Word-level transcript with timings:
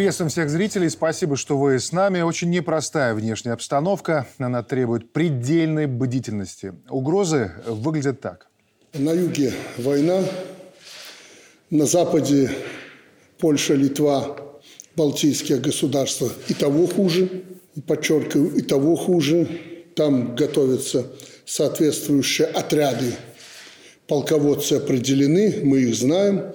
Приветствуем 0.00 0.30
всех 0.30 0.48
зрителей. 0.48 0.88
Спасибо, 0.88 1.36
что 1.36 1.58
вы 1.58 1.78
с 1.78 1.92
нами. 1.92 2.22
Очень 2.22 2.48
непростая 2.48 3.12
внешняя 3.12 3.52
обстановка. 3.52 4.26
Она 4.38 4.62
требует 4.62 5.12
предельной 5.12 5.86
бдительности. 5.86 6.72
Угрозы 6.88 7.52
выглядят 7.66 8.18
так. 8.22 8.46
На 8.94 9.12
юге 9.12 9.52
война, 9.76 10.24
на 11.68 11.84
западе 11.84 12.50
Польша, 13.38 13.74
Литва, 13.74 14.38
Балтийские 14.96 15.58
государства 15.58 16.32
и 16.48 16.54
того 16.54 16.86
хуже, 16.86 17.28
подчеркиваю, 17.86 18.54
и 18.54 18.62
того 18.62 18.96
хуже. 18.96 19.46
Там 19.96 20.34
готовятся 20.34 21.08
соответствующие 21.44 22.46
отряды. 22.46 23.12
Полководцы 24.06 24.72
определены, 24.72 25.60
мы 25.62 25.80
их 25.80 25.94
знаем. 25.94 26.54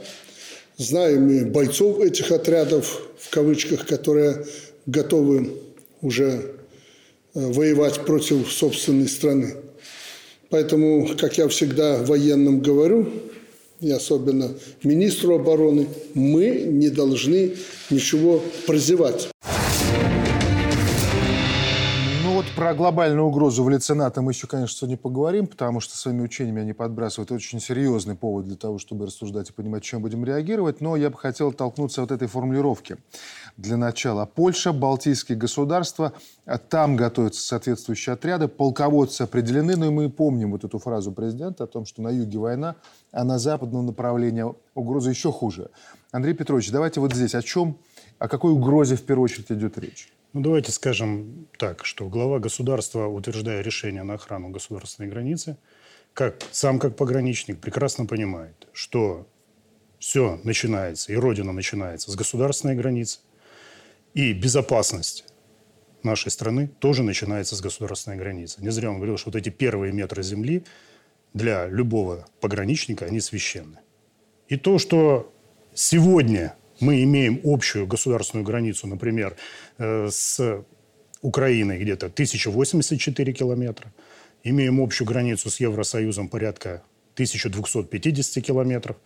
Знаем 0.77 1.29
и 1.29 1.45
бойцов 1.45 2.01
этих 2.01 2.31
отрядов, 2.31 3.01
в 3.17 3.29
кавычках, 3.29 3.87
которые 3.87 4.45
готовы 4.85 5.53
уже 6.01 6.25
э, 7.33 7.51
воевать 7.51 8.01
против 8.05 8.51
собственной 8.51 9.07
страны. 9.07 9.55
Поэтому, 10.49 11.07
как 11.17 11.37
я 11.37 11.47
всегда 11.47 12.03
военным 12.03 12.59
говорю, 12.59 13.07
и 13.79 13.89
особенно 13.89 14.51
министру 14.83 15.35
обороны, 15.35 15.87
мы 16.13 16.65
не 16.67 16.89
должны 16.89 17.55
ничего 17.89 18.43
прозевать. 18.67 19.29
Про 22.55 22.73
глобальную 22.73 23.25
угрозу 23.25 23.65
в 23.65 23.69
лице 23.69 23.95
НАТО 23.95 24.21
мы 24.21 24.31
еще, 24.31 24.47
конечно, 24.47 24.77
сегодня 24.77 24.95
поговорим, 24.95 25.45
потому 25.45 25.81
что 25.81 25.97
своими 25.97 26.21
учениями 26.21 26.61
они 26.61 26.71
подбрасывают 26.71 27.29
очень 27.33 27.59
серьезный 27.59 28.15
повод 28.15 28.45
для 28.45 28.55
того, 28.55 28.79
чтобы 28.79 29.07
рассуждать 29.07 29.49
и 29.49 29.51
понимать, 29.51 29.83
чем 29.83 30.01
будем 30.01 30.23
реагировать. 30.23 30.79
Но 30.79 30.95
я 30.95 31.09
бы 31.09 31.17
хотел 31.17 31.51
толкнуться 31.51 32.01
от 32.01 32.11
этой 32.11 32.29
формулировки. 32.29 32.95
Для 33.57 33.75
начала 33.75 34.25
Польша, 34.25 34.71
Балтийские 34.71 35.37
государства, 35.37 36.13
там 36.69 36.95
готовятся 36.95 37.45
соответствующие 37.45 38.13
отряды, 38.13 38.47
полководцы 38.47 39.23
определены, 39.23 39.75
но 39.75 39.87
и 39.87 39.89
мы 39.89 40.09
помним 40.09 40.51
вот 40.51 40.63
эту 40.63 40.79
фразу 40.79 41.11
президента 41.11 41.65
о 41.65 41.67
том, 41.67 41.85
что 41.85 42.01
на 42.01 42.09
юге 42.09 42.39
война, 42.39 42.77
а 43.11 43.25
на 43.25 43.37
западном 43.37 43.85
направлении 43.85 44.45
угроза 44.75 45.09
еще 45.09 45.29
хуже. 45.29 45.71
Андрей 46.13 46.33
Петрович, 46.33 46.71
давайте 46.71 47.01
вот 47.01 47.13
здесь 47.13 47.35
о 47.35 47.41
чем, 47.41 47.77
о 48.17 48.29
какой 48.29 48.53
угрозе 48.53 48.95
в 48.95 49.01
первую 49.01 49.25
очередь 49.25 49.51
идет 49.51 49.77
речь? 49.77 50.09
Ну, 50.35 50.41
давайте 50.41 50.73
скажем 50.73 51.47
так, 51.57 51.85
что 51.85 52.09
глава 52.09 52.39
государства, 52.39 53.07
утверждая 53.07 53.61
решение 53.61 54.03
на 54.03 54.15
охрану 54.15 54.49
государственной 54.49 55.07
границы, 55.07 55.55
как, 56.13 56.35
сам 56.51 56.77
как 56.77 56.97
пограничник 56.97 57.61
прекрасно 57.61 58.05
понимает, 58.05 58.67
что 58.73 59.29
все 59.97 60.37
начинается, 60.43 61.13
и 61.13 61.15
Родина 61.15 61.53
начинается 61.53 62.11
с 62.11 62.15
государственной 62.17 62.75
границы, 62.75 63.19
и 64.13 64.33
безопасность 64.33 65.23
нашей 66.03 66.31
страны 66.31 66.67
тоже 66.79 67.01
начинается 67.01 67.55
с 67.55 67.61
государственной 67.61 68.17
границы. 68.17 68.61
Не 68.61 68.71
зря 68.71 68.89
он 68.89 68.97
говорил, 68.97 69.15
что 69.15 69.29
вот 69.29 69.37
эти 69.37 69.47
первые 69.47 69.93
метры 69.93 70.21
земли 70.21 70.65
для 71.33 71.67
любого 71.67 72.27
пограничника, 72.41 73.05
они 73.05 73.21
священны. 73.21 73.79
И 74.49 74.57
то, 74.57 74.79
что 74.79 75.33
сегодня 75.73 76.57
мы 76.79 77.03
имеем 77.03 77.39
общую 77.43 77.87
государственную 77.87 78.45
границу, 78.45 78.87
например, 78.87 79.35
э, 79.77 80.09
с 80.09 80.63
Украиной 81.21 81.79
где-то 81.79 82.07
1084 82.07 83.33
километра, 83.33 83.93
имеем 84.43 84.81
общую 84.81 85.07
границу 85.07 85.49
с 85.49 85.59
Евросоюзом 85.59 86.29
порядка 86.29 86.83
1250 87.15 88.41
километров. 88.41 88.97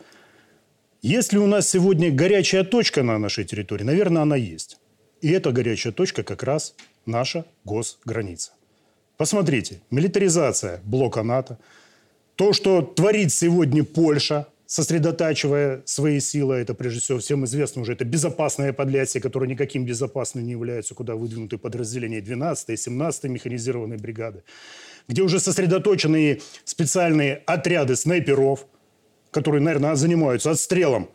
Есть 1.02 1.32
ли 1.32 1.40
у 1.40 1.48
нас 1.48 1.70
сегодня 1.70 2.12
горячая 2.12 2.64
точка 2.64 3.04
на 3.04 3.18
нашей 3.18 3.46
территории? 3.46 3.84
Наверное, 3.84 4.24
она 4.24 4.36
есть. 4.36 4.78
И 5.22 5.30
эта 5.32 5.52
горячая 5.52 5.94
точка 5.94 6.24
как 6.24 6.44
раз 6.44 6.76
наша 7.06 7.46
госграница. 7.64 8.52
Посмотрите, 9.18 9.82
милитаризация 9.92 10.82
блока 10.84 11.24
НАТО, 11.24 11.58
то, 12.36 12.54
что 12.54 12.82
творит 12.82 13.32
сегодня 13.32 13.84
Польша– 13.84 14.48
сосредотачивая 14.70 15.82
свои 15.86 16.20
силы, 16.20 16.58
это 16.58 16.76
прежде 16.76 17.00
всего 17.00 17.18
всем 17.18 17.44
известно 17.46 17.82
уже, 17.82 17.94
это 17.94 18.06
безопасное 18.06 18.72
подлясье, 18.72 19.20
которое 19.20 19.48
никаким 19.48 19.84
безопасным 19.84 20.46
не 20.46 20.52
является, 20.52 20.94
куда 20.94 21.16
выдвинуты 21.16 21.58
подразделения 21.58 22.22
12 22.22 22.70
и 22.70 22.78
17 22.78 23.24
механизированной 23.24 23.98
бригады, 23.98 24.44
где 25.08 25.24
уже 25.24 25.40
сосредоточены 25.40 26.40
специальные 26.66 27.38
отряды 27.48 27.96
снайперов, 27.96 28.68
которые, 29.32 29.60
наверное, 29.60 29.96
занимаются 29.96 30.52
отстрелом 30.52 31.10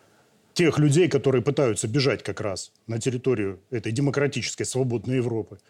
тех 0.53 0.81
людей, 0.81 1.07
которые 1.09 1.41
пытаются 1.41 1.87
бежать 1.87 2.25
как 2.25 2.41
раз 2.41 2.73
на 2.89 2.99
территорию 2.99 3.61
этой 3.71 3.93
демократической 3.93 4.65
свободной 4.65 5.17
Европы. 5.17 5.61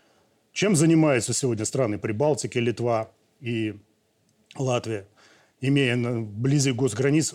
Чем 0.55 0.75
занимаются 0.75 1.35
сегодня 1.35 1.67
страны 1.67 1.99
Прибалтики, 1.99 2.57
Литва 2.57 3.11
и 3.43 3.75
Латвия? 4.57 5.07
Имея 5.69 5.97
вблизи 5.97 6.73
госграниц 6.73 7.35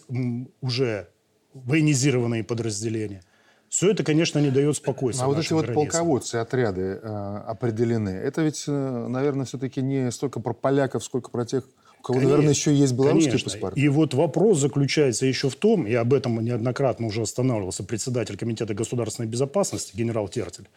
уже 0.62 1.09
военизированные 1.53 2.44
подразделения. 2.44 3.22
Все 3.69 3.91
это, 3.91 4.03
конечно, 4.03 4.40
не 4.40 4.50
дает 4.50 4.75
спокойствия. 4.75 5.25
А 5.25 5.28
вот 5.28 5.38
эти 5.38 5.53
вот 5.53 5.66
границам. 5.66 5.85
полководцы, 5.85 6.35
отряды 6.35 7.00
э, 7.01 7.44
определены. 7.47 8.09
Это 8.09 8.41
ведь, 8.41 8.63
э, 8.67 9.07
наверное, 9.07 9.45
все-таки 9.45 9.81
не 9.81 10.12
столько 10.12 10.40
про 10.40 10.53
поляков, 10.53 11.03
сколько 11.03 11.29
про 11.29 11.45
тех, 11.45 11.66
у 12.00 12.01
кого, 12.01 12.16
конечно, 12.16 12.29
наверное, 12.29 12.53
еще 12.53 12.73
есть 12.73 12.94
белорусские 12.94 13.31
конечно. 13.31 13.51
паспорты. 13.51 13.79
И 13.79 13.88
вот 13.88 14.16
вопрос 14.16 14.57
заключается 14.57 15.28
еще 15.28 15.50
в 15.50 15.56
том, 15.56 15.85
и 15.85 15.94
об 15.94 16.13
этом 16.13 16.44
неоднократно 16.44 17.07
уже 17.07 17.22
останавливался 17.22 17.84
председатель 17.84 18.38
Комитета 18.38 18.73
государственной 18.73 19.28
безопасности 19.28 19.96
генерал 19.96 20.29
Тертель, 20.29 20.67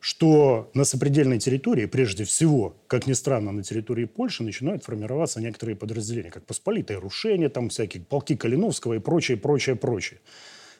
что 0.00 0.70
на 0.74 0.84
сопредельной 0.84 1.38
территории, 1.38 1.86
прежде 1.86 2.24
всего, 2.24 2.76
как 2.86 3.06
ни 3.06 3.12
странно, 3.12 3.52
на 3.52 3.62
территории 3.62 4.04
Польши 4.04 4.42
начинают 4.42 4.84
формироваться 4.84 5.40
некоторые 5.40 5.76
подразделения, 5.76 6.30
как 6.30 6.44
Посполитое 6.44 7.00
Рушение, 7.00 7.48
там 7.48 7.68
всякие 7.68 8.02
полки 8.02 8.36
Калиновского 8.36 8.94
и 8.94 8.98
прочее, 8.98 9.36
прочее, 9.36 9.76
прочее. 9.76 10.20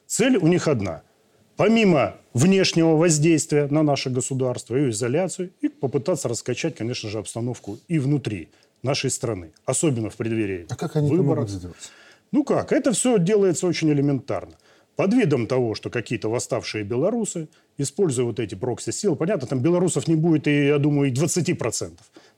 Цель 0.07 0.37
у 0.37 0.47
них 0.47 0.69
одна. 0.69 1.03
Помимо 1.57 2.17
внешнего 2.35 2.97
воздействия 2.97 3.67
на 3.69 3.83
наше 3.83 4.11
государство 4.11 4.77
и 4.77 4.91
изоляцию, 4.91 5.51
и 5.63 5.69
попытаться 5.69 6.29
раскачать, 6.29 6.77
конечно 6.77 7.09
же, 7.09 7.19
обстановку 7.19 7.79
и 7.89 7.99
внутри 7.99 8.51
нашей 8.83 9.11
страны, 9.11 9.53
особенно 9.65 10.11
в 10.11 10.17
преддверии 10.17 10.67
А 10.69 10.77
как 10.77 10.97
они 10.97 11.11
выборов. 11.11 11.29
это 11.29 11.37
могут 11.37 11.51
сделать? 11.51 11.93
Ну 12.31 12.45
как? 12.45 12.73
Это 12.73 12.93
все 12.93 13.19
делается 13.19 13.67
очень 13.67 13.91
элементарно. 13.91 14.57
Под 14.97 15.15
видом 15.15 15.47
того, 15.47 15.75
что 15.75 15.91
какие-то 15.91 16.29
восставшие 16.29 16.85
белорусы, 16.85 17.49
используя 17.79 18.27
вот 18.27 18.41
эти 18.41 18.55
прокси-силы, 18.55 19.17
понятно, 19.17 19.47
там 19.47 19.61
белорусов 19.61 20.09
не 20.09 20.15
будет, 20.15 20.47
и, 20.49 20.67
я 20.67 20.79
думаю, 20.79 21.11
и 21.11 21.13
20%. 21.13 21.93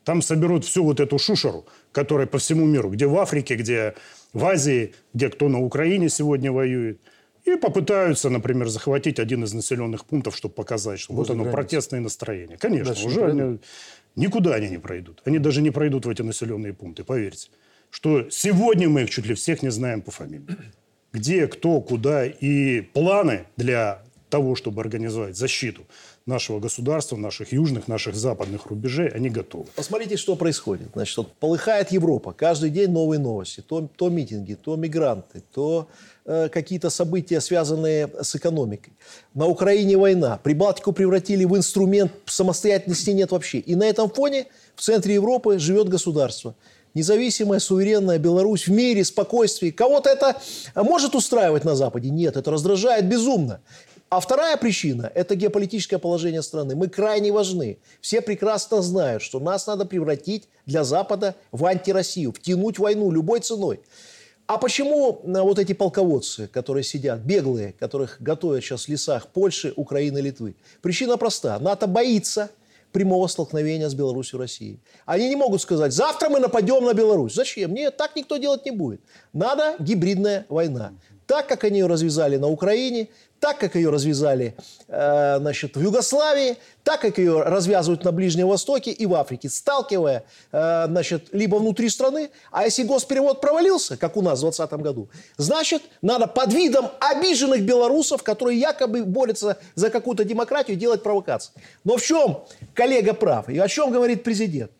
Там 0.04 0.22
соберут 0.22 0.64
всю 0.64 0.84
вот 0.84 1.00
эту 1.00 1.18
шушеру, 1.18 1.66
которая 1.92 2.26
по 2.26 2.38
всему 2.38 2.66
миру, 2.66 2.90
где 2.90 3.06
в 3.06 3.16
Африке, 3.18 3.56
где 3.56 3.94
в 4.32 4.44
Азии, 4.44 4.94
где 5.14 5.28
кто 5.28 5.48
на 5.48 5.60
Украине 5.60 6.08
сегодня 6.08 6.52
воюет. 6.52 7.00
И 7.44 7.56
попытаются, 7.56 8.28
например, 8.30 8.68
захватить 8.68 9.18
один 9.18 9.44
из 9.44 9.54
населенных 9.54 10.04
пунктов, 10.04 10.36
чтобы 10.36 10.54
показать, 10.54 11.00
что 11.00 11.14
Возле 11.14 11.34
вот 11.34 11.34
оно, 11.34 11.44
границы. 11.44 11.56
протестное 11.56 12.00
настроение. 12.00 12.58
Конечно, 12.58 12.94
Дальше 12.94 13.06
уже 13.06 13.24
они, 13.24 13.58
никуда 14.16 14.54
они 14.54 14.68
не 14.68 14.78
пройдут. 14.78 15.22
Они 15.24 15.38
даже 15.38 15.62
не 15.62 15.70
пройдут 15.70 16.04
в 16.04 16.10
эти 16.10 16.22
населенные 16.22 16.74
пункты, 16.74 17.04
поверьте. 17.04 17.50
Что 17.90 18.28
сегодня 18.28 18.88
мы 18.88 19.02
их 19.02 19.10
чуть 19.10 19.24
ли 19.24 19.34
всех 19.34 19.62
не 19.62 19.70
знаем 19.70 20.02
по 20.02 20.10
фамилии 20.10 20.56
где, 21.12 21.46
кто, 21.46 21.80
куда 21.80 22.26
и 22.26 22.80
планы 22.80 23.46
для 23.56 24.02
того, 24.28 24.54
чтобы 24.54 24.80
организовать 24.80 25.36
защиту 25.36 25.82
нашего 26.26 26.60
государства, 26.60 27.16
наших 27.16 27.52
южных, 27.52 27.88
наших 27.88 28.14
западных 28.14 28.66
рубежей, 28.66 29.08
они 29.08 29.30
готовы. 29.30 29.66
Посмотрите, 29.74 30.16
что 30.16 30.36
происходит. 30.36 30.88
Значит, 30.94 31.16
вот 31.16 31.32
полыхает 31.34 31.90
Европа. 31.92 32.32
Каждый 32.32 32.70
день 32.70 32.90
новые 32.90 33.18
новости. 33.18 33.62
То, 33.66 33.88
то 33.96 34.08
митинги, 34.10 34.54
то 34.54 34.76
мигранты, 34.76 35.42
то 35.52 35.88
э, 36.26 36.48
какие-то 36.48 36.90
события, 36.90 37.40
связанные 37.40 38.10
с 38.20 38.34
экономикой. 38.36 38.92
На 39.34 39.46
Украине 39.46 39.96
война. 39.96 40.38
Прибалтику 40.42 40.92
превратили 40.92 41.44
в 41.44 41.56
инструмент 41.56 42.12
самостоятельности 42.26 43.10
нет 43.10 43.30
вообще. 43.32 43.58
И 43.58 43.74
на 43.74 43.84
этом 43.84 44.10
фоне 44.10 44.46
в 44.76 44.82
центре 44.82 45.14
Европы 45.14 45.58
живет 45.58 45.88
государство– 45.88 46.54
независимая, 46.94 47.60
суверенная 47.60 48.18
Беларусь 48.18 48.66
в 48.66 48.70
мире, 48.72 49.04
спокойствии. 49.04 49.70
Кого-то 49.70 50.10
это 50.10 50.36
может 50.74 51.14
устраивать 51.14 51.64
на 51.64 51.74
Западе? 51.74 52.10
Нет, 52.10 52.36
это 52.36 52.50
раздражает 52.50 53.08
безумно. 53.08 53.60
А 54.10 54.20
вторая 54.20 54.56
причина– 54.56 55.10
это 55.14 55.34
геополитическое 55.34 55.98
положение 55.98 56.42
страны. 56.42 56.74
Мы 56.74 56.88
крайне 56.88 57.30
важны. 57.30 57.78
Все 58.00 58.22
прекрасно 58.22 58.80
знают, 58.80 59.22
что 59.22 59.38
нас 59.38 59.66
надо 59.66 59.84
превратить 59.84 60.48
для 60.64 60.82
Запада 60.82 61.34
в 61.52 61.64
антироссию, 61.66 62.32
втянуть 62.32 62.78
войну 62.78 63.10
любой 63.10 63.40
ценой. 63.40 63.80
А 64.46 64.56
почему 64.56 65.20
э, 65.22 65.40
вот 65.42 65.58
эти 65.58 65.74
полководцы, 65.74 66.48
которые 66.48 66.84
сидят, 66.84 67.20
беглые, 67.20 67.74
которых 67.78 68.16
готовят 68.20 68.64
сейчас 68.64 68.86
в 68.86 68.88
лесах 68.88 69.28
Польши, 69.28 69.74
Украины, 69.76 70.18
Литвы? 70.18 70.56
Причина 70.80 71.18
проста. 71.18 71.58
НАТО 71.58 71.86
боится– 71.86 72.50
прямого 72.92 73.26
столкновения 73.26 73.88
с 73.88 73.94
Беларусью 73.94 74.38
и 74.38 74.42
Россией. 74.42 74.80
Они 75.06 75.28
не 75.28 75.36
могут 75.36 75.60
сказать, 75.60 75.92
завтра 75.92 76.28
мы 76.28 76.40
нападем 76.40 76.84
на 76.84 76.94
Беларусь. 76.94 77.34
Зачем? 77.34 77.74
Нет, 77.74 77.96
так 77.96 78.16
никто 78.16 78.36
делать 78.36 78.64
не 78.64 78.70
будет. 78.70 79.00
Надо 79.32 79.76
гибридная 79.78 80.46
война. 80.48 80.92
так, 81.26 81.46
как 81.46 81.64
они 81.64 81.80
ее 81.80 81.86
развязали 81.86 82.38
на 82.38 82.48
Украине, 82.48 83.08
так, 83.40 83.58
как 83.58 83.74
ее 83.74 83.90
развязали 83.90 84.56
э, 84.88 85.38
значит, 85.38 85.76
в 85.76 85.82
Югославии, 85.82 86.56
так, 86.82 87.00
как 87.00 87.18
ее 87.18 87.42
развязывают 87.42 88.04
на 88.04 88.12
Ближнем 88.12 88.48
Востоке 88.48 88.90
и 88.90 89.06
в 89.06 89.14
Африке, 89.14 89.48
сталкивая 89.48 90.24
э, 90.52 90.86
значит, 90.88 91.28
либо 91.32 91.56
внутри 91.56 91.88
страны, 91.88 92.30
а 92.50 92.64
если 92.64 92.82
госперевод 92.82 93.40
провалился, 93.40 93.96
как 93.96 94.16
у 94.16 94.22
нас 94.22 94.38
в 94.38 94.42
2020 94.42 94.80
году, 94.82 95.08
значит, 95.36 95.82
надо 96.02 96.26
под 96.26 96.52
видом 96.52 96.90
обиженных 97.00 97.62
белорусов, 97.62 98.22
которые 98.22 98.58
якобы 98.58 99.04
борются 99.04 99.58
за 99.74 99.90
какую-то 99.90 100.24
демократию, 100.24 100.76
делать 100.76 101.02
провокации. 101.02 101.52
Но 101.84 101.96
в 101.96 102.02
чем 102.02 102.44
коллега 102.74 103.14
прав? 103.14 103.48
И 103.48 103.58
о 103.58 103.68
чем 103.68 103.90
говорит 103.92 104.24
президент? 104.24 104.70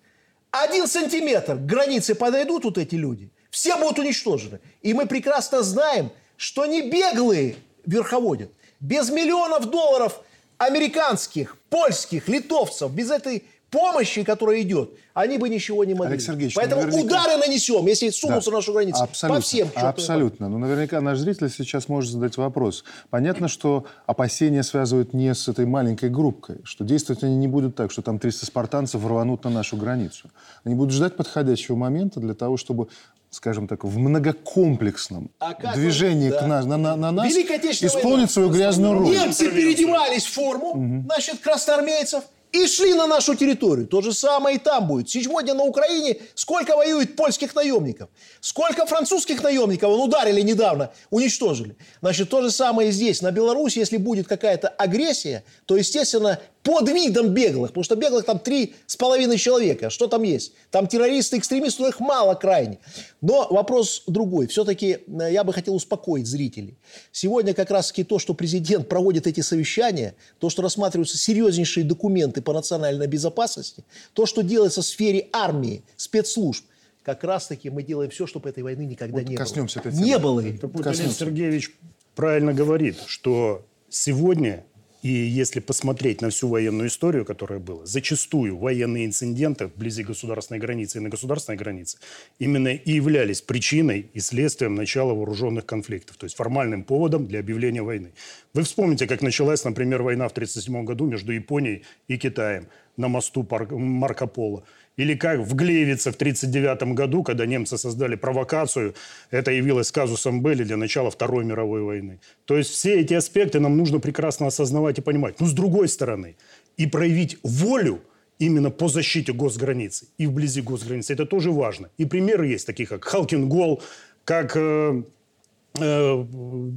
Один 0.50 0.87
сантиметр 0.87 1.56
к 1.56 1.66
границе 1.66 2.14
подойдут 2.14 2.64
вот 2.64 2.78
эти 2.78 2.94
люди, 2.94 3.31
все 3.50 3.76
будут 3.76 3.99
уничтожены. 3.99 4.61
И 4.82 4.94
мы 4.94 5.06
прекрасно 5.06 5.62
знаем, 5.62 6.11
что 6.37 6.64
не 6.66 6.90
беглые 6.90 7.56
верховодят. 7.88 8.50
Без 8.81 9.11
миллионов 9.11 9.70
долларов 9.70 10.20
американских, 10.58 11.56
польских, 11.70 12.29
литовцев, 12.29 12.93
без 12.93 13.11
этой 13.11 13.44
помощи, 13.70 14.23
которая 14.23 14.62
идет, 14.62 14.93
они 15.14 15.37
бы 15.37 15.49
ничего 15.49 15.85
не 15.85 15.94
могли. 15.94 16.14
Олег 16.14 16.23
Сергеевич, 16.23 16.55
Поэтому 16.55 16.82
наверняка... 16.82 17.06
удары 17.06 17.37
нанесем, 17.38 17.87
если 17.87 18.08
сунутся 18.11 18.50
да. 18.50 18.52
на 18.52 18.58
нашу 18.58 18.73
границу. 18.73 19.02
Абсолютно. 19.02 19.40
По 19.40 19.44
всем. 19.44 19.69
Абсолютно. 19.75 20.49
Но 20.49 20.58
наверняка 20.58 21.00
наш 21.00 21.19
зритель 21.19 21.50
сейчас 21.50 21.88
может 21.88 22.12
задать 22.12 22.37
вопрос. 22.37 22.85
Понятно, 23.11 23.49
что 23.49 23.85
опасения 24.06 24.62
связывают 24.62 25.12
не 25.12 25.35
с 25.35 25.49
этой 25.49 25.67
маленькой 25.67 26.08
группкой, 26.11 26.61
что 26.64 26.85
действовать 26.85 27.25
они 27.25 27.37
не 27.37 27.49
будут 27.49 27.75
так, 27.75 27.90
что 27.90 28.00
там 28.00 28.19
300 28.19 28.46
спартанцев 28.46 29.05
рванут 29.05 29.44
на 29.44 29.50
нашу 29.50 29.76
границу. 29.76 30.31
Они 30.64 30.75
будут 30.75 30.94
ждать 30.94 31.17
подходящего 31.17 31.76
момента 31.76 32.20
для 32.20 32.35
того, 32.35 32.56
чтобы 32.56 32.88
скажем 33.30 33.69
так, 33.69 33.84
в 33.84 33.98
многокомплексном 33.98 35.30
а 35.38 35.54
движении 35.75 36.30
да. 36.30 36.38
к 36.38 36.46
нас, 36.46 36.64
на, 36.66 36.76
на, 36.76 36.96
на 36.96 37.12
нас 37.12 37.32
исполнить 37.32 38.04
война. 38.04 38.28
свою 38.28 38.48
грязную 38.50 38.94
роль. 38.94 39.10
Немцы 39.10 39.50
переодевались 39.50 40.25
в 40.25 40.32
форму, 40.32 40.69
угу. 40.70 41.02
значит, 41.06 41.40
красноармейцев, 41.40 42.25
и 42.52 42.66
шли 42.66 42.94
на 42.94 43.06
нашу 43.06 43.34
территорию. 43.34 43.86
То 43.86 44.00
же 44.00 44.12
самое 44.12 44.56
и 44.56 44.58
там 44.58 44.86
будет. 44.86 45.10
Сегодня 45.10 45.54
на 45.54 45.64
Украине 45.64 46.16
сколько 46.34 46.76
воюет 46.76 47.14
польских 47.16 47.54
наемников? 47.54 48.08
Сколько 48.40 48.86
французских 48.86 49.42
наемников 49.42 49.90
он 49.90 50.00
ударили 50.00 50.40
недавно, 50.40 50.90
уничтожили? 51.10 51.76
Значит, 52.00 52.30
то 52.30 52.42
же 52.42 52.50
самое 52.50 52.88
и 52.88 52.92
здесь. 52.92 53.20
На 53.20 53.32
Беларуси, 53.32 53.78
если 53.78 53.98
будет 53.98 54.26
какая-то 54.26 54.69
агрессия, 54.69 55.44
то, 55.66 55.76
естественно, 55.76 56.40
под 56.68 56.86
видом 56.90 57.30
беглых, 57.30 57.70
потому 57.70 57.82
что 57.82 57.96
беглых 57.96 58.26
там 58.26 58.38
три 58.38 58.74
с 58.84 58.94
половиной 58.94 59.38
человека. 59.38 59.88
Что 59.88 60.06
там 60.06 60.22
есть? 60.22 60.52
Там 60.70 60.86
террористы, 60.86 61.38
экстремисты, 61.38 61.80
но 61.80 61.88
их 61.88 61.98
мало 61.98 62.34
крайне. 62.34 62.78
Но 63.22 63.48
вопрос 63.48 64.02
другой. 64.06 64.48
Все-таки 64.48 64.98
э, 65.06 65.32
я 65.32 65.44
бы 65.44 65.54
хотел 65.54 65.74
успокоить 65.74 66.26
зрителей. 66.26 66.76
Сегодня 67.10 67.54
как 67.54 67.70
раз-таки 67.70 68.04
то, 68.04 68.18
что 68.18 68.34
президент 68.34 68.86
проводит 68.86 69.26
эти 69.26 69.40
совещания, 69.40 70.14
то, 70.40 70.50
что 70.50 70.60
рассматриваются 70.60 71.16
серьезнейшие 71.16 71.84
документы 71.84 72.42
по 72.42 72.52
национальной 72.52 73.06
безопасности, 73.06 73.82
то, 74.12 74.26
что 74.26 74.42
делается 74.42 74.82
в 74.82 74.84
сфере 74.84 75.28
армии, 75.32 75.82
спецслужб, 75.96 76.66
как 77.02 77.24
раз-таки 77.24 77.70
мы 77.70 77.82
делаем 77.82 78.10
все, 78.10 78.26
чтобы 78.26 78.50
этой 78.50 78.62
войны 78.62 78.82
никогда 78.82 79.16
вот 79.20 79.26
не 79.26 79.36
коснемся 79.36 79.80
было. 79.80 79.90
Этой 79.90 80.02
не 80.02 80.18
было. 80.18 80.42
Олег 80.42 81.12
Сергеевич 81.12 81.74
правильно 82.14 82.52
говорит, 82.52 82.98
что 83.06 83.64
сегодня 83.88 84.66
и 85.02 85.08
если 85.08 85.60
посмотреть 85.60 86.22
на 86.22 86.30
всю 86.30 86.48
военную 86.48 86.88
историю, 86.88 87.24
которая 87.24 87.60
была, 87.60 87.86
зачастую 87.86 88.56
военные 88.56 89.06
инциденты 89.06 89.66
вблизи 89.66 90.02
государственной 90.02 90.58
границы 90.58 90.98
и 90.98 91.00
на 91.00 91.08
государственной 91.08 91.56
границе 91.56 91.98
именно 92.38 92.68
и 92.68 92.92
являлись 92.92 93.40
причиной 93.40 94.10
и 94.12 94.20
следствием 94.20 94.74
начала 94.74 95.14
вооруженных 95.14 95.66
конфликтов, 95.66 96.16
то 96.16 96.24
есть 96.24 96.36
формальным 96.36 96.82
поводом 96.82 97.26
для 97.26 97.40
объявления 97.40 97.82
войны. 97.82 98.10
Вы 98.54 98.62
вспомните, 98.62 99.06
как 99.06 99.22
началась, 99.22 99.64
например, 99.64 100.02
война 100.02 100.26
в 100.28 100.32
1937 100.32 100.84
году 100.84 101.06
между 101.06 101.32
Японией 101.32 101.84
и 102.08 102.18
Китаем 102.18 102.66
на 102.96 103.08
мосту 103.08 103.46
Марко 103.70 104.26
Поло. 104.26 104.64
Или 104.98 105.14
как 105.14 105.38
в 105.38 105.54
Глевице 105.54 106.10
в 106.10 106.16
1939 106.16 106.94
году, 106.94 107.22
когда 107.22 107.46
немцы 107.46 107.78
создали 107.78 108.16
провокацию, 108.16 108.94
это 109.30 109.52
явилось 109.52 109.92
казусом 109.92 110.42
Белли 110.42 110.64
для 110.64 110.76
начала 110.76 111.10
Второй 111.10 111.44
мировой 111.44 111.82
войны. 111.82 112.18
То 112.44 112.56
есть 112.58 112.70
все 112.70 113.00
эти 113.00 113.14
аспекты 113.14 113.60
нам 113.60 113.76
нужно 113.76 114.00
прекрасно 114.00 114.48
осознавать 114.48 114.98
и 114.98 115.02
понимать. 115.02 115.40
Но 115.40 115.46
с 115.46 115.52
другой 115.52 115.88
стороны, 115.88 116.34
и 116.76 116.86
проявить 116.86 117.38
волю 117.44 118.00
именно 118.40 118.70
по 118.70 118.88
защите 118.88 119.32
госграницы 119.32 120.08
и 120.18 120.26
вблизи 120.26 120.62
госграницы, 120.62 121.12
это 121.12 121.26
тоже 121.26 121.52
важно. 121.52 121.90
И 121.96 122.04
примеры 122.04 122.48
есть, 122.48 122.66
такие 122.66 122.88
как 122.88 123.04
Халкин 123.04 123.48
Гол, 123.48 123.80
как 124.24 124.56
э, 124.56 125.02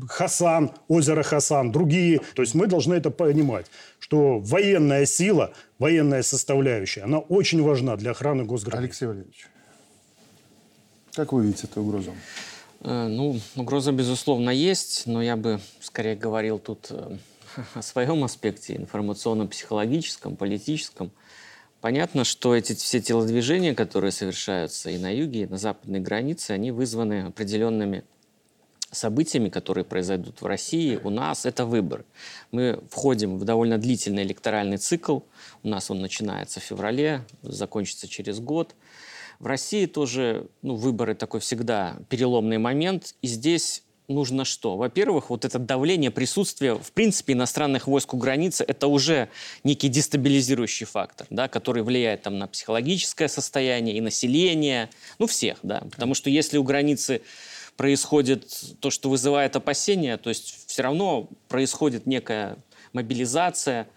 Хасан, 0.08 0.72
озеро 0.88 1.24
Хасан, 1.24 1.72
другие. 1.72 2.22
То 2.36 2.42
есть 2.42 2.56
мы 2.56 2.68
должны 2.68 2.94
это 2.94 3.12
понимать, 3.12 3.68
что 4.00 4.40
военная 4.40 5.06
сила, 5.06 5.54
военная 5.80 6.24
составляющая, 6.24 7.02
она 7.02 7.20
очень 7.20 7.62
важна 7.62 7.96
для 7.96 8.12
охраны 8.12 8.44
госграниц. 8.44 8.84
Алексей 8.84 9.06
Валерьевич, 9.06 9.48
как 11.14 11.34
вы 11.34 11.46
видите 11.46 11.68
эту 11.68 11.82
угрозу? 11.82 12.14
Э, 12.82 13.08
ну, 13.08 13.40
угроза, 13.56 13.92
безусловно, 13.92 14.50
есть, 14.50 15.04
но 15.06 15.22
я 15.22 15.36
бы 15.36 15.60
скорее 15.82 16.16
говорил 16.16 16.58
тут 16.58 16.88
э, 16.90 17.18
о 17.74 17.82
своем 17.82 18.24
аспекте, 18.24 18.76
информационно-психологическом, 18.76 20.36
политическом. 20.36 21.12
Понятно, 21.82 22.24
что 22.24 22.56
эти 22.56 22.74
все 22.74 23.02
телодвижения, 23.02 23.74
которые 23.74 24.12
совершаются 24.12 24.90
и 24.90 24.98
на 24.98 25.14
юге, 25.14 25.44
и 25.44 25.46
на 25.48 25.58
западной 25.58 26.00
границе, 26.00 26.52
они 26.52 26.72
вызваны 26.72 27.24
определенными 27.24 28.04
событиями, 28.92 29.50
которые 29.50 29.84
произойдут 29.84 30.42
в 30.42 30.46
России, 30.46 31.00
у 31.04 31.10
нас 31.10 31.46
это 31.46 31.66
выборы. 31.66 32.06
Мы 32.52 32.82
входим 32.90 33.38
в 33.38 33.46
довольно 33.46 33.78
длительный 33.78 34.24
электоральный 34.24 34.78
цикл. 34.78 35.20
У 35.64 35.68
нас 35.68 35.90
он 35.90 36.02
начинается 36.02 36.60
в 36.60 36.64
феврале, 36.64 37.26
закончится 37.42 38.08
через 38.08 38.40
год. 38.40 38.76
В 39.40 39.48
России 39.48 39.86
тоже 39.88 40.48
ну, 40.62 40.76
выборы 40.76 41.16
такой 41.16 41.40
всегда 41.40 41.98
переломный 42.10 42.58
момент. 42.58 43.16
И 43.22 43.28
здесь 43.28 43.84
нужно 44.12 44.46
что? 44.46 44.78
Во-первых, 44.78 45.30
вот 45.30 45.46
это 45.46 45.58
давление, 45.58 46.12
присутствие, 46.12 46.76
в 46.76 46.92
принципе, 46.92 47.34
иностранных 47.34 47.88
войск 47.88 48.14
у 48.14 48.18
границы, 48.18 48.64
это 48.68 48.88
уже 48.88 49.30
некий 49.64 49.88
дестабилизирующий 49.88 50.86
фактор, 50.86 51.28
да, 51.30 51.48
который 51.48 51.82
влияет 51.84 52.24
там, 52.24 52.38
на 52.38 52.48
психологическое 52.48 53.28
состояние 53.28 53.96
и 53.96 54.02
население, 54.02 54.90
ну, 55.18 55.28
всех, 55.28 55.58
да. 55.64 55.82
Потому 55.92 56.14
что 56.14 56.30
если 56.30 56.58
у 56.58 56.64
границы 56.64 57.22
происходит 57.82 58.46
то, 58.80 58.92
что 58.92 59.10
вызывает 59.10 59.56
опасения, 59.56 60.18
то 60.18 60.30
есть 60.30 60.68
все 60.68 60.84
равно 60.84 61.28
происходит 61.48 62.06
некая 62.06 62.60
мобилизация, 62.94 63.88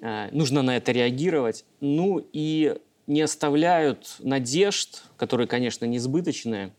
э, 0.00 0.30
нужно 0.32 0.62
на 0.62 0.78
это 0.78 0.92
реагировать. 0.92 1.66
Ну 1.80 2.26
и 2.32 2.78
не 3.06 3.20
оставляют 3.20 4.16
надежд, 4.20 5.02
которые, 5.18 5.46
конечно, 5.46 5.84
несбыточные, 5.84 6.72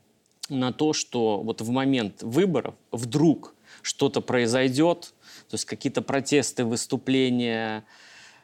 на 0.50 0.74
то, 0.74 0.94
что 0.94 1.44
вот 1.44 1.62
в 1.62 1.70
момент 1.70 2.24
выборов 2.24 2.74
вдруг 2.92 3.54
что-то 3.84 4.20
произойдет, 4.20 5.14
то 5.50 5.54
есть 5.54 5.66
какие-то 5.66 6.02
протесты, 6.02 6.66
выступления, 6.66 7.86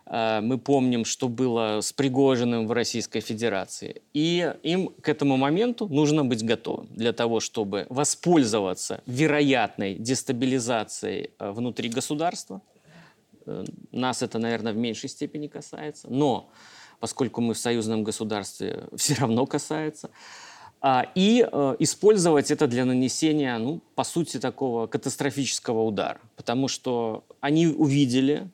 мы 0.07 0.59
помним, 0.59 1.03
что 1.03 1.27
было 1.27 1.81
с 1.81 1.91
Пригожиным 1.91 2.67
в 2.67 2.71
Российской 2.71 3.21
Федерации. 3.21 4.03
И 4.13 4.53
им 4.61 4.89
к 5.01 5.09
этому 5.09 5.35
моменту 5.35 5.87
нужно 5.87 6.23
быть 6.23 6.43
готовым 6.43 6.87
для 6.91 7.11
того, 7.11 7.39
чтобы 7.39 7.87
воспользоваться 7.89 9.01
вероятной 9.07 9.95
дестабилизацией 9.95 11.31
э, 11.39 11.51
внутри 11.51 11.89
государства. 11.89 12.61
Э, 13.47 13.65
нас 13.91 14.21
это, 14.21 14.37
наверное, 14.37 14.73
в 14.73 14.77
меньшей 14.77 15.09
степени 15.09 15.47
касается, 15.47 16.07
но 16.09 16.49
поскольку 16.99 17.41
мы 17.41 17.55
в 17.55 17.57
союзном 17.57 18.03
государстве, 18.03 18.87
все 18.95 19.15
равно 19.15 19.47
касается. 19.47 20.11
А, 20.81 21.07
и 21.15 21.39
использовать 21.79 22.51
это 22.51 22.67
для 22.67 22.85
нанесения, 22.85 23.57
ну, 23.57 23.81
по 23.95 24.03
сути, 24.03 24.39
такого 24.39 24.85
катастрофического 24.85 25.81
удара. 25.81 26.19
Потому 26.35 26.67
что 26.67 27.23
они 27.41 27.65
увидели, 27.65 28.49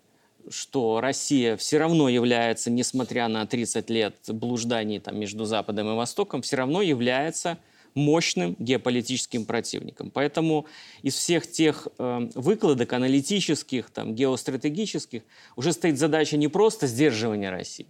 что 0.50 1.02
Россия 1.02 1.58
все 1.58 1.78
равно 1.78 2.10
является, 2.10 2.70
несмотря 2.70 3.28
на 3.28 3.46
30 3.46 3.90
лет 3.90 4.16
блужданий 4.28 5.00
там, 5.00 5.20
между 5.20 5.46
Западом 5.46 5.90
и 5.90 5.96
Востоком, 5.96 6.42
все 6.42 6.58
равно 6.58 6.82
является 6.82 7.58
мощным 7.94 8.56
геополитическим 8.60 9.46
противником. 9.46 10.12
Поэтому 10.12 10.66
из 11.02 11.16
всех 11.16 11.50
тех 11.50 11.88
э, 11.98 12.30
выкладок 12.36 12.94
аналитических, 12.94 13.90
там, 13.90 14.16
геостратегических 14.16 15.24
уже 15.56 15.74
стоит 15.74 15.98
задача 15.98 16.38
не 16.38 16.48
просто 16.48 16.88
сдерживания 16.88 17.50
России, 17.50 17.88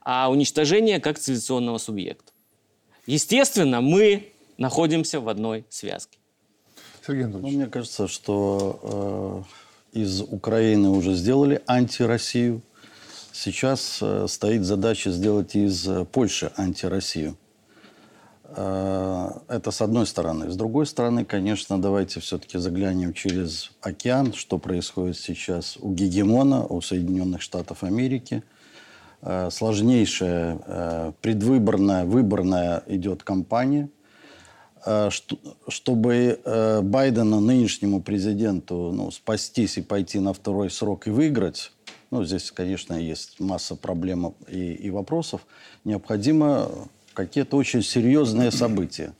а 0.00 0.30
уничтожения 0.30 1.00
как 1.00 1.18
цивилизационного 1.18 1.78
субъекта. 1.78 2.32
Естественно, 3.06 3.80
мы 3.80 4.32
находимся 4.58 5.20
в 5.20 5.28
одной 5.28 5.64
связке. 5.68 6.18
Сергей 7.06 7.24
Анатольевич. 7.24 7.52
Ну, 7.52 7.58
мне 7.58 7.70
кажется, 7.70 8.08
что 8.08 9.44
э 9.52 9.63
из 9.94 10.20
Украины 10.20 10.90
уже 10.90 11.14
сделали 11.14 11.62
антироссию. 11.66 12.62
Сейчас 13.32 13.98
э, 14.02 14.26
стоит 14.28 14.64
задача 14.64 15.10
сделать 15.10 15.54
из 15.54 15.88
э, 15.88 16.04
Польши 16.04 16.52
антироссию. 16.56 17.36
Э, 18.44 19.30
это 19.48 19.70
с 19.70 19.80
одной 19.80 20.06
стороны. 20.06 20.50
С 20.50 20.56
другой 20.56 20.86
стороны, 20.86 21.24
конечно, 21.24 21.80
давайте 21.80 22.18
все-таки 22.20 22.58
заглянем 22.58 23.12
через 23.12 23.70
океан, 23.80 24.32
что 24.34 24.58
происходит 24.58 25.16
сейчас 25.16 25.78
у 25.80 25.92
гегемона, 25.92 26.66
у 26.66 26.80
Соединенных 26.80 27.40
Штатов 27.40 27.84
Америки. 27.84 28.42
Сложнейшая 29.50 31.14
предвыборная, 31.22 32.04
выборная 32.04 32.82
идет 32.86 33.22
кампания, 33.22 33.88
чтобы 35.68 36.40
Байдену, 36.82 37.40
нынешнему 37.40 38.02
президенту, 38.02 38.92
ну, 38.92 39.10
спастись 39.10 39.78
и 39.78 39.82
пойти 39.82 40.18
на 40.18 40.32
второй 40.32 40.70
срок 40.70 41.06
и 41.06 41.10
выиграть, 41.10 41.72
ну, 42.10 42.24
здесь, 42.24 42.50
конечно, 42.50 42.94
есть 42.94 43.40
масса 43.40 43.76
проблем 43.76 44.34
и, 44.46 44.74
и 44.74 44.90
вопросов, 44.90 45.40
необходимо 45.84 46.70
какие-то 47.14 47.56
очень 47.56 47.82
серьезные 47.82 48.50
события. 48.50 49.14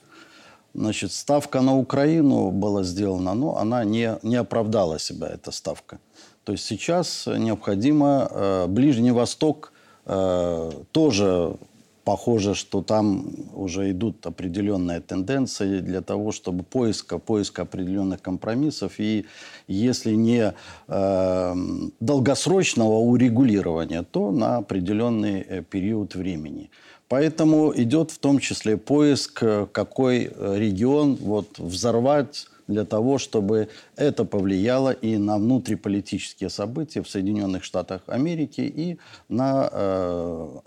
Значит, 0.75 1.13
ставка 1.13 1.61
на 1.61 1.77
Украину 1.79 2.51
была 2.51 2.83
сделана, 2.83 3.35
но 3.35 3.57
она 3.57 3.85
не, 3.85 4.19
не 4.23 4.37
оправдала 4.37 4.99
себя, 4.99 5.29
эта 5.29 5.53
ставка. 5.53 6.01
То 6.43 6.53
есть 6.53 6.65
сейчас 6.65 7.27
необходимо 7.27 8.29
э, 8.31 8.67
Ближний 8.67 9.13
Восток 9.13 9.73
э, 10.05 10.73
тоже 10.93 11.57
похоже, 12.05 12.55
что 12.55 12.83
там 12.83 13.27
уже 13.55 13.91
идут 13.91 14.27
определенные 14.27 15.01
тенденции 15.01 15.81
для 15.81 16.01
того, 16.01 16.33
чтобы 16.33 16.63
поиска, 16.63 17.19
поиска 17.19 17.63
определенных 17.63 18.21
компромиссов 18.21 19.01
и 19.01 19.27
если 19.67 20.15
не 20.15 20.55
э, 20.89 21.55
долгосрочного 22.01 22.99
урегулирования, 22.99 24.03
то 24.03 24.31
на 24.31 24.59
определенный 24.59 25.41
э, 25.41 25.63
период 25.63 26.15
времени. 26.15 26.71
Поэтому 27.09 27.73
идет 27.75 28.11
в 28.11 28.19
том 28.19 28.39
числе 28.39 28.77
поиск, 28.77 29.43
э, 29.43 29.67
какой 29.73 30.25
э, 30.25 30.55
регион 30.59 31.17
вот, 31.17 31.59
взорвать 31.59 32.47
для 32.67 32.85
того, 32.85 33.19
чтобы 33.19 33.69
это 33.97 34.25
повлияло 34.25 34.91
и 34.91 35.17
на 35.19 35.37
внутриполитические 35.37 36.51
события 36.51 37.03
в 37.03 37.09
Соединенных 37.09 37.63
Штатах 37.63 38.03
Америки, 38.07 38.63
и 38.63 38.99
на 39.29 40.63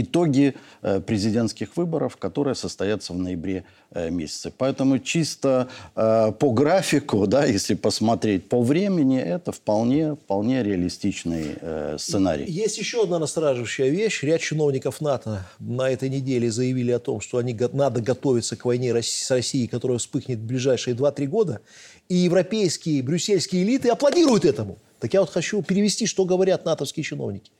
итоги 0.00 0.54
э, 0.82 1.00
президентских 1.00 1.76
выборов, 1.76 2.16
которые 2.16 2.54
состоятся 2.54 3.12
в 3.12 3.18
ноябре 3.18 3.64
э, 3.90 4.10
месяце. 4.10 4.52
Поэтому 4.56 4.98
чисто 4.98 5.68
э, 5.94 6.32
по 6.38 6.52
графику, 6.52 7.26
да, 7.26 7.44
если 7.44 7.74
посмотреть 7.74 8.48
по 8.48 8.62
времени, 8.62 9.18
это 9.18 9.52
вполне, 9.52 10.14
вполне 10.14 10.62
реалистичный 10.62 11.56
сценарий. 11.98 12.44
Есть 12.46 12.78
еще 12.78 13.02
одна 13.04 13.18
настораживающая 13.18 13.88
вещь. 13.88 14.22
Ряд 14.22 14.40
чиновников 14.40 15.00
НАТО 15.00 15.46
на 15.58 15.90
этой 15.90 16.08
неделе 16.08 16.50
заявили 16.50 16.92
о 16.92 16.98
том, 16.98 17.20
что 17.20 17.38
они, 17.38 17.56
надо 17.72 18.00
готовиться 18.00 18.56
к 18.56 18.64
войне 18.64 18.94
с 18.94 19.30
Россией, 19.30 19.66
которая 19.66 19.98
вспыхнет 19.98 20.38
в 20.38 20.46
ближайшие 20.46 20.94
2-3 20.94 21.26
года. 21.26 21.60
И 22.08 22.14
европейские, 22.14 23.02
брюссельские 23.02 23.62
элиты 23.62 23.88
аплодируют 23.88 24.44
этому. 24.44 24.78
Так 25.00 25.14
я 25.14 25.20
вот 25.20 25.30
хочу 25.30 25.62
перевести, 25.62 26.06
что 26.06 26.24
говорят 26.24 26.64
натовские 26.64 27.04
чиновники. 27.04 27.50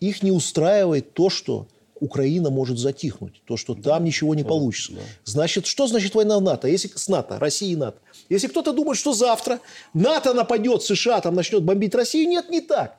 Их 0.00 0.22
не 0.22 0.32
устраивает 0.32 1.14
то, 1.14 1.30
что 1.30 1.68
Украина 2.02 2.50
может 2.50 2.78
затихнуть, 2.78 3.42
то, 3.46 3.56
что 3.56 3.74
там 3.76 4.02
ничего 4.02 4.34
не 4.34 4.42
получится. 4.42 4.94
Значит, 5.22 5.66
что 5.66 5.86
значит 5.86 6.16
война 6.16 6.36
в 6.36 6.42
НАТО? 6.42 6.66
Если 6.66 6.88
с 6.92 7.08
НАТО, 7.08 7.38
Россия 7.38 7.72
и 7.72 7.76
НАТО. 7.76 7.98
Если 8.28 8.48
кто-то 8.48 8.72
думает, 8.72 8.98
что 8.98 9.12
завтра 9.12 9.60
НАТО 9.94 10.34
нападет, 10.34 10.82
США 10.82 11.20
там 11.20 11.36
начнет 11.36 11.62
бомбить 11.62 11.94
Россию, 11.94 12.28
нет, 12.28 12.50
не 12.50 12.60
так. 12.60 12.98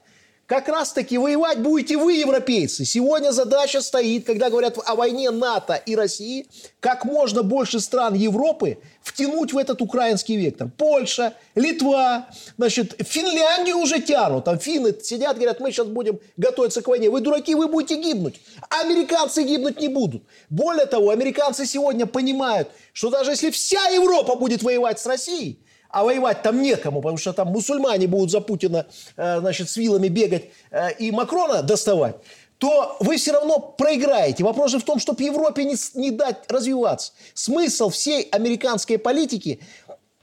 Как 0.54 0.68
раз-таки 0.68 1.18
воевать 1.18 1.62
будете 1.62 1.98
вы, 1.98 2.14
европейцы. 2.14 2.86
Сегодня 2.86 3.32
задача 3.32 3.82
стоит, 3.82 4.28
когда 4.28 4.52
говорят 4.52 4.78
о 4.86 4.94
войне 4.94 5.32
НАТО 5.32 5.74
и 5.74 5.96
России, 5.96 6.46
как 6.80 7.06
можно 7.06 7.42
больше 7.42 7.80
стран 7.80 8.14
Европы 8.14 8.78
втянуть 9.02 9.52
в 9.52 9.58
этот 9.58 9.82
украинский 9.82 10.38
вектор. 10.38 10.70
Польша, 10.78 11.34
Литва, 11.56 12.28
значит, 12.56 12.94
Финляндию 13.00 13.80
уже 13.80 14.00
тянут. 14.00 14.46
Там 14.46 14.60
финны 14.60 14.94
сидят, 15.02 15.38
говорят, 15.38 15.60
мы 15.60 15.72
сейчас 15.72 15.88
будем 15.88 16.20
готовиться 16.38 16.84
к 16.84 16.88
войне. 16.88 17.10
Вы 17.10 17.22
дураки, 17.22 17.56
вы 17.56 17.68
будете 17.68 18.00
гибнуть. 18.00 18.40
Американцы 18.70 19.42
гибнуть 19.42 19.82
не 19.82 19.88
будут. 19.88 20.22
Более 20.52 20.86
того, 20.86 21.10
американцы 21.10 21.66
сегодня 21.66 22.06
понимают, 22.06 22.70
что 22.94 23.10
даже 23.10 23.32
если 23.32 23.50
вся 23.50 23.88
Европа 23.88 24.36
будет 24.36 24.62
воевать 24.62 25.00
с 25.00 25.08
Россией, 25.08 25.64
а 25.94 26.04
воевать 26.04 26.42
там 26.42 26.62
некому, 26.62 27.02
потому 27.02 27.18
что 27.18 27.34
там 27.34 27.50
мусульмане 27.50 28.08
будут 28.08 28.32
за 28.32 28.42
Путина, 28.42 28.88
э, 29.16 29.40
значит, 29.40 29.70
с 29.70 29.78
вилами 29.78 30.08
бегать 30.08 30.46
э, 30.72 30.92
и 30.94 31.12
Макрона 31.12 31.62
доставать, 31.62 32.16
то 32.58 32.98
вы 33.00 33.18
все 33.18 33.34
равно 33.34 33.60
проиграете. 33.60 34.44
Вопрос 34.44 34.72
же 34.72 34.80
в 34.80 34.84
том, 34.84 34.98
чтобы 34.98 35.22
Европе 35.22 35.66
не, 35.66 35.76
не 35.94 36.10
дать 36.10 36.38
развиваться. 36.50 37.12
Смысл 37.36 37.90
всей 37.90 38.24
американской 38.32 38.98
политики 38.98 39.60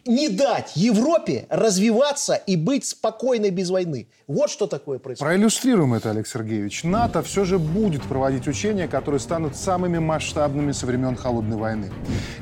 не 0.06 0.28
дать 0.28 0.76
Европе 0.76 1.46
развиваться 1.50 2.34
и 2.34 2.56
быть 2.56 2.84
спокойной 2.84 3.50
без 3.50 3.70
войны. 3.70 4.08
Вот 4.26 4.50
что 4.50 4.66
такое 4.66 4.98
происходит. 4.98 5.26
Проиллюстрируем 5.26 5.94
это, 5.94 6.10
Олег 6.10 6.26
Сергеевич. 6.26 6.84
НАТО 6.84 7.22
все 7.22 7.44
же 7.44 7.58
будет 7.58 8.02
проводить 8.02 8.46
учения, 8.48 8.88
которые 8.88 9.20
станут 9.20 9.56
самыми 9.56 9.98
масштабными 9.98 10.72
со 10.72 10.86
времен 10.86 11.16
Холодной 11.16 11.56
войны. 11.56 11.90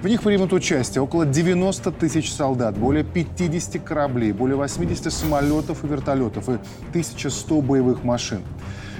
В 0.03 0.09
них 0.09 0.23
примут 0.23 0.53
участие 0.53 1.03
около 1.03 1.27
90 1.27 1.91
тысяч 1.93 2.33
солдат, 2.33 2.77
более 2.77 3.05
50 3.05 3.83
кораблей, 3.83 4.33
более 4.33 4.57
80 4.57 5.13
самолетов 5.13 5.85
и 5.85 5.87
вертолетов 5.87 6.49
и 6.49 6.59
1100 6.91 7.61
боевых 7.63 8.05
машин. 8.05 8.43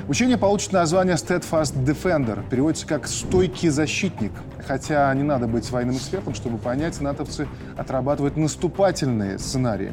Учение 0.09 0.39
получит 0.39 0.73
название 0.73 1.17
Steadfast 1.17 1.85
Defender, 1.85 2.43
переводится 2.49 2.87
как 2.87 3.07
«стойкий 3.07 3.69
защитник». 3.69 4.33
Хотя 4.67 5.13
не 5.13 5.23
надо 5.23 5.47
быть 5.47 5.71
военным 5.71 5.97
экспертом, 5.97 6.33
чтобы 6.33 6.57
понять, 6.57 6.99
натовцы 7.03 7.47
отрабатывают 7.77 8.39
наступательные 8.39 9.39
сценарии. 9.39 9.93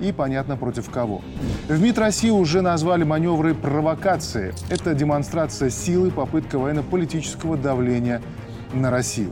И 0.00 0.12
понятно, 0.12 0.56
против 0.56 0.88
кого. 0.88 1.20
В 1.68 1.78
МИД 1.78 1.98
России 1.98 2.30
уже 2.30 2.62
назвали 2.62 3.04
маневры 3.04 3.54
провокации. 3.54 4.54
Это 4.70 4.94
демонстрация 4.94 5.68
силы, 5.68 6.10
попытка 6.10 6.58
военно-политического 6.58 7.58
давления 7.58 8.22
на 8.72 8.90
Россию. 8.90 9.30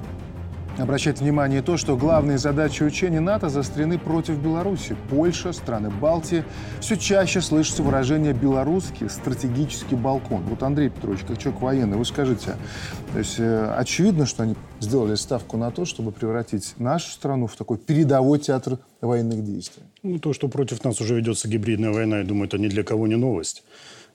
Обращать 0.79 1.21
внимание 1.21 1.61
то, 1.61 1.77
что 1.77 1.97
главные 1.97 2.39
задачи 2.39 2.85
учения 2.85 3.19
НАТО 3.19 3.49
заострены 3.49 3.99
против 3.99 4.39
Беларуси. 4.39 4.97
Польша, 5.11 5.53
страны 5.53 5.91
Балтии. 5.91 6.45
Все 6.81 6.97
чаще 6.97 7.41
слышится 7.41 7.83
выражение 7.83 8.33
«белорусский 8.33 9.11
стратегический 9.11 9.97
балкон». 9.97 10.43
Вот, 10.45 10.63
Андрей 10.63 10.91
Петрович, 10.91 11.23
как 11.27 11.39
человек 11.39 11.61
военный, 11.61 11.97
вы 11.97 12.05
скажите, 12.05 12.55
то 13.13 13.19
есть 13.19 13.41
э, 13.41 13.75
очевидно, 13.77 14.25
что 14.25 14.45
они 14.45 14.55
сделали 14.79 15.17
ставку 15.17 15.57
на 15.57 15.73
то, 15.73 15.85
чтобы 15.85 16.13
превратить 16.13 16.75
нашу 16.79 17.11
страну 17.11 17.49
в 17.49 17.57
такой 17.57 17.77
передовой 17.77 18.39
театр 18.39 18.79
военных 19.01 19.45
действий? 19.45 19.83
Ну, 20.05 20.21
то, 20.21 20.33
что 20.33 20.47
против 20.47 20.85
нас 20.85 21.01
уже 21.01 21.17
ведется 21.17 21.49
гибридная 21.49 21.91
война, 21.91 22.19
я 22.19 22.25
думаю, 22.25 22.47
это 22.47 22.57
ни 22.57 22.69
для 22.69 22.85
кого 22.85 23.09
не 23.09 23.17
новость. 23.17 23.65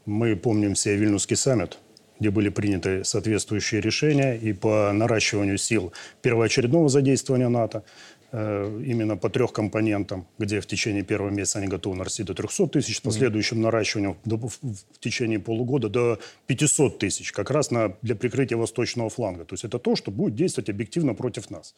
Мы 0.06 0.38
помним 0.38 0.76
все 0.76 0.96
Вильнюсский 0.96 1.36
саммит, 1.36 1.78
где 2.24 2.32
были 2.32 2.48
приняты 2.48 3.04
соответствующие 3.04 3.82
решения 3.82 4.38
и 4.38 4.54
по 4.54 4.94
наращиванию 4.94 5.58
сил 5.58 5.92
первоочередного 6.22 6.88
задействования 6.88 7.50
НАТО, 7.50 7.84
э, 8.32 8.82
именно 8.86 9.18
по 9.18 9.30
трех 9.30 9.52
компонентам, 9.52 10.26
где 10.38 10.62
в 10.62 10.66
течение 10.66 11.04
первого 11.04 11.32
месяца 11.32 11.60
они 11.60 11.68
готовы 11.68 11.98
нарасти 11.98 12.24
до 12.24 12.34
300 12.34 12.68
тысяч, 12.68 12.96
с 12.96 13.02
последующим 13.02 13.60
наращиванием 13.62 14.16
в 14.24 15.00
течение 15.02 15.38
полугода 15.38 15.90
до 15.90 16.18
500 16.48 16.98
тысяч, 16.98 17.34
как 17.34 17.52
раз 17.52 17.72
на, 17.72 17.94
для 18.02 18.16
прикрытия 18.16 18.58
восточного 18.58 19.10
фланга. 19.10 19.44
То 19.44 19.56
есть 19.56 19.66
это 19.66 19.78
то, 19.78 19.98
что 19.98 20.10
будет 20.10 20.34
действовать 20.34 20.70
объективно 20.70 21.16
против 21.16 21.50
нас. 21.52 21.76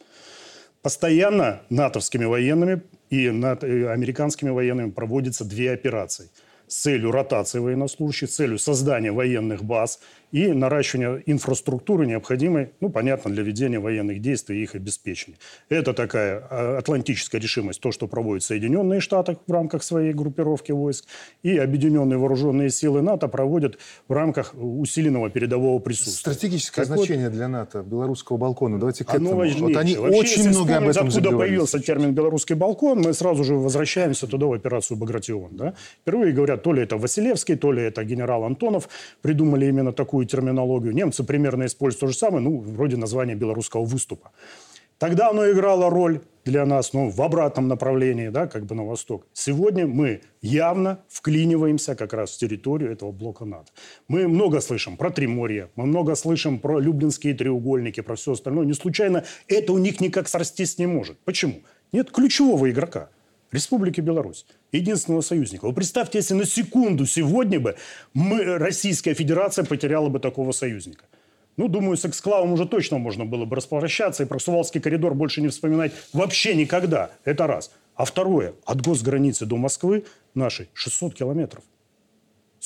Постоянно 0.80 1.62
натовскими 1.70 2.24
военными 2.24 2.82
и 3.10 3.26
американскими 3.26 4.50
военными 4.50 4.90
проводятся 4.90 5.44
две 5.44 5.72
операции– 5.72 6.30
с 6.68 6.82
целью 6.82 7.10
ротации 7.10 7.58
военнослужащих, 7.58 8.30
с 8.30 8.36
целью 8.36 8.58
создания 8.58 9.12
военных 9.12 9.64
баз 9.64 10.00
и 10.32 10.48
наращивания 10.48 11.22
инфраструктуры, 11.26 12.06
необходимой, 12.06 12.70
ну, 12.80 12.90
понятно, 12.90 13.30
для 13.30 13.42
ведения 13.42 13.78
военных 13.78 14.20
действий 14.20 14.60
и 14.60 14.62
их 14.62 14.74
обеспечения. 14.74 15.38
Это 15.68 15.92
такая 15.92 16.46
а, 16.50 16.78
атлантическая 16.78 17.40
решимость, 17.40 17.80
то, 17.80 17.92
что 17.92 18.06
проводят 18.06 18.42
Соединенные 18.42 19.00
Штаты 19.00 19.36
в 19.46 19.52
рамках 19.52 19.82
своей 19.82 20.12
группировки 20.12 20.72
войск, 20.72 21.06
и 21.42 21.56
объединенные 21.56 22.18
вооруженные 22.18 22.70
силы 22.70 23.02
НАТО 23.02 23.28
проводят 23.28 23.78
в 24.08 24.12
рамках 24.12 24.54
усиленного 24.54 25.30
передового 25.30 25.78
присутствия. 25.78 26.32
Стратегическое 26.32 26.84
так 26.84 26.96
значение 26.96 27.28
вот, 27.28 27.36
для 27.36 27.48
НАТО, 27.48 27.82
белорусского 27.82 28.36
балкона, 28.36 28.78
давайте 28.78 29.04
к 29.04 29.10
этому. 29.10 29.36
Вот 29.36 29.76
они 29.76 29.96
Вообще, 29.96 30.18
очень 30.18 30.48
много 30.48 30.76
об 30.76 30.88
этом 30.88 31.08
откуда 31.08 31.30
появился 31.30 31.78
термин 31.80 32.14
«белорусский 32.14 32.54
балкон», 32.54 33.00
мы 33.02 33.12
сразу 33.12 33.44
же 33.44 33.54
возвращаемся 33.54 34.26
туда 34.26 34.46
в 34.46 34.52
операцию 34.52 34.96
«Багратион». 34.96 35.56
Да? 35.56 35.74
Впервые 36.02 36.32
говорят, 36.32 36.62
то 36.62 36.72
ли 36.72 36.82
это 36.82 36.96
Василевский, 36.96 37.56
то 37.56 37.72
ли 37.72 37.82
это 37.82 38.04
генерал 38.04 38.44
Антонов 38.44 38.88
придумали 39.22 39.66
именно 39.66 39.92
такую 39.92 40.15
терминологию. 40.24 40.94
Немцы 40.94 41.24
примерно 41.24 41.66
используют 41.66 42.00
то 42.00 42.06
же 42.06 42.16
самое, 42.16 42.42
ну, 42.42 42.60
вроде 42.60 42.96
названия 42.96 43.34
белорусского 43.34 43.84
выступа. 43.84 44.32
Тогда 44.98 45.28
оно 45.28 45.50
играло 45.50 45.90
роль 45.90 46.22
для 46.46 46.64
нас, 46.64 46.94
ну, 46.94 47.10
в 47.10 47.20
обратном 47.20 47.68
направлении, 47.68 48.28
да, 48.28 48.46
как 48.46 48.64
бы 48.64 48.74
на 48.74 48.84
восток. 48.84 49.26
Сегодня 49.34 49.86
мы 49.86 50.22
явно 50.40 51.00
вклиниваемся 51.08 51.94
как 51.94 52.14
раз 52.14 52.30
в 52.30 52.38
территорию 52.38 52.92
этого 52.92 53.12
блока 53.12 53.44
НАТО. 53.44 53.70
Мы 54.08 54.26
много 54.26 54.60
слышим 54.60 54.96
про 54.96 55.10
Триморье, 55.10 55.68
мы 55.76 55.84
много 55.84 56.14
слышим 56.14 56.58
про 56.58 56.78
Люблинские 56.78 57.34
треугольники, 57.34 58.00
про 58.00 58.14
все 58.14 58.32
остальное. 58.32 58.64
Не 58.64 58.72
случайно 58.72 59.24
это 59.48 59.72
у 59.72 59.78
них 59.78 60.00
никак 60.00 60.28
срастись 60.28 60.78
не 60.78 60.86
может. 60.86 61.18
Почему? 61.24 61.62
Нет 61.92 62.10
ключевого 62.10 62.70
игрока. 62.70 63.10
Республики 63.52 64.00
Беларусь, 64.00 64.46
единственного 64.72 65.20
союзника. 65.20 65.66
Вы 65.66 65.72
представьте, 65.72 66.18
если 66.18 66.34
на 66.34 66.44
секунду 66.44 67.06
сегодня 67.06 67.60
бы 67.60 67.76
мы, 68.14 68.58
Российская 68.58 69.14
Федерация 69.14 69.64
потеряла 69.64 70.08
бы 70.08 70.18
такого 70.18 70.52
союзника. 70.52 71.04
Ну, 71.56 71.68
думаю, 71.68 71.96
с 71.96 72.04
эксклавом 72.04 72.52
уже 72.52 72.66
точно 72.66 72.98
можно 72.98 73.24
было 73.24 73.46
бы 73.46 73.56
распрощаться 73.56 74.22
и 74.22 74.26
про 74.26 74.38
Сувалский 74.38 74.80
коридор 74.80 75.14
больше 75.14 75.40
не 75.40 75.48
вспоминать 75.48 75.92
вообще 76.12 76.54
никогда. 76.54 77.10
Это 77.24 77.46
раз. 77.46 77.70
А 77.94 78.04
второе, 78.04 78.54
от 78.66 78.82
госграницы 78.82 79.46
до 79.46 79.56
Москвы 79.56 80.04
нашей 80.34 80.68
600 80.74 81.14
километров. 81.14 81.64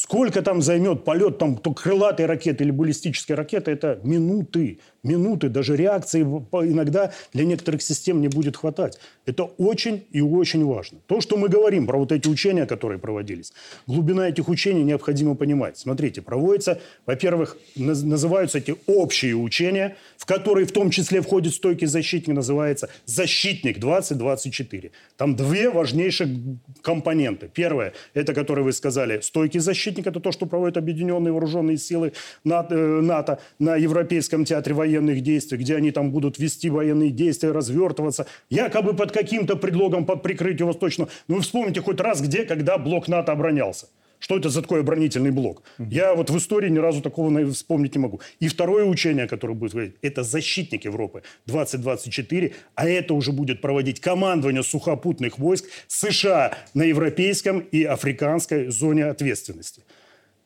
Сколько 0.03 0.41
там 0.41 0.63
займет 0.63 1.05
полет 1.05 1.37
там, 1.37 1.59
то 1.59 1.75
крылатой 1.75 2.25
ракеты 2.25 2.65
или 2.65 2.71
баллистической 2.71 3.37
ракеты, 3.37 3.71
это 3.71 4.01
минуты 4.03 4.79
минуты, 5.03 5.49
даже 5.49 5.77
реакции 5.77 6.23
иногда 6.23 7.13
для 7.33 7.45
некоторых 7.45 7.83
систем 7.83 8.21
не 8.21 8.29
будет 8.29 8.57
хватать. 8.57 8.99
Это 9.27 9.45
очень 9.45 10.05
и 10.11 10.21
очень 10.21 10.65
важно. 10.65 10.99
То, 11.07 11.21
что 11.21 11.37
мы 11.37 11.49
говорим 11.49 11.87
про 11.87 11.99
вот 11.99 12.13
эти 12.13 12.29
учения, 12.29 12.67
которые 12.67 12.99
проводились, 12.99 13.53
глубина 13.87 14.29
этих 14.29 14.49
учений 14.49 14.83
необходимо 14.83 15.35
понимать. 15.35 15.79
Смотрите, 15.79 16.23
проводятся, 16.23 16.81
во-первых, 17.07 17.57
называются 17.77 18.59
эти 18.59 18.75
общие 18.87 19.35
учения, 19.35 19.97
в 20.17 20.27
которые 20.27 20.67
в 20.67 20.73
том 20.73 20.91
числе 20.91 21.21
входит 21.23 21.55
стойкий 21.55 21.87
защитник, 21.87 22.35
называется 22.35 22.89
«Защитник 23.07 23.79
2024». 23.79 24.91
Там 25.17 25.37
две 25.37 25.71
важнейших 25.71 26.29
компоненты. 26.83 27.51
Первое, 27.53 27.93
это, 28.15 28.35
который 28.35 28.65
вы 28.65 28.73
сказали, 28.73 29.21
стойкий 29.21 29.61
защитник, 29.61 29.90
это 29.99 30.21
то, 30.21 30.33
что 30.33 30.47
проводят 30.47 30.77
объединенные 30.77 31.33
вооруженные 31.33 31.77
силы 31.77 32.13
НАТО, 32.45 32.75
э, 32.75 33.01
НАТО 33.01 33.41
на 33.59 33.77
Европейском 33.77 34.45
театре 34.45 34.75
военных 34.75 35.23
действий, 35.23 35.59
где 35.59 35.77
они 35.77 35.91
там 35.91 36.11
будут 36.11 36.39
вести 36.39 36.71
военные 36.71 37.11
действия, 37.11 37.53
развертываться, 37.53 38.27
якобы 38.49 38.95
под 38.95 39.13
каким-то 39.13 39.57
предлогом, 39.57 40.07
под 40.07 40.23
прикрытием 40.23 40.69
восточного. 40.69 41.11
Ну, 41.29 41.37
вы 41.37 41.43
вспомните 41.43 41.81
хоть 41.81 42.01
раз, 42.01 42.21
где, 42.21 42.45
когда 42.45 42.79
блок 42.79 43.09
НАТО 43.09 43.33
оборонялся. 43.33 43.87
Что 44.21 44.37
это 44.37 44.51
за 44.51 44.63
такой 44.63 44.81
оборонительный 44.81 45.31
блок? 45.31 45.65
Я 45.79 46.15
вот 46.15 46.31
в 46.31 46.37
истории 46.37 46.69
ни 46.69 46.79
разу 46.79 47.01
такого 47.01 47.51
вспомнить 47.51 47.95
не 47.97 48.01
могу. 48.01 48.21
И 48.39 48.49
второе 48.49 48.85
учение, 48.85 49.27
которое 49.27 49.55
будет 49.55 49.73
говорить, 49.73 49.95
это 50.03 50.23
защитник 50.23 50.85
Европы 50.85 51.23
2024, 51.47 52.53
а 52.75 52.89
это 52.89 53.15
уже 53.15 53.33
будет 53.33 53.61
проводить 53.61 54.01
командование 54.01 54.63
сухопутных 54.63 55.39
войск 55.39 55.65
США 55.89 56.57
на 56.75 56.83
европейском 56.83 57.61
и 57.61 57.83
африканской 57.85 58.69
зоне 58.69 59.07
ответственности. 59.07 59.83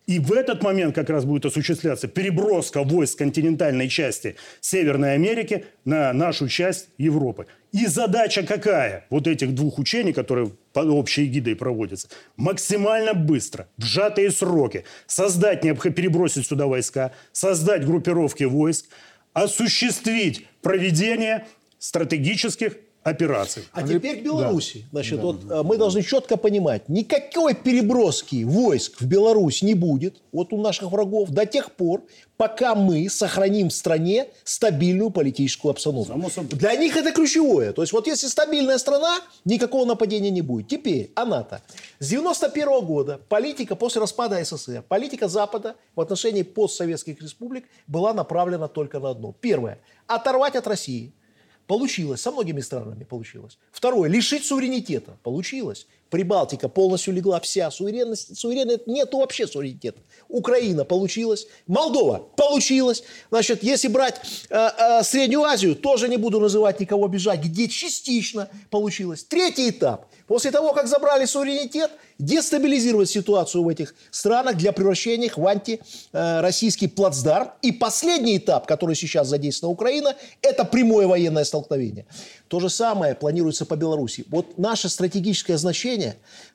И 0.07 0.19
в 0.19 0.33
этот 0.33 0.63
момент 0.63 0.95
как 0.95 1.09
раз 1.09 1.25
будет 1.25 1.47
осуществляться 1.47 2.09
переброска 2.09 2.83
войск 2.83 3.19
континентальной 3.19 3.89
части 3.89 4.37
Северной 4.61 5.15
Америки 5.15 5.65
на 5.85 6.13
нашу 6.13 6.49
часть 6.49 6.89
Европы. 6.99 7.47
И 7.73 7.87
задача 7.87 8.43
какая? 8.43 9.07
Вот 9.09 9.27
этих 9.27 9.55
двух 9.55 9.79
учений, 9.79 10.13
которые 10.13 10.53
под 10.73 10.89
общей 10.89 11.27
гидой 11.27 11.57
проводятся. 11.57 12.09
Максимально 12.37 13.15
быстро, 13.15 13.67
в 13.79 13.85
сжатые 13.85 14.31
сроки, 14.31 14.85
создать, 15.07 15.63
перебросить 15.63 16.47
сюда 16.47 16.67
войска, 16.67 17.13
создать 17.33 17.87
группировки 17.87 18.45
войск, 18.45 18.87
осуществить 19.33 20.47
проведение 20.61 21.47
стратегических 21.79 22.77
операций. 23.05 23.65
А 23.73 23.87
теперь 23.87 24.21
к 24.21 24.25
Беларуси. 24.25 24.87
Да. 24.91 24.99
Значит, 24.99 25.17
да, 25.19 25.23
вот 25.23 25.47
да. 25.47 25.63
мы 25.63 25.77
должны 25.77 26.03
четко 26.03 26.37
понимать, 26.39 26.89
никакой 26.89 27.55
переброски 27.55 28.45
войск 28.45 29.01
в 29.01 29.07
Беларусь 29.07 29.63
не 29.63 29.75
будет, 29.75 30.23
вот 30.33 30.53
у 30.53 30.61
наших 30.61 30.91
врагов, 30.91 31.29
до 31.29 31.45
тех 31.45 31.73
пор, 31.73 32.03
пока 32.39 32.75
мы 32.75 33.09
сохраним 33.11 33.69
в 33.69 33.73
стране 33.75 34.29
стабильную 34.43 35.11
политическую 35.11 35.71
обстановку. 35.71 36.19
Для 36.53 36.75
них 36.77 36.97
это 36.97 37.13
ключевое. 37.13 37.73
То 37.73 37.83
есть 37.83 37.93
вот 37.93 38.07
если 38.07 38.27
стабильная 38.27 38.79
страна, 38.79 39.21
никакого 39.45 39.85
нападения 39.85 40.31
не 40.31 40.43
будет. 40.43 40.69
Теперь, 40.69 41.13
а 41.15 41.27
НАТО. 41.27 41.61
С 41.99 42.09
91 42.09 42.69
-го 42.69 42.83
года 42.83 43.21
политика 43.29 43.77
после 43.77 44.01
распада 44.01 44.43
СССР, 44.43 44.83
политика 44.89 45.29
Запада 45.29 45.77
в 45.95 46.01
отношении 46.01 46.43
постсоветских 46.43 47.21
республик 47.21 47.67
была 47.87 48.15
направлена 48.15 48.67
только 48.69 48.99
на 48.99 49.11
одно. 49.11 49.35
Первое. 49.41 49.79
Оторвать 50.07 50.57
от 50.57 50.67
России– 50.67 51.13
Получилось, 51.67 52.21
со 52.21 52.31
многими 52.31 52.61
странами 52.61 53.05
получилось. 53.05 53.59
Второе, 53.73 54.11
лишить 54.11 54.45
суверенитета. 54.45 55.17
Получилось. 55.23 55.87
Прибалтика 56.15 56.69
полностью 56.69 57.13
легла 57.13 57.41
вся. 57.41 57.69
Суверенность, 57.73 58.39
суверенность 58.39 58.87
нету 58.87 59.19
вообще 59.19 59.49
суверенитета. 59.49 59.99
Украина 60.29 60.85
получилось. 60.85 61.49
Молдова 61.67 62.29
получилось. 62.37 63.03
Значит, 63.31 63.65
если 63.65 63.89
брать 63.89 64.21
э, 64.49 64.55
э, 64.55 65.03
Среднюю 65.03 65.43
Азию, 65.43 65.75
тоже 65.75 66.09
не 66.09 66.17
буду 66.17 66.39
называть 66.39 66.79
никого 66.79 67.09
бежать, 67.09 67.41
где 67.41 67.67
частично 67.67 68.49
получилось. 68.71 69.25
Третий 69.25 69.71
этап. 69.71 70.07
После 70.29 70.53
того, 70.53 70.73
как 70.73 70.87
забрали 70.87 71.25
суверенитет, 71.25 71.91
дестабилизировать 72.19 73.11
ситуацию 73.11 73.65
в 73.65 73.69
этих 73.69 73.95
странах 74.11 74.57
для 74.57 74.73
превращения 74.73 75.27
их 75.27 75.37
в 75.37 75.47
антироссийский 75.47 76.89
плацдарм. 76.89 77.51
И 77.63 77.73
последний 77.73 78.37
этап, 78.37 78.67
который 78.67 78.95
сейчас 78.95 79.29
задействована 79.29 79.73
Украина, 79.73 80.15
это 80.43 80.65
прямое 80.65 81.07
военное 81.07 81.45
столкновение. 81.45 82.07
То 82.49 82.61
же 82.61 82.71
самое 82.71 83.15
планируется 83.15 83.67
по 83.67 83.75
Беларуси. 83.75 84.25
Вот 84.29 84.59
наше 84.59 84.89
стратегическое 84.89 85.59
значение 85.59 86.04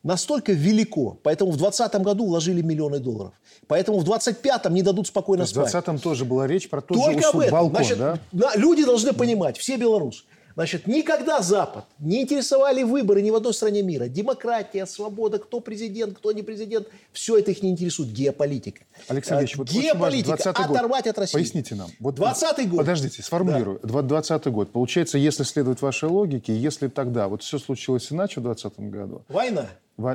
настолько 0.04 0.54
велико, 0.54 1.18
поэтому 1.24 1.52
в 1.52 1.58
2020 1.58 2.02
году 2.02 2.28
вложили 2.28 2.62
миллионы 2.62 3.00
долларов. 3.00 3.34
Поэтому 3.68 4.00
в 4.00 4.04
2025 4.04 4.70
не 4.72 4.82
дадут 4.82 5.08
спокойно 5.08 5.46
спать. 5.46 5.68
В 5.68 5.72
2020 5.72 6.04
тоже 6.04 6.26
была 6.26 6.48
речь 6.48 6.70
про 6.70 6.82
тот 6.82 6.98
Только 6.98 7.22
же 7.22 7.28
об 7.28 7.40
этом. 7.40 7.52
балкон, 7.52 7.76
Значит, 7.84 7.98
да? 7.98 8.20
Люди 8.56 8.84
должны 8.86 9.14
понимать, 9.14 9.58
все 9.58 9.78
белорусы, 9.78 10.24
Значит, 10.60 10.88
никогда 10.88 11.42
Запад 11.42 11.86
не 12.00 12.22
интересовали 12.22 12.84
выборы 12.84 13.22
ни 13.22 13.32
в 13.32 13.36
одной 13.36 13.54
стране 13.54 13.82
мира. 13.82 14.10
Демократия, 14.10 14.86
свобода, 14.86 15.40
кто 15.40 15.62
президент, 15.62 16.18
кто 16.18 16.34
не 16.34 16.42
президент. 16.42 16.90
Все 17.14 17.38
это 17.38 17.52
их 17.52 17.64
не 17.64 17.70
интересует. 17.70 18.12
Геополитика. 18.12 18.82
Алексей 19.08 19.38
Ильич, 19.38 19.56
вот 19.56 19.72
Геополитика. 19.72 20.34
Оторвать 20.50 21.06
год. 21.06 21.12
от 21.12 21.18
России. 21.20 21.34
Поясните 21.36 21.76
нам. 21.76 21.90
Вот 22.02 22.16
20 22.16 22.70
год. 22.70 22.80
Подождите, 22.80 23.24
сформулирую. 23.24 23.80
Да. 23.84 24.02
20 24.02 24.48
год. 24.48 24.74
Получается, 24.74 25.18
если 25.18 25.44
следовать 25.44 25.82
вашей 25.82 26.10
логике, 26.10 26.54
если 26.54 26.90
тогда 26.90 27.30
вот 27.30 27.42
все 27.42 27.58
случилось 27.58 28.12
иначе 28.12 28.42
в 28.42 28.44
2020 28.44 28.92
году. 28.92 29.24
Война. 29.30 29.70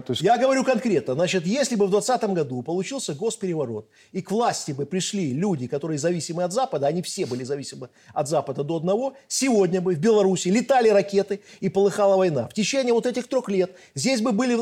Есть... 0.09 0.23
Я 0.23 0.39
говорю 0.39 0.65
конкретно. 0.65 1.15
Значит, 1.15 1.47
если 1.47 1.77
бы 1.77 1.87
в 1.87 1.91
2020 1.91 2.31
году 2.31 2.63
получился 2.63 3.15
госпереворот, 3.15 3.89
и 4.13 4.23
к 4.23 4.31
власти 4.31 4.73
бы 4.73 4.87
пришли 4.87 5.33
люди, 5.33 5.67
которые 5.67 5.99
зависимы 5.99 6.43
от 6.43 6.53
Запада, 6.53 6.87
они 6.87 7.03
все 7.03 7.27
были 7.27 7.45
зависимы 7.45 7.91
от 8.13 8.29
Запада 8.29 8.65
до 8.65 8.77
одного, 8.77 9.15
сегодня 9.29 9.81
бы 9.81 9.95
в 9.95 9.99
Беларуси 9.99 10.49
летали 10.49 10.89
ракеты 10.89 11.41
и 11.61 11.69
полыхала 11.69 12.17
война. 12.17 12.49
В 12.49 12.55
течение 12.55 12.95
вот 12.95 13.07
этих 13.07 13.29
трех 13.29 13.49
лет 13.49 13.77
здесь 13.95 14.21
бы 14.21 14.33
были, 14.33 14.55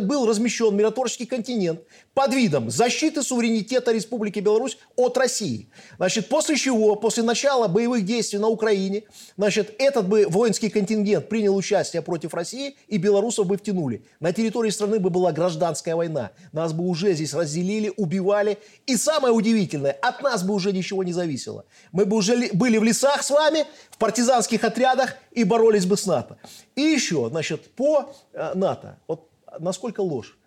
был 0.00 0.26
размещен 0.26 0.76
миротворческий 0.76 1.26
континент 1.26 1.80
под 2.14 2.34
видом 2.34 2.70
защиты 2.70 3.22
суверенитета 3.22 3.92
Республики 3.92 4.38
Беларусь 4.38 4.78
от 4.96 5.16
России. 5.16 5.68
Значит, 5.96 6.28
после 6.28 6.56
чего, 6.56 6.94
после 6.94 7.22
начала 7.22 7.68
боевых 7.68 8.04
действий 8.04 8.38
на 8.38 8.48
Украине, 8.48 9.04
значит, 9.36 9.74
этот 9.78 10.08
бы 10.08 10.26
воинский 10.28 10.68
контингент 10.68 11.28
принял 11.28 11.56
участие 11.56 12.02
против 12.02 12.34
России, 12.34 12.76
и 12.86 12.96
белорусов 12.98 13.46
бы 13.46 13.56
втянули. 13.56 14.04
На 14.20 14.32
территории 14.32 14.67
территории 14.68 14.70
страны 14.70 14.98
бы 14.98 15.10
была 15.10 15.32
гражданская 15.32 15.96
война. 15.96 16.30
Нас 16.52 16.72
бы 16.72 16.84
уже 16.84 17.14
здесь 17.14 17.34
разделили, 17.34 17.92
убивали. 17.96 18.58
И 18.86 18.96
самое 18.96 19.32
удивительное, 19.32 19.92
от 19.92 20.22
нас 20.22 20.42
бы 20.42 20.54
уже 20.54 20.72
ничего 20.72 21.04
не 21.04 21.12
зависело. 21.12 21.64
Мы 21.92 22.04
бы 22.04 22.16
уже 22.16 22.50
были 22.52 22.78
в 22.78 22.84
лесах 22.84 23.22
с 23.22 23.30
вами, 23.30 23.64
в 23.90 23.98
партизанских 23.98 24.64
отрядах 24.64 25.16
и 25.32 25.44
боролись 25.44 25.86
бы 25.86 25.96
с 25.96 26.06
НАТО. 26.06 26.36
И 26.76 26.82
еще, 26.82 27.28
значит, 27.30 27.70
по 27.76 28.12
э, 28.32 28.54
НАТО. 28.54 28.98
Вот 29.08 29.28
насколько 29.60 30.00
ложь 30.00 30.38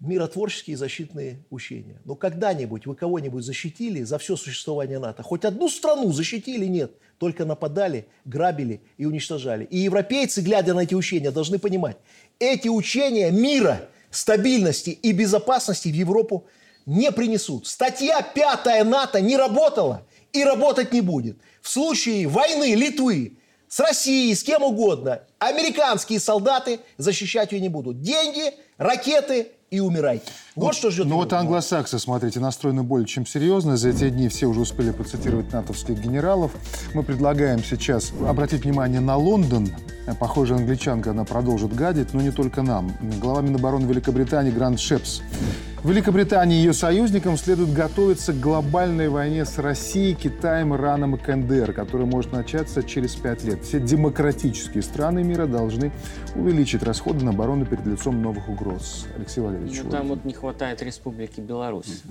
миротворческие 0.00 0.76
защитные 0.76 1.44
учения. 1.50 2.00
Но 2.04 2.14
когда-нибудь 2.14 2.86
вы 2.86 2.94
кого-нибудь 2.94 3.44
защитили 3.44 4.02
за 4.02 4.16
все 4.18 4.34
существование 4.36 4.98
НАТО? 4.98 5.22
Хоть 5.22 5.44
одну 5.44 5.68
страну 5.68 6.10
защитили? 6.12 6.64
Нет. 6.66 6.92
Только 7.18 7.44
нападали, 7.44 8.06
грабили 8.24 8.80
и 8.96 9.04
уничтожали. 9.04 9.64
И 9.64 9.76
европейцы, 9.76 10.40
глядя 10.40 10.72
на 10.72 10.80
эти 10.80 10.94
учения, 10.94 11.30
должны 11.30 11.58
понимать, 11.58 11.98
эти 12.40 12.66
учения 12.68 13.30
мира, 13.30 13.88
стабильности 14.10 14.90
и 14.90 15.12
безопасности 15.12 15.88
в 15.88 15.94
Европу 15.94 16.46
не 16.86 17.12
принесут. 17.12 17.68
Статья 17.68 18.22
5 18.22 18.84
НАТО 18.84 19.20
не 19.20 19.36
работала 19.36 20.04
и 20.32 20.42
работать 20.42 20.92
не 20.92 21.02
будет. 21.02 21.38
В 21.62 21.68
случае 21.68 22.26
войны 22.26 22.74
Литвы 22.74 23.36
с 23.68 23.78
Россией, 23.78 24.34
с 24.34 24.42
кем 24.42 24.64
угодно, 24.64 25.22
американские 25.38 26.18
солдаты 26.18 26.80
защищать 26.96 27.52
ее 27.52 27.60
не 27.60 27.68
будут. 27.68 28.00
Деньги, 28.00 28.54
ракеты 28.78 29.52
и 29.70 29.78
умирайте. 29.78 30.32
Вот 30.56 30.74
что 30.74 30.90
ждет 30.90 31.06
Ну 31.06 31.16
вот 31.16 31.32
англосаксы, 31.32 31.98
смотрите, 32.00 32.40
настроены 32.40 32.82
более 32.82 33.06
чем 33.06 33.24
серьезно. 33.24 33.76
За 33.76 33.90
эти 33.90 34.10
дни 34.10 34.28
все 34.28 34.46
уже 34.46 34.60
успели 34.60 34.90
процитировать 34.90 35.52
натовских 35.52 36.00
генералов. 36.00 36.50
Мы 36.92 37.04
предлагаем 37.04 37.62
сейчас 37.62 38.12
обратить 38.26 38.64
внимание 38.64 39.00
на 39.00 39.16
Лондон. 39.16 39.68
Э, 40.06 40.14
Похоже, 40.18 40.56
англичанка, 40.56 41.10
она 41.10 41.24
продолжит 41.24 41.72
гадить, 41.74 42.14
но 42.14 42.20
не 42.20 42.32
только 42.32 42.62
нам. 42.62 42.92
Глава 43.20 43.42
Минобороны 43.42 43.86
Великобритании 43.86 44.50
Грант 44.50 44.80
Шепс. 44.80 45.22
Великобритании 45.84 46.58
и 46.58 46.60
ее 46.60 46.74
союзникам 46.74 47.38
следует 47.38 47.72
готовиться 47.72 48.34
к 48.34 48.40
глобальной 48.40 49.08
войне 49.08 49.46
с 49.46 49.56
Россией, 49.58 50.14
Китаем, 50.14 50.74
Ираном 50.74 51.14
и 51.14 51.18
КНДР, 51.18 51.72
которая 51.72 52.06
может 52.06 52.32
начаться 52.32 52.82
через 52.82 53.14
пять 53.14 53.44
лет. 53.44 53.64
Все 53.64 53.80
демократические 53.80 54.82
страны 54.82 55.24
мира 55.24 55.46
должны 55.46 55.90
увеличить 56.34 56.82
расходы 56.82 57.24
на 57.24 57.30
оборону 57.30 57.64
перед 57.64 57.86
лицом 57.86 58.20
новых 58.20 58.50
угроз. 58.50 59.06
Алексей 59.16 59.40
Валерьевич. 59.40 59.80
Ну, 59.84 59.90
там 59.90 60.08
вот 60.08 60.24
не 60.26 60.34
хватает 60.40 60.82
Республики 60.82 61.40
Беларусь, 61.40 62.02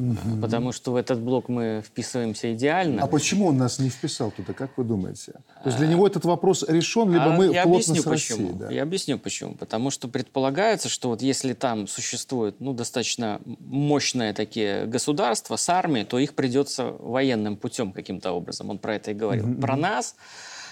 потому 0.42 0.72
что 0.72 0.92
в 0.92 0.96
этот 0.96 1.20
блок 1.20 1.50
мы 1.50 1.84
вписываемся 1.86 2.54
идеально. 2.54 3.04
А 3.04 3.08
почему 3.08 3.48
он 3.48 3.58
нас 3.58 3.80
не 3.80 3.90
вписал 3.90 4.32
туда, 4.32 4.54
как 4.54 4.78
вы 4.78 4.84
думаете? 4.84 5.34
То 5.64 5.70
есть 5.70 5.78
для 5.78 5.88
него 5.88 6.06
этот 6.06 6.26
вопрос 6.26 6.64
решен, 6.68 7.12
либо 7.12 7.26
А 7.26 7.30
мы 7.30 7.46
я 7.46 7.64
плотно 7.64 7.76
объясню 7.76 8.02
с 8.02 8.06
Россией? 8.06 8.40
почему. 8.40 8.60
да? 8.60 8.70
Я 8.72 8.84
объясню 8.84 9.18
почему. 9.18 9.56
Потому 9.56 9.90
что 9.90 10.08
предполагается, 10.08 10.90
что 10.90 11.10
вот 11.10 11.22
если 11.22 11.54
там 11.54 11.88
существует 11.88 12.60
ну, 12.60 12.74
достаточно 12.74 13.42
мощные 13.60 14.34
такие 14.34 14.86
государства 14.86 15.56
с 15.56 15.68
армией, 15.70 16.06
то 16.06 16.20
их 16.20 16.36
придется 16.36 16.92
военным 17.00 17.58
путем 17.58 17.92
каким-то 17.92 18.32
образом. 18.32 18.70
Он 18.70 18.78
про 18.78 18.96
это 18.96 19.12
и 19.12 19.14
говорил. 19.14 19.56
Про 19.56 19.76
нас 19.76 20.16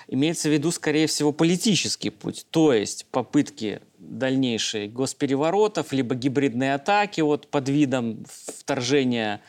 имеется 0.07 0.49
в 0.49 0.53
виду, 0.53 0.71
скорее 0.71 1.07
всего, 1.07 1.31
политический 1.31 2.09
путь. 2.09 2.45
То 2.49 2.73
есть 2.73 3.05
попытки 3.11 3.81
дальнейшей 3.97 4.87
госпереворотов, 4.87 5.91
либо 5.91 6.15
гибридные 6.15 6.75
атаки 6.75 7.21
вот 7.21 7.47
под 7.47 7.69
видом 7.69 8.23
вторжения 8.59 9.41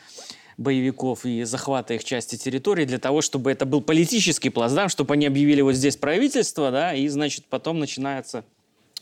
боевиков 0.57 1.25
и 1.25 1.43
захвата 1.43 1.93
их 1.93 2.03
части 2.03 2.35
территории 2.35 2.83
для 2.83 2.99
того, 2.99 3.21
чтобы 3.21 3.51
это 3.51 3.65
был 3.65 3.81
политический 3.81 4.49
плацдарм, 4.49 4.89
чтобы 4.89 5.13
они 5.13 5.25
объявили 5.25 5.61
вот 5.61 5.73
здесь 5.73 5.95
правительство, 5.95 6.69
да, 6.69 6.93
и, 6.93 7.07
значит, 7.07 7.45
потом 7.45 7.79
начинается 7.79 8.43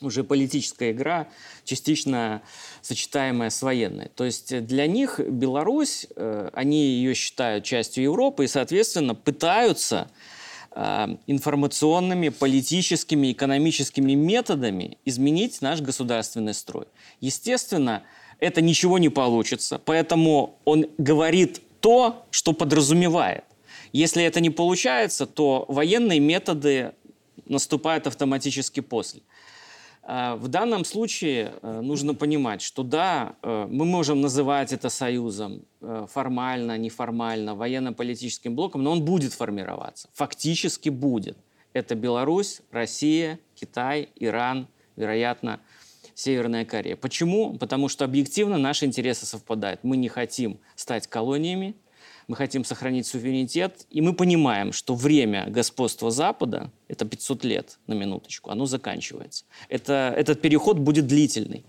уже 0.02 0.24
политическая 0.24 0.92
игра, 0.92 1.28
частично 1.64 2.44
сочетаемая 2.84 3.50
с 3.50 3.64
военной. 3.64 4.10
То 4.16 4.26
есть 4.26 4.66
для 4.66 4.86
них 4.86 5.20
Беларусь, 5.20 6.06
э, 6.16 6.50
они 6.54 6.86
ее 6.86 7.16
считают 7.16 7.66
частью 7.66 8.04
Европы 8.04 8.46
и, 8.46 8.48
соответственно, 8.48 9.16
пытаются 9.16 10.12
информационными, 11.26 12.30
политическими, 12.30 13.32
экономическими 13.32 14.14
методами 14.14 15.00
изменить 15.06 15.62
наш 15.62 15.82
государственный 15.82 16.54
строй. 16.54 16.86
Естественно, 17.20 18.04
это 18.40 18.62
ничего 18.62 19.00
не 19.00 19.10
получится, 19.10 19.82
поэтому 19.84 20.60
он 20.66 20.86
говорит 21.00 21.62
то, 21.80 22.26
что 22.30 22.54
подразумевает. 22.54 23.44
Если 23.92 24.24
это 24.24 24.40
не 24.40 24.52
получается, 24.52 25.26
то 25.26 25.66
военные 25.68 26.20
методы 26.20 26.94
наступают 27.46 28.06
автоматически 28.06 28.82
после. 28.82 29.22
А, 30.10 30.38
В 30.38 30.48
данном 30.48 30.86
случае 30.86 31.54
э, 31.62 31.82
нужно 31.82 32.16
понимать, 32.16 32.62
что 32.62 32.84
да, 32.84 33.36
э, 33.44 33.68
мы 33.70 33.84
можем 33.84 34.22
называть 34.22 34.72
это 34.72 34.88
союзом 34.88 35.66
э, 35.82 36.06
формально, 36.10 36.78
неформально, 36.78 37.56
военно-политическим 37.56 38.56
блоком, 38.56 38.84
но 38.84 38.94
он 38.94 39.04
будет 39.04 39.34
формироваться. 39.34 40.08
Фактически 40.14 40.88
будет. 40.88 41.38
Это 41.74 41.96
Беларусь, 41.96 42.62
Россия, 42.72 43.38
Китай, 43.54 44.08
Иран, 44.16 44.70
вероятно, 44.96 45.60
Северная 46.16 46.64
Корея. 46.64 46.96
Почему? 46.96 47.58
Потому 47.58 47.90
что 47.90 48.06
объективно 48.06 48.58
наши 48.58 48.86
интересы 48.86 49.26
совпадают. 49.26 49.84
Мы 49.84 49.98
не 49.98 50.08
хотим 50.08 50.58
стать 50.78 51.08
колониями, 51.08 51.76
мы 52.28 52.36
хотим 52.36 52.66
сохранить 52.66 53.08
суверенитет, 53.08 53.86
и 53.90 54.02
мы 54.02 54.14
понимаем, 54.14 54.74
что 54.74 54.96
время 54.96 55.46
господства 55.48 56.12
Запада, 56.12 56.72
это 56.88 57.06
500 57.06 57.44
лет 57.46 57.80
на 57.88 57.94
минуточку, 57.94 58.52
оно 58.52 58.66
заканчивается. 58.66 59.46
Это, 59.70 60.14
этот 60.16 60.42
переход 60.42 60.78
будет 60.78 61.08
длительный. 61.08 61.64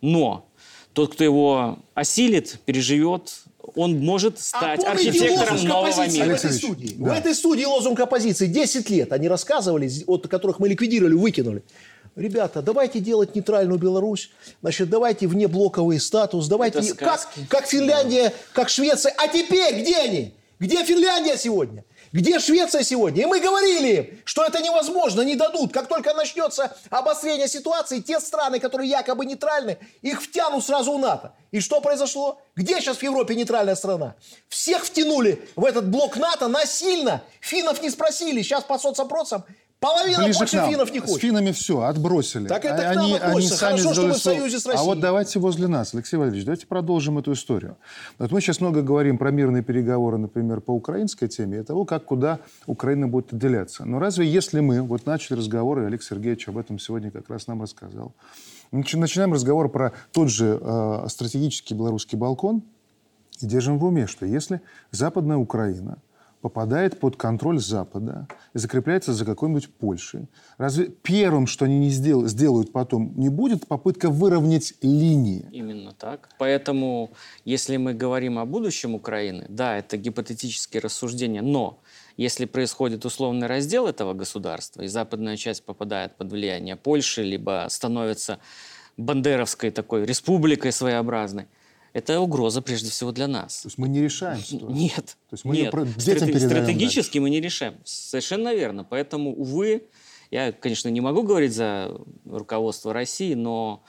Но 0.00 0.48
тот, 0.92 1.14
кто 1.14 1.24
его 1.24 1.78
осилит, 1.94 2.60
переживет, 2.64 3.42
он 3.74 3.98
может 3.98 4.38
стать 4.38 4.84
а 4.84 4.92
архитектором 4.92 5.64
нового 5.64 6.06
мира. 6.06 6.26
в 6.26 6.28
этой 6.28 6.30
Алексей 6.30 6.52
студии? 6.52 6.94
да. 6.96 7.14
В 7.14 7.18
этой 7.18 7.34
студии 7.34 7.64
лозунг 7.64 7.98
оппозиции 7.98 8.46
10 8.46 8.90
лет. 8.90 9.12
Они 9.12 9.26
рассказывали, 9.26 9.90
от 10.06 10.28
которых 10.28 10.60
мы 10.60 10.68
ликвидировали, 10.68 11.14
выкинули. 11.14 11.64
Ребята, 12.16 12.62
давайте 12.62 13.00
делать 13.00 13.34
нейтральную 13.34 13.78
Беларусь, 13.78 14.30
значит, 14.62 14.88
давайте 14.88 15.26
внеблоковый 15.26 15.98
статус, 15.98 16.46
давайте 16.46 16.78
Это 16.78 16.94
как, 16.94 17.20
сказки. 17.20 17.46
как 17.50 17.66
Финляндия, 17.66 18.32
как 18.52 18.68
Швеция. 18.68 19.12
А 19.18 19.26
теперь 19.26 19.80
где 19.80 19.96
они? 19.96 20.34
Где 20.60 20.84
Финляндия 20.84 21.36
сегодня? 21.36 21.84
Где 22.12 22.38
Швеция 22.38 22.84
сегодня? 22.84 23.22
И 23.22 23.26
мы 23.26 23.40
говорили 23.40 23.96
им, 23.96 24.20
что 24.24 24.44
это 24.44 24.62
невозможно, 24.62 25.22
не 25.22 25.34
дадут. 25.34 25.72
Как 25.72 25.88
только 25.88 26.14
начнется 26.14 26.76
обострение 26.88 27.48
ситуации, 27.48 27.98
те 27.98 28.20
страны, 28.20 28.60
которые 28.60 28.88
якобы 28.88 29.26
нейтральны, 29.26 29.78
их 30.00 30.22
втянут 30.22 30.64
сразу 30.64 30.96
в 30.96 31.00
НАТО. 31.00 31.32
И 31.50 31.58
что 31.58 31.80
произошло? 31.80 32.40
Где 32.54 32.80
сейчас 32.80 32.98
в 32.98 33.02
Европе 33.02 33.34
нейтральная 33.34 33.74
страна? 33.74 34.14
Всех 34.48 34.84
втянули 34.84 35.44
в 35.56 35.64
этот 35.64 35.88
блок 35.90 36.16
НАТО 36.16 36.46
насильно. 36.46 37.24
Финнов 37.40 37.82
не 37.82 37.90
спросили. 37.90 38.42
Сейчас 38.42 38.62
по 38.62 38.78
соцопросам 38.78 39.44
половина 39.84 40.24
Ближе 40.24 40.38
больше 40.38 40.56
финнов 40.68 40.92
не 40.92 40.98
С 41.00 41.02
хочет. 41.02 41.20
финами 41.20 41.52
все, 41.52 41.80
отбросили. 41.82 42.48
Так 42.48 42.64
это 42.64 42.88
А- 42.90 42.92
к 42.92 42.96
нам 42.96 43.04
они, 43.04 43.16
относится. 43.16 43.68
они 43.68 43.78
сами 43.78 43.82
Хорошо, 43.82 43.92
что 43.94 44.08
мы 44.08 44.14
в 44.14 44.18
союзе 44.18 44.58
с 44.60 44.66
А 44.66 44.70
Россией. 44.70 44.86
вот 44.86 45.00
давайте 45.00 45.38
возле 45.38 45.66
нас, 45.68 45.94
Алексей 45.94 46.16
Валерьевич, 46.16 46.44
давайте 46.44 46.66
продолжим 46.66 47.18
эту 47.18 47.32
историю. 47.32 47.76
Вот 48.18 48.30
мы 48.32 48.40
сейчас 48.40 48.60
много 48.60 48.82
говорим 48.82 49.18
про 49.18 49.30
мирные 49.30 49.62
переговоры, 49.62 50.18
например, 50.18 50.60
по 50.60 50.72
украинской 50.72 51.28
теме, 51.28 51.60
и 51.60 51.62
того, 51.62 51.84
как 51.84 52.04
куда 52.04 52.38
Украина 52.66 53.08
будет 53.08 53.32
отделяться. 53.32 53.84
Но 53.84 53.98
разве 53.98 54.26
если 54.26 54.60
мы 54.60 54.82
вот 54.82 55.06
начали 55.06 55.36
разговор, 55.36 55.80
и 55.80 55.84
Олег 55.84 56.02
Сергеевич 56.02 56.48
об 56.48 56.58
этом 56.58 56.78
сегодня 56.78 57.10
как 57.10 57.28
раз 57.30 57.46
нам 57.46 57.62
рассказал, 57.62 58.12
Нач- 58.72 58.96
начинаем 58.96 59.32
разговор 59.32 59.68
про 59.68 59.92
тот 60.12 60.28
же 60.30 60.58
э, 60.60 61.06
стратегический 61.08 61.74
белорусский 61.74 62.18
балкон, 62.18 62.62
и 63.40 63.46
держим 63.46 63.78
в 63.78 63.84
уме, 63.84 64.06
что 64.06 64.26
если 64.26 64.60
Западная 64.92 65.36
Украина 65.36 65.98
попадает 66.44 67.00
под 67.00 67.16
контроль 67.16 67.58
Запада 67.58 68.28
и 68.52 68.58
закрепляется 68.58 69.14
за 69.14 69.24
какой-нибудь 69.24 69.70
Польшей, 69.76 70.28
разве 70.58 70.88
первым, 70.88 71.46
что 71.46 71.64
они 71.64 71.78
не 71.78 71.88
сдел- 71.88 72.26
сделают 72.26 72.70
потом, 72.70 73.14
не 73.16 73.30
будет 73.30 73.66
попытка 73.66 74.10
выровнять 74.10 74.74
линии? 74.82 75.48
Именно 75.52 75.92
так. 75.92 76.28
Поэтому, 76.38 77.12
если 77.46 77.78
мы 77.78 77.94
говорим 77.94 78.38
о 78.38 78.44
будущем 78.44 78.94
Украины, 78.94 79.46
да, 79.48 79.78
это 79.78 79.96
гипотетические 79.96 80.82
рассуждения, 80.82 81.40
но 81.40 81.80
если 82.18 82.44
происходит 82.44 83.06
условный 83.06 83.46
раздел 83.46 83.86
этого 83.86 84.12
государства, 84.12 84.82
и 84.82 84.86
западная 84.88 85.38
часть 85.38 85.64
попадает 85.64 86.14
под 86.14 86.30
влияние 86.30 86.76
Польши, 86.76 87.22
либо 87.22 87.66
становится 87.70 88.38
бандеровской 88.98 89.70
такой 89.70 90.04
республикой 90.04 90.72
своеобразной, 90.72 91.46
это 91.94 92.20
угроза 92.20 92.60
прежде 92.60 92.90
всего 92.90 93.12
для 93.12 93.28
нас. 93.28 93.62
То 93.62 93.68
есть 93.68 93.78
мы 93.78 93.88
не 93.88 94.02
решаем 94.02 94.42
ситуацию. 94.42 94.70
Нет. 94.76 95.16
То 95.30 95.34
есть 95.34 95.44
мы 95.44 95.56
нет. 95.56 95.72
детям 95.72 95.94
Страте- 95.96 96.26
передаем 96.26 96.50
Стратегически 96.50 97.18
мы 97.18 97.30
не 97.30 97.40
решаем. 97.40 97.76
Совершенно 97.84 98.52
верно. 98.52 98.84
Поэтому, 98.84 99.32
увы, 99.32 99.84
я, 100.32 100.50
конечно, 100.52 100.88
не 100.88 101.00
могу 101.00 101.22
говорить 101.22 101.54
за 101.54 101.96
руководство 102.24 102.92
России, 102.92 103.34
но 103.34 103.84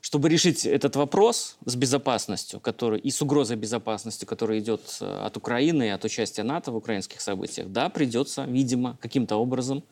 чтобы 0.00 0.28
решить 0.28 0.66
этот 0.66 0.96
вопрос 0.96 1.56
с 1.64 1.76
безопасностью, 1.76 2.58
который, 2.58 2.98
и 2.98 3.10
с 3.10 3.22
угрозой 3.22 3.56
безопасности, 3.56 4.24
которая 4.24 4.58
идет 4.58 4.82
э, 5.00 5.06
от 5.06 5.36
Украины 5.36 5.86
и 5.86 5.90
от 5.90 6.04
участия 6.04 6.42
НАТО 6.42 6.72
в 6.72 6.76
украинских 6.76 7.20
событиях, 7.20 7.68
да, 7.68 7.88
придется, 7.88 8.44
видимо, 8.44 8.98
каким-то 9.00 9.36
образом 9.36 9.84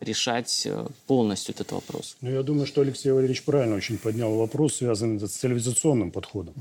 решать 0.00 0.66
э, 0.66 0.86
полностью 1.06 1.54
этот 1.54 1.72
вопрос. 1.72 2.16
Ну, 2.20 2.30
я 2.30 2.42
думаю, 2.42 2.66
что 2.66 2.80
Алексей 2.80 3.12
Валерьевич 3.12 3.42
правильно 3.42 3.76
очень 3.76 3.98
поднял 3.98 4.34
вопрос, 4.34 4.76
связанный 4.76 5.18
с 5.20 5.30
цивилизационным 5.30 6.10
подходом. 6.10 6.54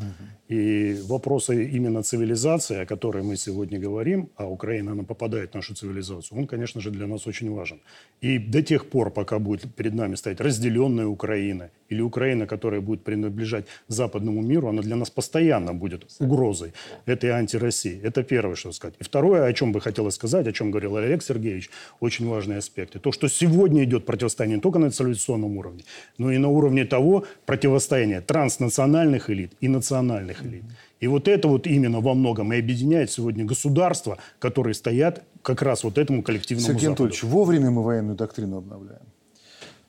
И 0.51 0.97
вопросы 1.07 1.69
именно 1.77 2.03
цивилизации, 2.03 2.81
о 2.83 2.85
которой 2.85 3.23
мы 3.23 3.37
сегодня 3.37 3.79
говорим, 3.79 4.29
а 4.35 4.45
Украина, 4.45 4.91
она 4.91 5.03
попадает 5.03 5.51
в 5.51 5.55
нашу 5.55 5.75
цивилизацию, 5.75 6.39
он, 6.39 6.47
конечно 6.47 6.81
же, 6.81 6.91
для 6.91 7.07
нас 7.07 7.27
очень 7.27 7.51
важен. 7.53 7.79
И 8.21 8.39
до 8.39 8.61
тех 8.61 8.89
пор, 8.89 9.11
пока 9.11 9.39
будет 9.39 9.75
перед 9.75 9.93
нами 9.93 10.15
стоять 10.15 10.41
разделенная 10.41 11.05
Украина 11.05 11.69
или 11.89 12.01
Украина, 12.01 12.47
которая 12.47 12.81
будет 12.81 13.03
принадлежать 13.03 13.65
западному 13.87 14.41
миру, 14.41 14.67
она 14.67 14.81
для 14.81 14.95
нас 14.95 15.09
постоянно 15.09 15.73
будет 15.73 16.05
угрозой 16.19 16.71
этой 17.05 17.29
антироссии. 17.29 17.99
Это 18.03 18.23
первое, 18.23 18.55
что 18.55 18.71
сказать. 18.71 18.95
И 18.99 19.03
второе, 19.03 19.45
о 19.45 19.53
чем 19.53 19.71
бы 19.71 19.81
хотелось 19.81 20.15
сказать, 20.15 20.47
о 20.47 20.53
чем 20.53 20.71
говорил 20.71 20.95
Олег 20.95 21.23
Сергеевич, 21.23 21.69
очень 21.99 22.27
важные 22.27 22.57
аспекты. 22.57 22.99
То, 22.99 23.11
что 23.11 23.26
сегодня 23.27 23.83
идет 23.83 24.05
противостояние 24.05 24.57
не 24.57 24.61
только 24.61 24.79
на 24.79 24.91
цивилизационном 24.91 25.57
уровне, 25.57 25.83
но 26.17 26.31
и 26.31 26.37
на 26.37 26.49
уровне 26.49 26.85
того 26.85 27.25
противостояния 27.45 28.21
транснациональных 28.21 29.29
элит 29.29 29.53
и 29.61 29.67
национальных 29.67 30.45
элит. 30.45 30.63
И 30.99 31.07
вот 31.07 31.27
это 31.27 31.47
вот 31.47 31.67
именно 31.67 31.99
во 32.01 32.13
многом 32.13 32.53
и 32.53 32.59
объединяет 32.59 33.11
сегодня 33.11 33.45
государства, 33.45 34.17
которые 34.39 34.73
стоят 34.73 35.23
как 35.43 35.61
раз 35.61 35.83
вот 35.83 35.97
этому 35.97 36.23
коллективному 36.23 36.65
Сергей 36.67 36.87
Западу. 36.87 37.03
Анатольевич, 37.03 37.23
вовремя 37.23 37.69
мы 37.71 37.83
военную 37.83 38.15
доктрину 38.15 38.57
обновляем? 38.57 39.01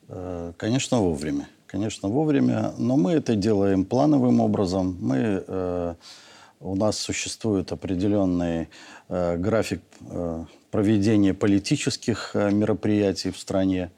Э, 0.09 0.53
Конечно, 0.57 0.99
вовремя. 0.99 1.49
конечно, 1.67 2.09
вовремя, 2.09 2.73
но 2.79 2.97
мы 2.97 3.13
это 3.13 3.37
делаем 3.37 3.85
плановым 3.85 4.41
образом. 4.41 4.97
Мы, 5.01 5.45
э, 5.47 5.95
у 6.61 6.75
нас 6.77 6.99
существует 6.99 7.73
определенный 7.73 8.69
э, 9.09 9.37
график 9.37 9.81
э, 10.01 10.45
проведения 10.71 11.35
политических 11.35 12.31
э, 12.35 12.51
мероприятий 12.51 13.31
в 13.31 13.39
стране. 13.39 13.91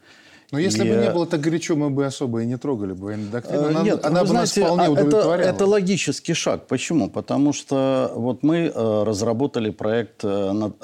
Но 0.52 0.58
если 0.58 0.84
И, 0.84 0.88
бы 0.88 0.96
не 0.96 1.06
э, 1.06 1.12
было 1.12 1.26
так 1.26 1.40
горячо, 1.40 1.76
мы 1.76 1.90
бы 1.90 2.04
особо 2.06 2.42
и 2.42 2.46
не 2.46 2.56
трогали 2.58 2.92
бы 2.92 3.06
военную 3.06 3.30
доктрину. 3.30 3.62
Э, 3.62 3.68
Она, 3.70 3.82
Нет, 3.82 4.04
она 4.04 4.22
вы 4.22 4.28
бы 4.28 4.34
нас 4.34 4.54
знаете, 4.54 4.64
вполне 4.64 4.82
а 4.82 4.84
это, 4.84 4.92
удовлетворяла. 5.06 5.48
это 5.48 5.66
логический 5.66 6.34
шаг. 6.34 6.66
Почему? 6.66 7.08
Потому 7.08 7.52
что 7.52 8.12
вот 8.14 8.42
мы 8.42 8.72
разработали 8.74 9.70
проект 9.70 10.24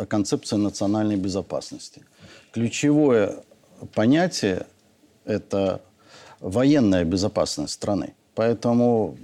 концепции 0.08 0.56
национальной 0.56 1.16
безопасности. 1.16 2.02
Ключевое 2.52 3.36
понятие– 3.94 4.66
это 5.24 5.80
военная 6.40 7.04
безопасность 7.04 7.72
страны. 7.74 8.14
Поэтому 8.34 9.16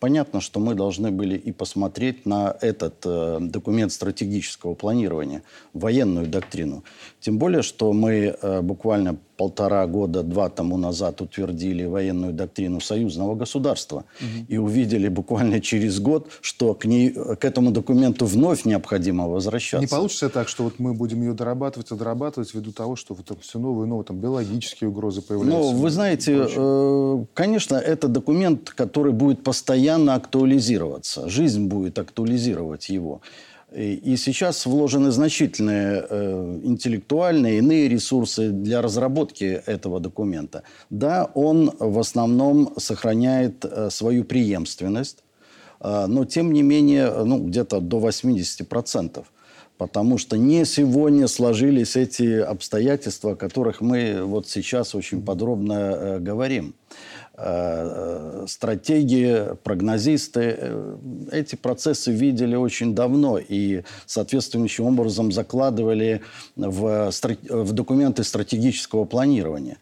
понятно, 0.00 0.40
что 0.40 0.60
мы 0.60 0.74
должны 0.74 1.10
были 1.10 1.36
и 1.36 1.52
посмотреть 1.52 2.26
на 2.26 2.56
этот 2.60 2.94
э, 3.04 3.38
документ 3.40 3.92
стратегического 3.92 4.74
планирования, 4.74 5.42
военную 5.72 6.26
доктрину. 6.26 6.84
Тем 7.20 7.38
более, 7.38 7.62
что 7.62 7.92
мы 7.92 8.36
э, 8.40 8.60
буквально 8.62 9.16
полтора 9.36 9.86
года, 9.86 10.22
два 10.22 10.48
тому 10.48 10.76
назад 10.76 11.20
утвердили 11.20 11.84
военную 11.84 12.32
доктрину 12.32 12.80
союзного 12.80 13.34
государства 13.34 14.04
и 14.48 14.56
увидели 14.56 15.08
буквально 15.08 15.60
через 15.60 15.98
год, 15.98 16.28
что 16.42 16.74
к, 16.74 16.84
ней, 16.84 17.10
к 17.10 17.44
этому 17.44 17.72
документу 17.72 18.26
вновь 18.26 18.64
необходимо 18.64 19.26
возвращаться. 19.26 19.80
Не 19.80 19.88
получится 19.88 20.28
так, 20.28 20.48
что 20.48 20.64
вот 20.64 20.78
мы 20.78 20.94
будем 20.94 21.22
ее 21.22 21.32
дорабатывать 21.32 21.90
и 21.90 21.96
дорабатывать 21.96 22.54
ввиду 22.54 22.72
того, 22.72 22.94
что 22.94 23.14
вот 23.14 23.38
все 23.40 23.58
новые 23.58 23.88
новые 23.88 24.04
там 24.04 24.18
биологические 24.18 24.90
угрозы 24.90 25.22
появляются. 25.22 25.72
Ну, 25.72 25.80
вы 25.80 25.90
знаете, 25.90 26.46
э, 26.48 27.24
конечно, 27.34 27.76
это 27.76 28.08
документ, 28.08 28.70
который 28.70 29.12
будет 29.12 29.42
постоянно 29.42 29.61
актуализироваться. 30.14 31.28
Жизнь 31.28 31.66
будет 31.66 31.98
актуализировать 31.98 32.88
его. 32.88 33.20
И, 33.74 34.16
сейчас 34.16 34.66
вложены 34.66 35.10
значительные 35.10 36.04
э, 36.08 36.60
интеллектуальные, 36.62 37.58
иные 37.58 37.88
ресурсы 37.88 38.50
для 38.50 38.82
разработки 38.82 39.44
этого 39.44 39.98
документа. 39.98 40.62
Да, 40.90 41.30
он 41.34 41.72
в 41.78 41.98
основном 41.98 42.74
сохраняет 42.76 43.64
э, 43.64 43.88
свою 43.90 44.24
преемственность, 44.24 45.24
э, 45.80 46.06
но 46.06 46.26
тем 46.26 46.52
не 46.52 46.62
менее, 46.62 47.24
ну, 47.24 47.38
где-то 47.46 47.80
до 47.80 47.98
80%. 47.98 49.24
Потому 49.78 50.18
что 50.18 50.36
не 50.36 50.66
сегодня 50.66 51.26
сложились 51.26 51.96
эти 51.96 52.40
обстоятельства, 52.40 53.32
о 53.32 53.36
которых 53.36 53.80
мы 53.80 54.22
вот 54.22 54.48
сейчас 54.48 54.94
очень 54.94 55.22
подробно 55.22 56.18
говорим. 56.20 56.74
Э, 57.44 58.42
э, 58.44 58.46
стратегии, 58.46 59.56
прогнозисты 59.64 60.56
э, 60.58 60.96
эти 61.32 61.56
процессы 61.56 62.12
видели 62.12 62.54
очень 62.54 62.94
давно 62.94 63.38
и 63.38 63.82
соответствующим 64.06 64.84
образом 64.84 65.32
закладывали 65.32 66.20
в, 66.54 67.10
в 67.10 67.72
документы 67.72 68.22
стратегического 68.22 69.04
планирования. 69.04 69.78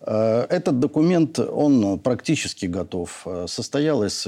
Этот 0.00 0.80
документ, 0.80 1.38
он 1.38 1.98
практически 1.98 2.66
готов. 2.66 3.26
Состоялось 3.46 4.26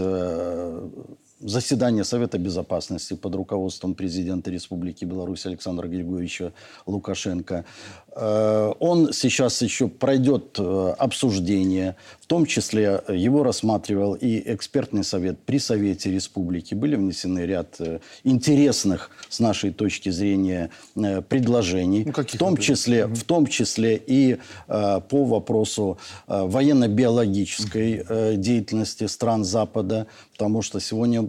заседание 1.40 2.04
Совета 2.04 2.38
Безопасности 2.38 3.14
под 3.14 3.34
руководством 3.34 3.94
президента 3.94 4.50
Республики 4.50 5.04
Беларусь 5.04 5.44
Александра 5.44 5.86
Григорьевича 5.86 6.54
Лукашенко. 6.86 7.66
Он 8.14 9.12
сейчас 9.12 9.60
еще 9.60 9.88
пройдет 9.88 10.58
обсуждение, 10.58 11.96
в 12.20 12.25
том 12.26 12.46
числе 12.46 13.02
его 13.08 13.42
рассматривал 13.42 14.14
и 14.14 14.42
экспертный 14.52 15.04
совет 15.04 15.38
при 15.38 15.58
Совете 15.58 16.10
Республики. 16.10 16.74
Были 16.74 16.96
внесены 16.96 17.40
ряд 17.40 17.76
э, 17.78 18.00
интересных, 18.24 19.10
с 19.28 19.40
нашей 19.40 19.72
точки 19.72 20.10
зрения, 20.10 20.70
э, 20.96 21.22
предложений, 21.22 22.04
Ну, 22.06 22.12
в 22.12 22.38
том 22.38 22.56
числе, 22.56 23.06
в 23.06 23.24
том 23.24 23.46
числе 23.46 23.96
и 23.96 24.38
э, 24.68 25.00
по 25.08 25.24
вопросу 25.24 25.98
э, 26.26 26.42
военно-биологической 26.42 28.04
э, 28.08 28.36
деятельности 28.36 29.06
стран 29.06 29.44
Запада, 29.44 30.06
потому 30.32 30.62
что 30.62 30.80
сегодня 30.80 31.28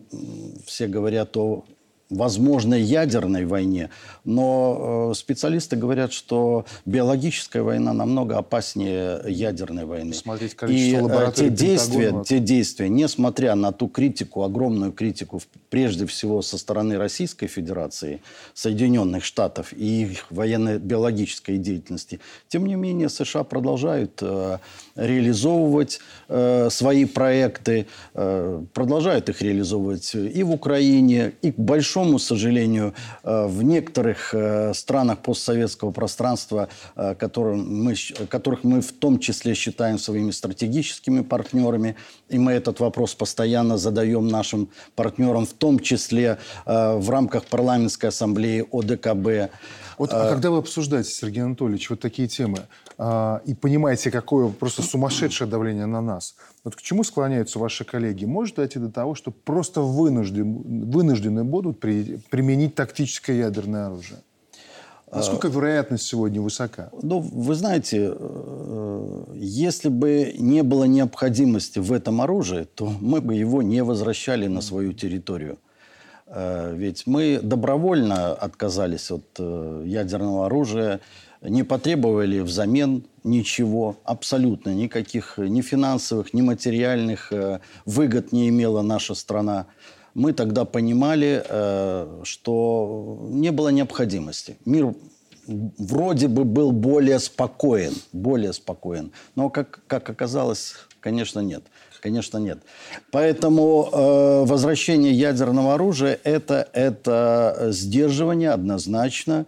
все 0.65 0.87
говорят 0.87 1.37
о 1.37 1.63
возможной 2.09 2.81
ядерной 2.81 3.45
войне, 3.45 3.89
но 4.23 5.11
э, 5.11 5.13
специалисты 5.15 5.75
говорят, 5.75 6.13
что 6.13 6.65
биологическая 6.85 7.63
война 7.63 7.93
намного 7.93 8.37
опаснее 8.37 9.21
ядерной 9.27 9.85
войны. 9.85 10.11
Посмотреть 10.11 10.53
И 10.53 10.55
количество 10.55 10.97
э, 10.97 11.01
лабораторий 11.01 11.49
те 11.49 11.55
действия, 11.55 12.23
те 12.25 12.39
действия, 12.39 12.89
несмотря 12.89 13.55
на 13.55 13.71
ту 13.71 13.87
критику, 13.89 14.43
огромную 14.43 14.93
критику, 14.93 15.41
прежде 15.69 16.05
всего 16.05 16.41
со 16.41 16.57
стороны 16.57 16.97
Российской 16.97 17.47
Федерации, 17.47 18.21
Соединенных 18.53 19.25
Штатов 19.25 19.73
и 19.73 20.03
их 20.03 20.25
военно-биологической 20.29 21.57
деятельности, 21.57 22.19
тем 22.47 22.65
не 22.65 22.75
менее 22.75 23.09
США 23.09 23.43
продолжают 23.43 24.19
э, 24.21 24.59
реализовывать 24.97 25.99
э, 26.27 26.69
свои 26.69 27.05
проекты, 27.05 27.87
э, 28.13 28.63
продолжают 28.73 29.29
их 29.29 29.41
реализовывать 29.41 30.15
и 30.15 30.43
в 30.43 30.51
Украине, 30.51 31.33
и, 31.41 31.51
к 31.51 31.59
большому 31.59 32.19
сожалению, 32.19 32.93
э, 33.23 33.47
в 33.47 33.63
некоторых 33.63 34.33
э, 34.33 34.73
странах 34.73 35.19
постсоветского 35.19 35.91
пространства, 35.91 36.67
э, 36.95 37.15
которым 37.15 37.83
мы, 37.83 37.95
которых 38.29 38.63
мы 38.63 38.81
в 38.81 38.91
том 38.91 39.19
числе 39.19 39.53
считаем 39.53 39.99
своими 39.99 40.31
стратегическими 40.31 41.21
партнерами. 41.21 41.95
И 42.29 42.37
мы 42.37 42.51
этот 42.53 42.79
вопрос 42.79 43.13
постоянно 43.13 43.77
задаем 43.77 44.27
нашим 44.27 44.69
партнерам, 44.95 45.45
в 45.45 45.53
том 45.53 45.79
числе 45.79 46.37
э, 46.65 46.97
в 46.97 47.09
рамках 47.09 47.45
парламентской 47.45 48.07
ассамблеи 48.07 48.65
ОДКБ. 48.71 49.51
Вот 49.97 50.13
а 50.13 50.29
когда 50.29 50.51
вы 50.51 50.57
обсуждаете, 50.57 51.09
Сергей 51.09 51.43
Анатольевич, 51.43 51.89
вот 51.89 51.99
такие 51.99 52.27
темы, 52.27 52.59
а, 52.99 53.41
и 53.45 53.53
понимаете, 53.53 54.11
какое 54.11 54.49
просто 54.49 54.81
сумасшедшее 54.87 55.47
давление 55.47 55.85
на 55.85 56.01
нас, 56.01 56.35
вот 56.63 56.75
к 56.75 56.81
чему 56.81 57.03
склоняются 57.03 57.59
ваши 57.59 57.83
коллеги? 57.83 58.25
Может 58.25 58.55
дойти 58.55 58.79
до 58.79 58.89
того, 58.89 59.15
что 59.15 59.31
просто 59.31 59.81
вынуждены, 59.81 60.91
вынуждены 60.91 61.43
будут 61.43 61.79
при- 61.79 62.19
применить 62.29 62.75
тактическое 62.75 63.35
ядерное 63.37 63.87
оружие? 63.87 64.19
Насколько 65.11 65.47
вероятность 65.47 66.05
сегодня 66.05 66.41
высока? 66.41 66.89
Ну, 67.01 67.19
вы 67.19 67.55
знаете, 67.55 68.11
э, 68.13 69.23
если 69.35 69.87
бы 69.89 70.35
не 70.37 70.63
было 70.63 70.83
необходимости 70.83 71.79
в 71.79 71.93
этом 71.93 72.19
оружии, 72.21 72.67
то 72.75 72.91
мы 72.99 73.21
бы 73.21 73.35
его 73.35 73.61
не 73.61 73.83
возвращали 73.83 74.47
на 74.47 74.61
свою 74.61 74.91
территорию. 74.93 75.59
Э, 76.27 76.73
Ведь 76.75 77.07
мы 77.07 77.39
добровольно 77.41 78.33
отказались 78.33 79.09
от 79.11 79.23
э, 79.39 79.83
ядерного 79.85 80.45
оружия, 80.47 80.99
не 81.41 81.63
потребовали 81.63 82.39
взамен 82.39 83.03
ничего, 83.23 83.97
абсолютно 84.03 84.73
никаких 84.73 85.37
ни 85.37 85.61
финансовых, 85.61 86.33
ни 86.33 86.41
материальных 86.41 87.31
э, 87.31 87.59
выгод 87.85 88.31
не 88.31 88.49
имела 88.49 88.81
наша 88.81 89.15
страна. 89.15 89.67
Мы 90.13 90.33
тогда 90.33 90.65
понимали, 90.65 91.43
э, 91.47 92.21
что 92.23 93.27
не 93.29 93.51
было 93.51 93.69
необходимости. 93.69 94.57
Мир 94.65 94.95
вроде 95.47 96.27
бы 96.27 96.43
был 96.43 96.71
более 96.71 97.19
спокоен, 97.19 97.93
более 98.13 98.53
спокоен. 98.53 99.11
Но, 99.35 99.49
как, 99.49 99.81
как 99.87 100.09
оказалось, 100.09 100.73
конечно, 100.99 101.39
нет. 101.39 101.63
Конечно, 101.99 102.37
нет. 102.37 102.59
Поэтому 103.11 103.89
э, 103.91 104.45
возвращение 104.45 105.11
ядерного 105.11 105.73
оружия 105.73 106.19
это, 106.23 106.67
это 106.71 107.67
сдерживание 107.71 108.51
однозначно. 108.51 109.45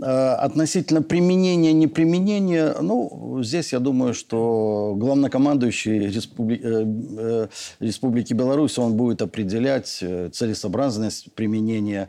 Э, 0.00 0.34
относительно 0.36 1.02
применения, 1.02 1.74
неприменения, 1.74 2.74
ну, 2.80 3.40
здесь 3.42 3.74
я 3.74 3.78
думаю, 3.78 4.14
что 4.14 4.94
главнокомандующий 4.96 6.06
Республи- 6.06 6.60
э, 6.62 6.84
э, 7.18 7.48
Республики 7.78 8.32
Беларусь, 8.32 8.78
он 8.78 8.94
будет 8.94 9.20
определять 9.20 9.88
целесообразность 10.32 11.32
применения 11.34 12.08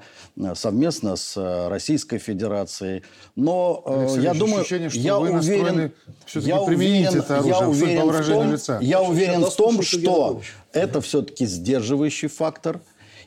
совместно 0.55 1.17
с 1.17 1.67
Российской 1.69 2.19
Федерацией. 2.19 3.03
Но 3.35 3.83
я 4.17 4.33
думаю, 4.33 4.61
ощущение, 4.61 4.89
что 4.89 4.99
я 4.99 5.19
вы 5.19 5.31
уверен, 5.31 5.91
я 6.35 6.61
уверен, 6.61 7.19
это 7.19 7.39
оружие, 7.39 7.95
я 7.95 8.01
уверен 8.01 8.13
в 8.13 8.25
том, 8.25 8.51
лица. 8.51 8.79
я 8.81 9.01
уверен 9.01 9.43
в 9.43 9.55
том, 9.55 9.81
что 9.81 10.41
это 10.71 11.01
все-таки 11.01 11.45
сдерживающий 11.45 12.29
фактор. 12.29 12.79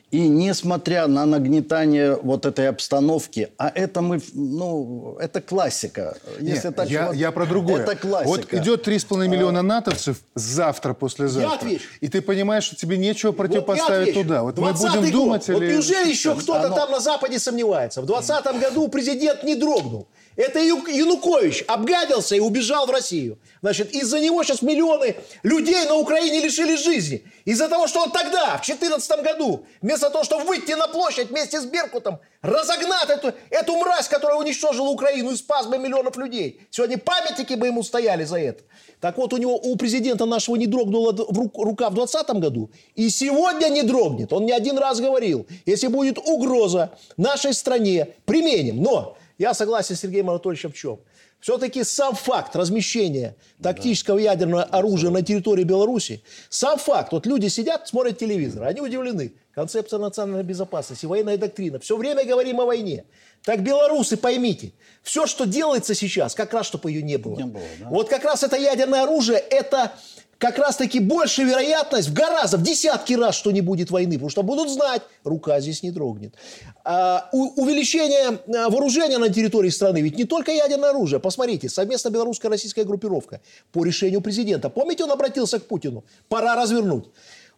И 0.09 0.29
несмотря 0.29 1.05
на 1.07 1.25
нагнетание 1.25 2.15
вот 2.15 2.45
этой 2.45 2.69
обстановки, 2.69 3.49
а 3.57 3.69
это 3.75 4.01
мы, 4.01 4.21
ну, 4.33 5.17
это 5.19 5.41
классика. 5.41 6.17
Если 6.39 6.67
Нет, 6.67 6.75
так 6.77 6.89
я, 6.89 7.07
вот, 7.07 7.15
я 7.15 7.31
про 7.33 7.45
другое. 7.45 7.83
Это 7.83 7.95
классика. 7.97 8.29
Вот 8.29 8.53
идет 8.53 8.87
3,5 8.87 9.27
миллиона 9.27 9.61
натовцев 9.61 10.21
завтра, 10.33 10.93
послезавтра. 10.93 11.49
Я 11.49 11.55
отвечу. 11.57 11.83
И 11.99 12.07
ты 12.07 12.21
понимаешь, 12.21 12.63
что 12.63 12.77
тебе 12.77 12.97
нечего 12.97 13.31
Вот 13.31 13.37
противопоставить 13.37 14.09
отвечу. 14.09 14.23
туда. 14.23 14.43
Вот 14.43 14.57
мы 14.57 14.69
20-й 14.69 14.87
будем 14.87 15.01
год. 15.01 15.11
думать 15.11 15.47
Вот 15.49 15.61
или... 15.61 15.73
неужели 15.73 16.09
еще 16.09 16.35
кто-то 16.35 16.67
Оно- 16.67 16.75
там 16.75 16.91
на 16.91 16.99
Западе 17.01 17.37
сомневается? 17.37 18.01
В 18.01 18.05
2020 18.05 18.61
году 18.61 18.87
президент 18.87 19.43
не 19.43 19.55
дрогнул. 19.55 20.07
Это 20.37 20.59
Янукович 20.59 21.65
обгадился 21.67 22.35
и 22.35 22.39
убежал 22.39 22.85
в 22.85 22.91
Россию. 22.91 23.39
Значит, 23.63 23.91
из-за 23.91 24.19
него 24.19 24.43
сейчас 24.43 24.61
миллионы 24.61 25.15
людей 25.41 25.83
на 25.85 25.95
Украине 25.95 26.41
лишились 26.41 26.79
жизни. 26.79 27.23
Из-за 27.43 27.67
того, 27.67 27.87
что 27.87 28.03
он 28.03 28.11
тогда, 28.11 28.57
в 28.57 28.65
2014 28.65 29.23
году, 29.23 29.65
вместо 29.81 30.11
того, 30.11 30.23
чтобы 30.23 30.45
выйти 30.45 30.73
на 30.73 30.87
площадь 30.87 31.31
вместе 31.31 31.59
с 31.59 31.65
Беркутом, 31.65 32.19
разогнать 32.43 33.09
эту, 33.09 33.33
эту 33.49 33.77
мразь, 33.77 34.07
которая 34.07 34.37
уничтожила 34.37 34.89
Украину 34.89 35.31
и 35.31 35.35
спас 35.35 35.65
бы 35.65 35.79
миллионов 35.79 36.17
людей. 36.17 36.61
Сегодня 36.69 36.99
памятники 36.99 37.55
бы 37.55 37.65
ему 37.65 37.81
стояли 37.81 38.23
за 38.23 38.37
это. 38.39 38.63
Так 39.01 39.17
вот, 39.17 39.33
у 39.33 39.37
него, 39.37 39.55
у 39.55 39.75
президента 39.75 40.25
нашего 40.25 40.55
не 40.55 40.67
дрогнула 40.67 41.15
рука 41.17 41.89
в 41.89 41.95
2020 41.95 42.29
году, 42.39 42.69
и 42.93 43.09
сегодня 43.09 43.69
не 43.69 43.81
дрогнет. 43.81 44.31
Он 44.33 44.45
не 44.45 44.51
один 44.51 44.77
раз 44.77 44.99
говорил, 44.99 45.47
если 45.65 45.87
будет 45.87 46.19
угроза 46.19 46.91
нашей 47.17 47.55
стране, 47.55 48.09
применим. 48.25 48.83
Но 48.83 49.16
я 49.37 49.53
согласен 49.53 49.95
с 49.95 49.99
Сергеем 49.99 50.29
Анатольевичем 50.29 50.71
в 50.71 50.75
чем? 50.75 50.99
Все-таки 51.39 51.83
сам 51.83 52.15
факт 52.15 52.55
размещения 52.55 53.35
тактического 53.61 54.17
ядерного 54.17 54.63
оружия 54.63 55.11
на 55.11 55.21
территории 55.21 55.63
Беларуси, 55.63 56.23
сам 56.49 56.79
факт, 56.79 57.11
вот 57.11 57.27
люди 57.27 57.47
сидят, 57.47 57.87
смотрят 57.87 58.17
телевизор, 58.17 58.63
они 58.63 58.81
удивлены. 58.81 59.33
Концепция 59.53 59.97
национальной 59.97 60.43
безопасности, 60.43 61.07
военная 61.07 61.35
доктрина. 61.35 61.79
Все 61.79 61.97
время 61.97 62.23
говорим 62.23 62.61
о 62.61 62.65
войне. 62.65 63.05
Так, 63.43 63.63
белорусы, 63.63 64.15
поймите, 64.15 64.73
все, 65.01 65.25
что 65.25 65.45
делается 65.45 65.95
сейчас, 65.95 66.35
как 66.35 66.53
раз, 66.53 66.67
чтобы 66.67 66.91
ее 66.91 67.01
не 67.01 67.17
было. 67.17 67.37
Не 67.37 67.45
было 67.45 67.63
да? 67.79 67.89
Вот 67.89 68.07
как 68.07 68.23
раз 68.23 68.43
это 68.43 68.55
ядерное 68.55 69.03
оружие, 69.03 69.39
это 69.39 69.93
как 70.37 70.57
раз-таки 70.59 70.99
больше 70.99 71.43
вероятность 71.43 72.09
в 72.09 72.13
гораздо, 72.13 72.57
в 72.57 72.63
десятки 72.63 73.13
раз, 73.13 73.35
что 73.35 73.51
не 73.51 73.61
будет 73.61 73.89
войны, 73.89 74.13
потому 74.13 74.29
что 74.29 74.43
будут 74.43 74.69
знать, 74.69 75.01
рука 75.23 75.59
здесь 75.59 75.83
не 75.83 75.91
дрогнет. 75.91 76.35
А, 76.83 77.29
у, 77.31 77.61
увеличение 77.61 78.39
а, 78.47 78.69
вооружения 78.69 79.17
на 79.17 79.29
территории 79.29 79.69
страны, 79.69 80.01
ведь 80.01 80.17
не 80.17 80.25
только 80.25 80.51
ядерное 80.51 80.91
оружие. 80.91 81.19
Посмотрите, 81.19 81.69
совместно 81.69 82.09
белорусско-российская 82.09 82.83
группировка 82.83 83.41
по 83.71 83.83
решению 83.83 84.21
президента. 84.21 84.69
Помните, 84.69 85.03
он 85.03 85.11
обратился 85.11 85.59
к 85.59 85.65
Путину? 85.65 86.03
Пора 86.29 86.55
развернуть. 86.55 87.05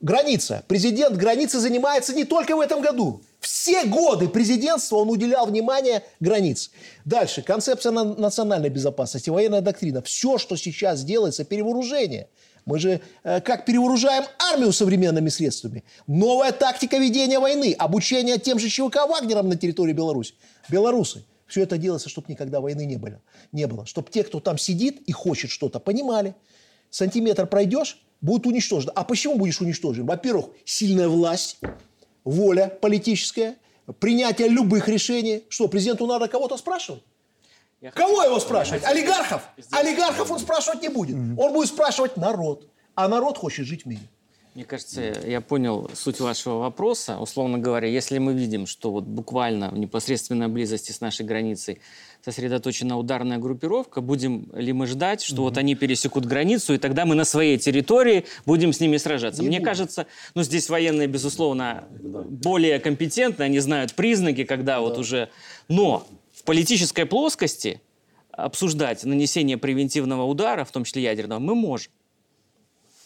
Граница. 0.01 0.63
Президент 0.69 1.17
границы 1.17 1.59
занимается 1.59 2.13
не 2.13 2.23
только 2.23 2.55
в 2.55 2.61
этом 2.61 2.81
году. 2.81 3.21
Все 3.41 3.83
годы 3.83 4.29
президентства 4.29 4.95
он 4.95 5.09
уделял 5.09 5.45
внимание 5.45 6.03
границ. 6.21 6.71
Дальше. 7.03 7.41
Концепция 7.41 7.91
национальной 7.91 8.69
безопасности, 8.69 9.29
военная 9.29 9.59
доктрина. 9.59 10.01
Все, 10.01 10.37
что 10.37 10.55
сейчас 10.55 11.03
делается, 11.03 11.43
перевооружение– 11.43 12.29
мы 12.69 12.77
же 12.77 13.01
э, 13.23 13.41
как 13.41 13.65
перевооружаем 13.65 14.25
армию 14.51 14.71
современными 14.71 15.29
средствами. 15.29 15.83
Новая 16.05 16.51
тактика 16.51 16.97
ведения 16.97 17.39
войны, 17.39 17.75
обучение 17.77 18.37
тем 18.37 18.59
же 18.59 18.69
ЧВК 18.69 19.07
Вагнером 19.09 19.49
на 19.49 19.55
территории 19.55 19.93
Беларуси. 19.93 20.35
Белорусы. 20.69 21.25
Все 21.47 21.63
это 21.63 21.79
делается, 21.79 22.09
чтобы 22.09 22.27
никогда 22.29 22.61
войны 22.61 22.85
не 22.85 22.97
было. 22.97 23.21
Не 23.51 23.65
было. 23.65 23.87
Чтобы 23.87 24.11
те, 24.11 24.23
кто 24.23 24.39
там 24.39 24.59
сидит 24.59 25.01
и 25.07 25.11
хочет 25.11 25.49
что-то, 25.49 25.79
понимали. 25.79 26.35
Сантиметр 26.91 27.47
пройдешь, 27.47 27.97
будет 28.21 28.45
уничтожен. 28.45 28.91
А 28.93 29.03
почему 29.03 29.37
будешь 29.37 29.59
уничтожен? 29.59 30.05
Во-первых, 30.05 30.49
сильная 30.63 31.07
власть, 31.07 31.57
воля 32.23 32.77
политическая, 32.81 33.55
принятие 33.99 34.47
любых 34.47 34.87
решений. 34.87 35.43
Что, 35.49 35.67
президенту 35.67 36.05
надо 36.05 36.27
кого-то 36.27 36.55
спрашивать? 36.55 37.01
Я 37.81 37.91
Кого 37.91 38.17
хочу... 38.17 38.29
его 38.29 38.39
спрашивать? 38.39 38.83
Олигархов? 38.83 39.43
Олигархов 39.71 40.29
он 40.31 40.39
спрашивать 40.39 40.81
не 40.81 40.89
будет. 40.89 41.15
Он 41.15 41.53
будет 41.53 41.69
спрашивать 41.69 42.17
народ. 42.17 42.67
А 42.95 43.07
народ 43.07 43.37
хочет 43.37 43.65
жить 43.65 43.83
в 43.83 43.85
мире. 43.87 44.01
Мне 44.55 44.65
кажется, 44.65 45.01
я 45.25 45.41
понял 45.41 45.89
суть 45.93 46.19
вашего 46.19 46.55
вопроса. 46.55 47.17
Условно 47.19 47.59
говоря, 47.59 47.87
если 47.87 48.17
мы 48.17 48.33
видим, 48.33 48.65
что 48.65 48.91
вот 48.91 49.05
буквально 49.05 49.69
в 49.69 49.77
непосредственной 49.77 50.47
близости 50.47 50.91
с 50.91 50.99
нашей 50.99 51.25
границей 51.25 51.79
сосредоточена 52.25 52.97
ударная 52.97 53.37
группировка, 53.37 54.01
будем 54.01 54.49
ли 54.53 54.73
мы 54.73 54.87
ждать, 54.87 55.21
что 55.21 55.35
mm-hmm. 55.35 55.39
вот 55.39 55.57
они 55.57 55.75
пересекут 55.75 56.25
границу, 56.25 56.73
и 56.73 56.77
тогда 56.77 57.05
мы 57.05 57.15
на 57.15 57.23
своей 57.23 57.57
территории 57.57 58.25
будем 58.45 58.73
с 58.73 58.81
ними 58.81 58.97
сражаться? 58.97 59.41
Не 59.41 59.47
Мне 59.47 59.59
будет. 59.59 59.69
кажется, 59.69 60.07
ну 60.35 60.43
здесь 60.43 60.67
военные, 60.67 61.07
безусловно, 61.07 61.85
да. 61.91 62.23
более 62.23 62.79
компетентны, 62.79 63.43
они 63.43 63.59
знают 63.59 63.93
признаки, 63.93 64.43
когда 64.43 64.75
да. 64.75 64.81
вот 64.81 64.97
уже... 64.97 65.29
Но 65.69 66.05
в 66.39 66.43
политической 66.43 67.05
плоскости 67.05 67.81
обсуждать 68.31 69.03
нанесение 69.03 69.57
превентивного 69.57 70.23
удара, 70.23 70.63
в 70.63 70.71
том 70.71 70.85
числе 70.85 71.03
ядерного, 71.03 71.39
мы 71.39 71.53
можем. 71.53 71.91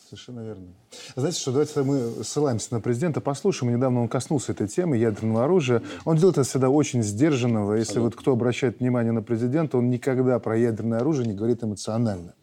Совершенно 0.08 0.42
верно. 0.42 0.68
Знаете 1.16 1.40
что, 1.40 1.52
давайте 1.52 1.82
мы 1.82 2.24
ссылаемся 2.24 2.68
на 2.72 2.80
президента, 2.80 3.20
послушаем. 3.20 3.76
Недавно 3.76 4.04
он 4.04 4.08
коснулся 4.08 4.52
этой 4.52 4.68
темы 4.68 4.98
ядерного 4.98 5.46
оружия. 5.46 5.82
Он 6.06 6.18
делает 6.18 6.38
это 6.38 6.48
всегда 6.48 6.70
очень 6.70 7.02
сдержанного. 7.02 7.74
Если 7.74 7.98
вот 7.98 8.16
кто 8.16 8.34
обращает 8.34 8.80
внимание 8.80 9.12
на 9.12 9.24
президента, 9.24 9.80
он 9.80 9.90
никогда 9.90 10.38
про 10.38 10.56
ядерное 10.56 11.00
оружие 11.00 11.26
не 11.26 11.34
говорит 11.34 11.64
эмоционально. 11.64 12.36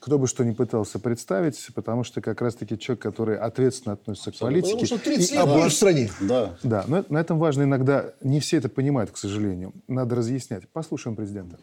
Кто 0.00 0.18
бы 0.18 0.26
что 0.26 0.44
ни 0.44 0.52
пытался 0.52 0.98
представить, 0.98 1.68
потому 1.74 2.04
что 2.04 2.20
как 2.20 2.40
раз-таки 2.40 2.78
человек, 2.78 3.02
который 3.02 3.36
ответственно 3.36 3.94
относится 3.94 4.32
к 4.32 4.36
политике. 4.36 4.72
Потому 4.72 4.86
что 4.86 4.98
30 4.98 5.32
лет 5.32 5.44
был 5.46 5.68
в 5.68 5.72
стране. 5.72 6.10
Да. 6.20 6.56
Да, 6.62 6.84
но 6.86 7.04
на 7.08 7.18
этом 7.18 7.38
важно 7.38 7.64
иногда, 7.64 8.12
не 8.22 8.40
все 8.40 8.58
это 8.58 8.68
понимают, 8.68 9.10
к 9.10 9.16
сожалению. 9.16 9.72
Надо 9.88 10.16
разъяснять. 10.16 10.68
Послушаем 10.68 11.16
президента. 11.16 11.58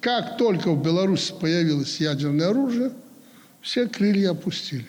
Как 0.00 0.36
только 0.38 0.72
в 0.72 0.82
Беларуси 0.82 1.34
появилось 1.38 2.00
ядерное 2.00 2.48
оружие, 2.48 2.92
все 3.60 3.86
крылья 3.86 4.30
опустили. 4.30 4.86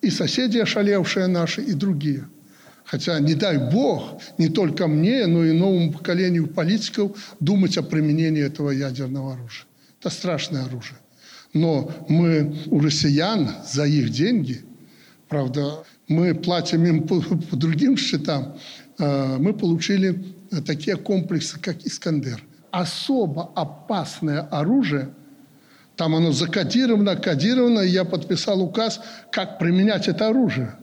И 0.00 0.10
соседи 0.10 0.58
ошалевшие 0.58 1.26
наши, 1.26 1.62
и 1.62 1.72
другие. 1.74 2.28
Хотя, 2.84 3.18
не 3.18 3.34
дай 3.34 3.58
бог, 3.58 4.20
не 4.38 4.48
только 4.48 4.86
мне, 4.86 5.26
но 5.26 5.44
и 5.44 5.52
новому 5.52 5.92
поколению 5.92 6.46
политиков 6.46 7.34
думать 7.40 7.76
о 7.76 7.82
применении 7.82 8.42
этого 8.42 8.70
ядерного 8.70 9.34
оружия. 9.34 9.66
Это 10.00 10.10
страшное 10.10 10.64
оружие. 10.64 10.98
Но 11.56 11.90
мы 12.08 12.54
у 12.66 12.80
россиян 12.80 13.48
за 13.64 13.86
их 13.86 14.10
деньги, 14.10 14.62
правда, 15.28 15.84
мы 16.06 16.34
платим 16.34 16.84
им 16.84 17.06
по, 17.06 17.20
по 17.20 17.56
другим 17.56 17.96
счетам, 17.96 18.56
э, 18.98 19.36
мы 19.38 19.52
получили 19.52 20.24
такие 20.66 20.96
комплексы, 20.96 21.58
как 21.58 21.84
«Искандер». 21.84 22.42
Особо 22.70 23.50
опасное 23.54 24.40
оружие– 24.40 25.10
там 25.96 26.14
оно 26.14 26.30
закодировано, 26.30 27.16
кодировано, 27.16 27.80
и 27.80 27.88
я 27.88 28.04
подписал 28.04 28.62
указ, 28.62 29.00
как 29.32 29.58
применять 29.58 30.08
это 30.08 30.28
оружие. 30.28 30.74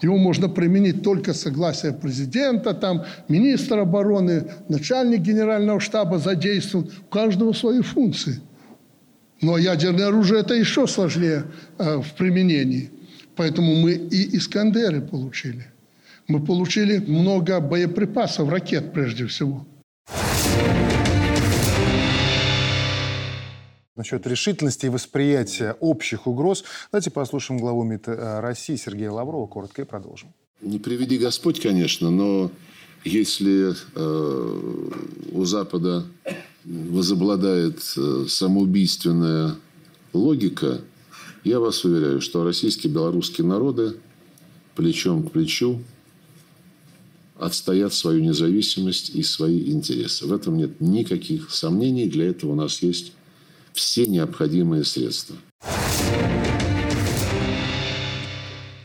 Его 0.00 0.18
можно 0.18 0.48
применить 0.48 1.02
только 1.02 1.34
согласие 1.34 1.92
президента, 1.92 2.74
там, 2.74 3.04
министр 3.28 3.80
обороны, 3.80 4.44
начальник 4.68 5.20
генерального 5.20 5.80
штаба 5.80 6.18
задействован. 6.18 6.90
У 7.00 7.12
каждого 7.12 7.52
свои 7.52 7.80
функции. 7.80 8.40
Но 9.40 9.58
ядерное 9.58 10.08
оружие 10.08 10.40
это 10.40 10.54
еще 10.54 10.86
сложнее 10.86 11.44
э, 11.78 11.98
в 11.98 12.14
применении. 12.14 12.90
Поэтому 13.36 13.74
мы 13.74 13.92
и 13.92 14.36
«Искандеры» 14.36 15.00
получили. 15.00 15.66
Мы 16.28 16.44
получили 16.44 16.98
много 16.98 17.60
боеприпасов, 17.60 18.48
ракет 18.48 18.92
прежде 18.92 19.26
всего. 19.26 19.66
Насчет 23.96 24.26
решительности 24.26 24.86
и 24.86 24.88
восприятия 24.88 25.76
общих 25.78 26.26
угроз. 26.26 26.64
Давайте 26.90 27.10
послушаем 27.10 27.60
главу 27.60 27.84
МИД 27.84 28.08
э, 28.08 28.40
России 28.40 28.76
Сергея 28.76 29.10
Лаврова 29.10 29.46
коротко 29.46 29.82
и 29.82 29.84
продолжим. 29.84 30.32
Не 30.60 30.78
приведи 30.78 31.18
Господь, 31.18 31.60
конечно, 31.60 32.10
но 32.10 32.50
если 33.04 33.74
э, 33.94 34.90
у 35.32 35.44
Запада 35.44 36.06
возобладает 36.64 37.80
э, 37.96 38.26
самоубийственная 38.28 39.56
логика, 40.12 40.80
я 41.44 41.60
вас 41.60 41.84
уверяю, 41.84 42.20
что 42.20 42.44
российские 42.44 42.90
и 42.90 42.94
белорусские 42.94 43.46
народы 43.46 43.96
плечом 44.74 45.28
к 45.28 45.32
плечу 45.32 45.82
отстоят 47.38 47.92
свою 47.92 48.22
независимость 48.22 49.10
и 49.10 49.22
свои 49.22 49.70
интересы. 49.70 50.26
В 50.26 50.32
этом 50.32 50.56
нет 50.56 50.80
никаких 50.80 51.50
сомнений. 51.50 52.08
Для 52.08 52.30
этого 52.30 52.52
у 52.52 52.54
нас 52.54 52.80
есть 52.82 53.12
все 53.72 54.06
необходимые 54.06 54.84
средства. 54.84 55.36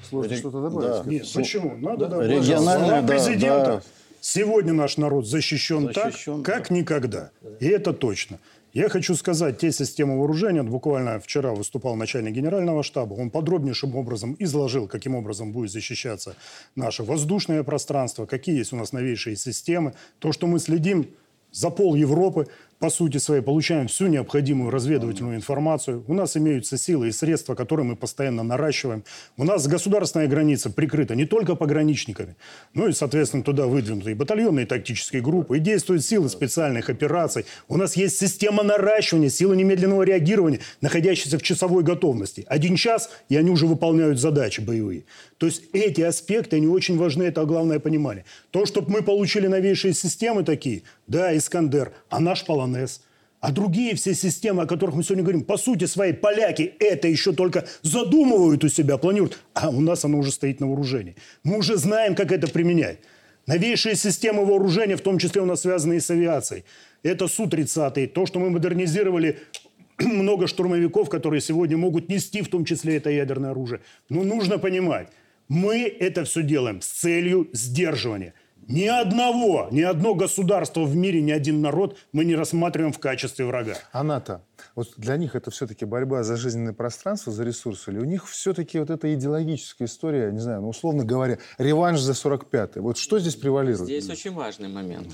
Сложно 0.09 0.35
что-то 0.35 0.61
добавить. 0.61 1.03
Да. 1.03 1.03
Нет, 1.05 1.27
почему? 1.33 1.77
Надо 1.77 2.05
да. 2.05 2.07
добавить. 2.09 2.41
Региональная, 2.41 3.01
да, 3.01 3.07
президента. 3.07 3.83
Да. 3.85 3.98
Сегодня 4.21 4.73
наш 4.73 4.97
народ 4.97 5.27
защищен, 5.27 5.91
защищен 5.93 6.43
так, 6.43 6.55
как 6.55 6.69
никогда. 6.69 7.31
И 7.59 7.67
это 7.67 7.93
точно. 7.93 8.39
Я 8.71 8.87
хочу 8.87 9.15
сказать, 9.15 9.57
те 9.57 9.71
системы 9.71 10.19
вооружения, 10.19 10.61
буквально 10.61 11.19
вчера 11.19 11.55
выступал 11.55 11.95
начальник 11.95 12.33
генерального 12.33 12.83
штаба, 12.83 13.13
он 13.15 13.31
подробнейшим 13.31 13.95
образом 13.95 14.35
изложил, 14.37 14.87
каким 14.87 15.15
образом 15.15 15.51
будет 15.51 15.71
защищаться 15.71 16.35
наше 16.75 17.01
воздушное 17.03 17.63
пространство, 17.63 18.27
какие 18.27 18.57
есть 18.57 18.71
у 18.71 18.75
нас 18.75 18.91
новейшие 18.91 19.35
системы. 19.35 19.95
То, 20.19 20.31
что 20.31 20.45
мы 20.45 20.59
следим 20.59 21.07
за 21.51 21.71
пол 21.71 21.95
Европы, 21.95 22.47
по 22.79 22.89
сути 22.89 23.17
своей, 23.17 23.41
получаем 23.41 23.87
всю 23.87 24.07
необходимую 24.07 24.71
разведывательную 24.71 25.35
информацию. 25.35 26.03
У 26.07 26.13
нас 26.13 26.37
имеются 26.37 26.77
силы 26.77 27.09
и 27.09 27.11
средства, 27.11 27.53
которые 27.53 27.85
мы 27.85 27.95
постоянно 27.97 28.41
наращиваем. 28.41 29.03
У 29.35 29.43
нас 29.43 29.67
государственная 29.67 30.27
граница 30.27 30.69
прикрыта 30.69 31.13
не 31.13 31.25
только 31.25 31.55
пограничниками, 31.55 32.37
но 32.73 32.87
и, 32.87 32.93
соответственно, 32.93 33.43
туда 33.43 33.67
выдвинуты 33.67 34.11
и 34.11 34.13
батальонные 34.13 34.65
тактические 34.65 35.21
группы, 35.21 35.57
и 35.57 35.59
действуют 35.59 36.05
силы 36.05 36.29
специальных 36.29 36.89
операций. 36.89 37.45
У 37.67 37.75
нас 37.75 37.97
есть 37.97 38.17
система 38.17 38.63
наращивания, 38.63 39.29
силы 39.29 39.57
немедленного 39.57 40.03
реагирования, 40.03 40.61
находящиеся 40.79 41.37
в 41.37 41.43
часовой 41.43 41.83
готовности. 41.83 42.45
Один 42.47 42.77
час, 42.77 43.09
и 43.27 43.35
они 43.35 43.51
уже 43.51 43.67
выполняют 43.67 44.19
задачи 44.19 44.61
боевые. 44.61 45.03
То 45.37 45.47
есть 45.47 45.63
эти 45.73 46.01
аспекты, 46.01 46.55
они 46.55 46.67
очень 46.67 46.97
важны, 46.97 47.23
это 47.23 47.43
главное 47.43 47.79
понимание. 47.79 48.23
То, 48.51 48.65
чтобы 48.65 48.91
мы 48.91 49.01
получили 49.01 49.47
новейшие 49.47 49.93
системы 49.93 50.43
такие, 50.43 50.83
да, 51.09 51.35
Искандер, 51.35 51.91
а 52.09 52.19
наш 52.19 52.45
Полонез– 52.45 53.01
а 53.41 53.51
другие 53.51 53.95
все 53.95 54.13
системы, 54.13 54.63
о 54.63 54.65
которых 54.65 54.95
мы 54.95 55.03
сегодня 55.03 55.23
говорим, 55.23 55.43
по 55.43 55.57
сути 55.57 55.85
своей 55.85 56.13
поляки 56.13 56.73
это 56.79 57.07
еще 57.07 57.31
только 57.31 57.65
задумывают 57.81 58.63
у 58.63 58.69
себя, 58.69 58.97
планируют. 58.97 59.39
А 59.53 59.69
у 59.69 59.79
нас 59.79 60.03
оно 60.03 60.19
уже 60.19 60.31
стоит 60.31 60.59
на 60.59 60.67
вооружении. 60.67 61.15
Мы 61.43 61.57
уже 61.57 61.77
знаем, 61.77 62.15
как 62.15 62.31
это 62.31 62.47
применять. 62.47 62.99
Новейшие 63.47 63.95
системы 63.95 64.45
вооружения, 64.45 64.97
в 64.97 65.01
том 65.01 65.17
числе 65.17 65.41
у 65.41 65.45
нас 65.45 65.61
связанные 65.61 66.01
с 66.01 66.11
авиацией. 66.11 66.65
Это 67.01 67.27
Су-30, 67.27 68.07
то, 68.07 68.25
что 68.25 68.39
мы 68.39 68.49
модернизировали 68.49 69.39
много 69.99 70.47
штурмовиков, 70.47 71.09
которые 71.09 71.39
сегодня 71.39 71.77
могут 71.77 72.09
нести 72.09 72.41
в 72.41 72.49
том 72.49 72.65
числе 72.65 72.97
это 72.97 73.09
ядерное 73.09 73.51
оружие. 73.51 73.79
Но 74.09 74.23
нужно 74.23 74.59
понимать, 74.59 75.07
мы 75.47 75.83
это 75.83 76.25
все 76.25 76.43
делаем 76.43 76.81
с 76.81 76.87
целью 76.87 77.49
сдерживания. 77.53 78.33
Ни 78.69 78.85
одного, 78.85 79.67
ни 79.71 79.81
одно 79.81 80.13
государство 80.13 80.81
в 80.81 80.95
мире, 80.95 81.21
ни 81.21 81.31
один 81.31 81.59
народ 81.59 81.97
мы 82.11 82.23
не 82.23 82.35
рассматриваем 82.35 82.93
в 82.93 82.99
качестве 82.99 83.45
врага. 83.45 83.73
А 83.91 84.03
НАТО? 84.03 84.43
Вот 84.75 84.89
для 84.95 85.17
них 85.17 85.35
это 85.35 85.49
все-таки 85.49 85.85
борьба 85.85 86.21
за 86.21 86.37
жизненное 86.37 86.73
пространство, 86.73 87.33
за 87.33 87.43
ресурсы? 87.43 87.89
Или 87.89 87.97
у 87.97 88.05
них 88.05 88.29
все-таки 88.29 88.77
вот 88.77 88.91
эта 88.91 89.11
идеологическая 89.15 89.85
история, 89.85 90.31
не 90.31 90.39
знаю, 90.39 90.61
ну, 90.61 90.69
условно 90.69 91.03
говоря, 91.03 91.39
реванш 91.57 91.99
за 91.99 92.11
45-й? 92.11 92.79
Вот 92.81 92.99
что 92.99 93.17
здесь 93.17 93.35
превалирует? 93.35 93.85
Здесь 93.85 94.07
очень 94.07 94.33
важный 94.33 94.69
момент. 94.69 95.07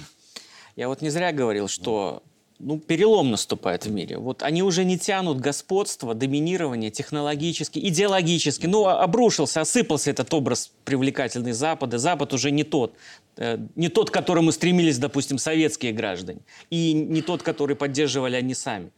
Я 0.75 0.89
вот 0.89 1.01
не 1.01 1.09
зря 1.09 1.31
говорил, 1.31 1.69
что 1.69 2.23
ну, 2.59 2.79
перелом 2.79 3.31
наступает 3.31 3.85
в 3.85 3.91
мире. 3.91 4.17
Вот 4.17 4.43
они 4.43 4.63
уже 4.63 4.85
не 4.85 4.97
тянут 4.97 5.39
господство, 5.39 6.13
доминирование 6.13 6.89
технологически, 6.89 7.79
идеологически. 7.79 8.65
Ну, 8.65 8.87
обрушился, 8.87 9.61
осыпался 9.61 10.11
этот 10.11 10.33
образ 10.33 10.71
привлекательный 10.83 11.51
Запада. 11.51 11.97
Запад 11.97 12.33
уже 12.33 12.51
не 12.51 12.63
тот. 12.63 12.93
Э, 13.37 13.57
не 13.75 13.89
тот, 13.89 14.09
к 14.09 14.13
которому 14.13 14.51
стремились, 14.51 14.97
допустим, 14.97 15.37
советские 15.37 15.93
граждане. 15.93 16.41
И 16.69 16.93
не 16.93 17.21
тот, 17.21 17.43
который 17.43 17.75
поддерживали 17.75 18.35
они 18.35 18.53
сами. 18.53 18.91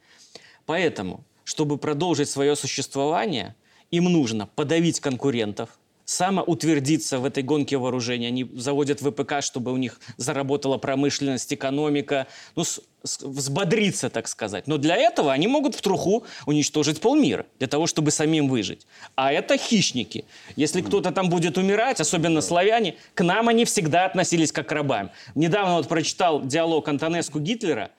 Поэтому, 0.66 1.24
чтобы 1.44 1.78
продолжить 1.78 2.30
свое 2.30 2.56
существование, 2.56 3.56
им 3.92 4.06
нужно 4.06 4.48
подавить 4.48 5.00
конкурентов– 5.00 5.70
самоутвердиться 6.08 7.20
в 7.20 7.26
этой 7.26 7.44
гонке 7.44 7.78
вооружений. 7.78 8.28
Они 8.28 8.50
заводят 8.56 9.02
ВПК, 9.02 9.42
чтобы 9.42 9.74
у 9.74 9.78
них 9.78 10.00
заработала 10.16 10.78
промышленность, 10.78 11.54
экономика, 11.54 12.28
ну, 12.56 12.64
взбодриться, 13.04 14.10
так 14.10 14.28
сказать. 14.28 14.68
Но 14.68 14.78
для 14.78 14.96
этого 14.96 15.32
они 15.32 15.48
могут 15.48 15.76
в 15.76 15.82
труху 15.82 16.26
уничтожить 16.46 17.00
полмира, 17.00 17.46
для 17.60 17.68
того, 17.68 17.88
чтобы 17.88 18.12
самим 18.12 18.50
выжить. 18.50 18.88
А 19.16 19.32
это 19.32 19.58
хищники. 19.58 20.26
Если 20.56 20.82
кто-то 20.82 21.12
там 21.12 21.30
будет 21.30 21.58
умирать, 21.58 22.00
особенно 22.02 22.42
славяне, 22.42 22.96
к 23.14 23.24
нам 23.24 23.48
они 23.50 23.66
всегда 23.66 24.06
относились 24.06 24.52
как 24.52 24.68
к 24.68 24.72
рабам. 24.72 25.12
Недавно 25.36 25.76
вот 25.76 25.88
прочитал 25.88 26.44
диалог 26.44 26.88
Антонеску 26.88 27.40
Гитлера, 27.40 27.92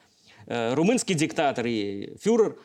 э, 0.46 0.74
румынский 0.74 1.14
диктатор 1.14 1.66
и 1.66 2.16
фюрер, 2.22 2.56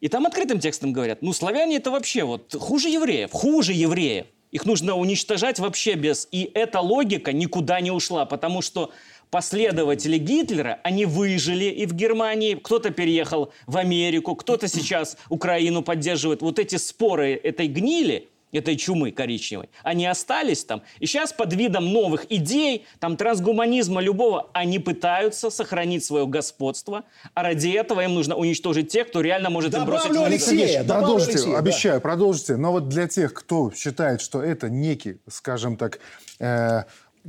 и 0.00 0.08
там 0.08 0.26
открытым 0.26 0.60
текстом 0.60 0.92
говорят, 0.92 1.22
ну, 1.22 1.32
славяне 1.32 1.76
это 1.76 1.90
вообще 1.90 2.24
вот 2.24 2.54
хуже 2.58 2.88
евреев, 2.88 3.30
хуже 3.32 3.72
евреев. 3.72 4.26
Их 4.52 4.64
нужно 4.64 4.94
уничтожать 4.94 5.58
вообще 5.58 5.94
без... 5.94 6.28
И 6.30 6.50
эта 6.54 6.80
логика 6.80 7.32
никуда 7.32 7.80
не 7.80 7.90
ушла, 7.90 8.24
потому 8.24 8.62
что 8.62 8.92
последователи 9.30 10.18
Гитлера, 10.18 10.80
они 10.82 11.06
выжили 11.06 11.66
и 11.66 11.86
в 11.86 11.94
Германии, 11.94 12.54
кто-то 12.54 12.90
переехал 12.90 13.52
в 13.66 13.76
Америку, 13.76 14.34
кто-то 14.34 14.68
сейчас 14.68 15.16
Украину 15.28 15.82
поддерживает. 15.82 16.42
Вот 16.42 16.58
эти 16.58 16.76
споры 16.76 17.34
этой 17.34 17.68
гнили– 17.68 18.28
этой 18.52 18.76
чумы 18.76 19.12
коричневой, 19.12 19.68
они 19.82 20.06
остались 20.06 20.64
там. 20.64 20.82
И 20.98 21.06
сейчас 21.06 21.32
под 21.32 21.52
видом 21.52 21.92
новых 21.92 22.30
идей, 22.30 22.86
там 23.00 23.16
трансгуманизма 23.16 24.00
любого, 24.00 24.48
они 24.52 24.78
пытаются 24.78 25.50
сохранить 25.50 26.04
свое 26.04 26.26
господство, 26.26 27.04
а 27.34 27.42
ради 27.42 27.68
этого 27.68 28.02
им 28.02 28.14
нужно 28.14 28.36
уничтожить 28.36 28.90
тех, 28.90 29.08
кто 29.08 29.20
реально 29.20 29.50
может 29.50 29.72
добавлю 29.72 29.94
им 29.94 30.22
бросить... 30.22 30.48
Алексея, 30.48 30.84
продолжите, 30.84 31.32
Алексея, 31.32 31.58
обещаю, 31.58 31.94
да. 31.94 32.00
продолжите. 32.00 32.56
Но 32.56 32.72
вот 32.72 32.88
для 32.88 33.08
тех, 33.08 33.34
кто 33.34 33.70
считает, 33.72 34.20
что 34.20 34.42
это 34.42 34.68
некий, 34.68 35.18
скажем 35.28 35.76
так, 35.76 36.00
э, 36.38 36.84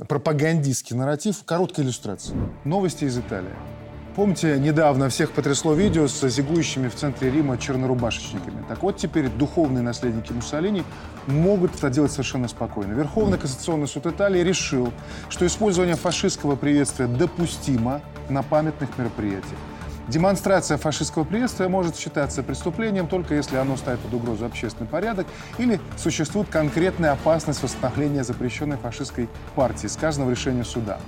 пропагандистский 0.06 0.96
нарратив, 0.96 1.44
короткая 1.44 1.84
иллюстрация. 1.84 2.36
Новости 2.64 3.04
из 3.04 3.18
Италии. 3.18 3.54
Помните, 4.14 4.58
недавно 4.58 5.08
всех 5.10 5.30
потрясло 5.30 5.74
видео 5.74 6.08
с 6.08 6.28
зигующими 6.28 6.88
в 6.88 6.94
центре 6.96 7.30
Рима 7.30 7.56
чернорубашечниками? 7.56 8.64
Так 8.68 8.82
вот, 8.82 8.96
теперь 8.96 9.28
духовные 9.28 9.82
наследники 9.82 10.32
Муссолини 10.32 10.82
могут 11.28 11.76
это 11.76 11.88
делать 11.88 12.10
совершенно 12.10 12.48
спокойно. 12.48 12.94
Верховный 12.94 13.38
кассационный 13.38 13.86
суд 13.86 14.06
Италии 14.06 14.40
решил, 14.42 14.92
что 15.28 15.46
использование 15.46 15.94
фашистского 15.94 16.56
приветствия 16.56 17.06
допустимо 17.06 18.00
на 18.28 18.42
памятных 18.42 18.98
мероприятиях. 18.98 19.58
Демонстрация 20.08 20.78
фашистского 20.78 21.24
приветствия 21.24 21.68
может 21.68 21.94
считаться 21.94 22.42
преступлением 22.42 23.08
только 23.08 23.34
если 23.34 23.56
оно 23.56 23.76
ставит 23.76 24.00
под 24.00 24.14
угрозу 24.14 24.46
общественный 24.46 24.88
порядок 24.88 25.26
или 25.58 25.80
существует 25.98 26.48
конкретная 26.48 27.12
опасность 27.12 27.62
восстановления 27.62 28.24
запрещенной 28.24 28.78
фашистской 28.78 29.28
партии, 29.54 29.86
сказано 29.86 30.24
в 30.24 30.30
решении 30.30 30.62
суда. 30.62 30.98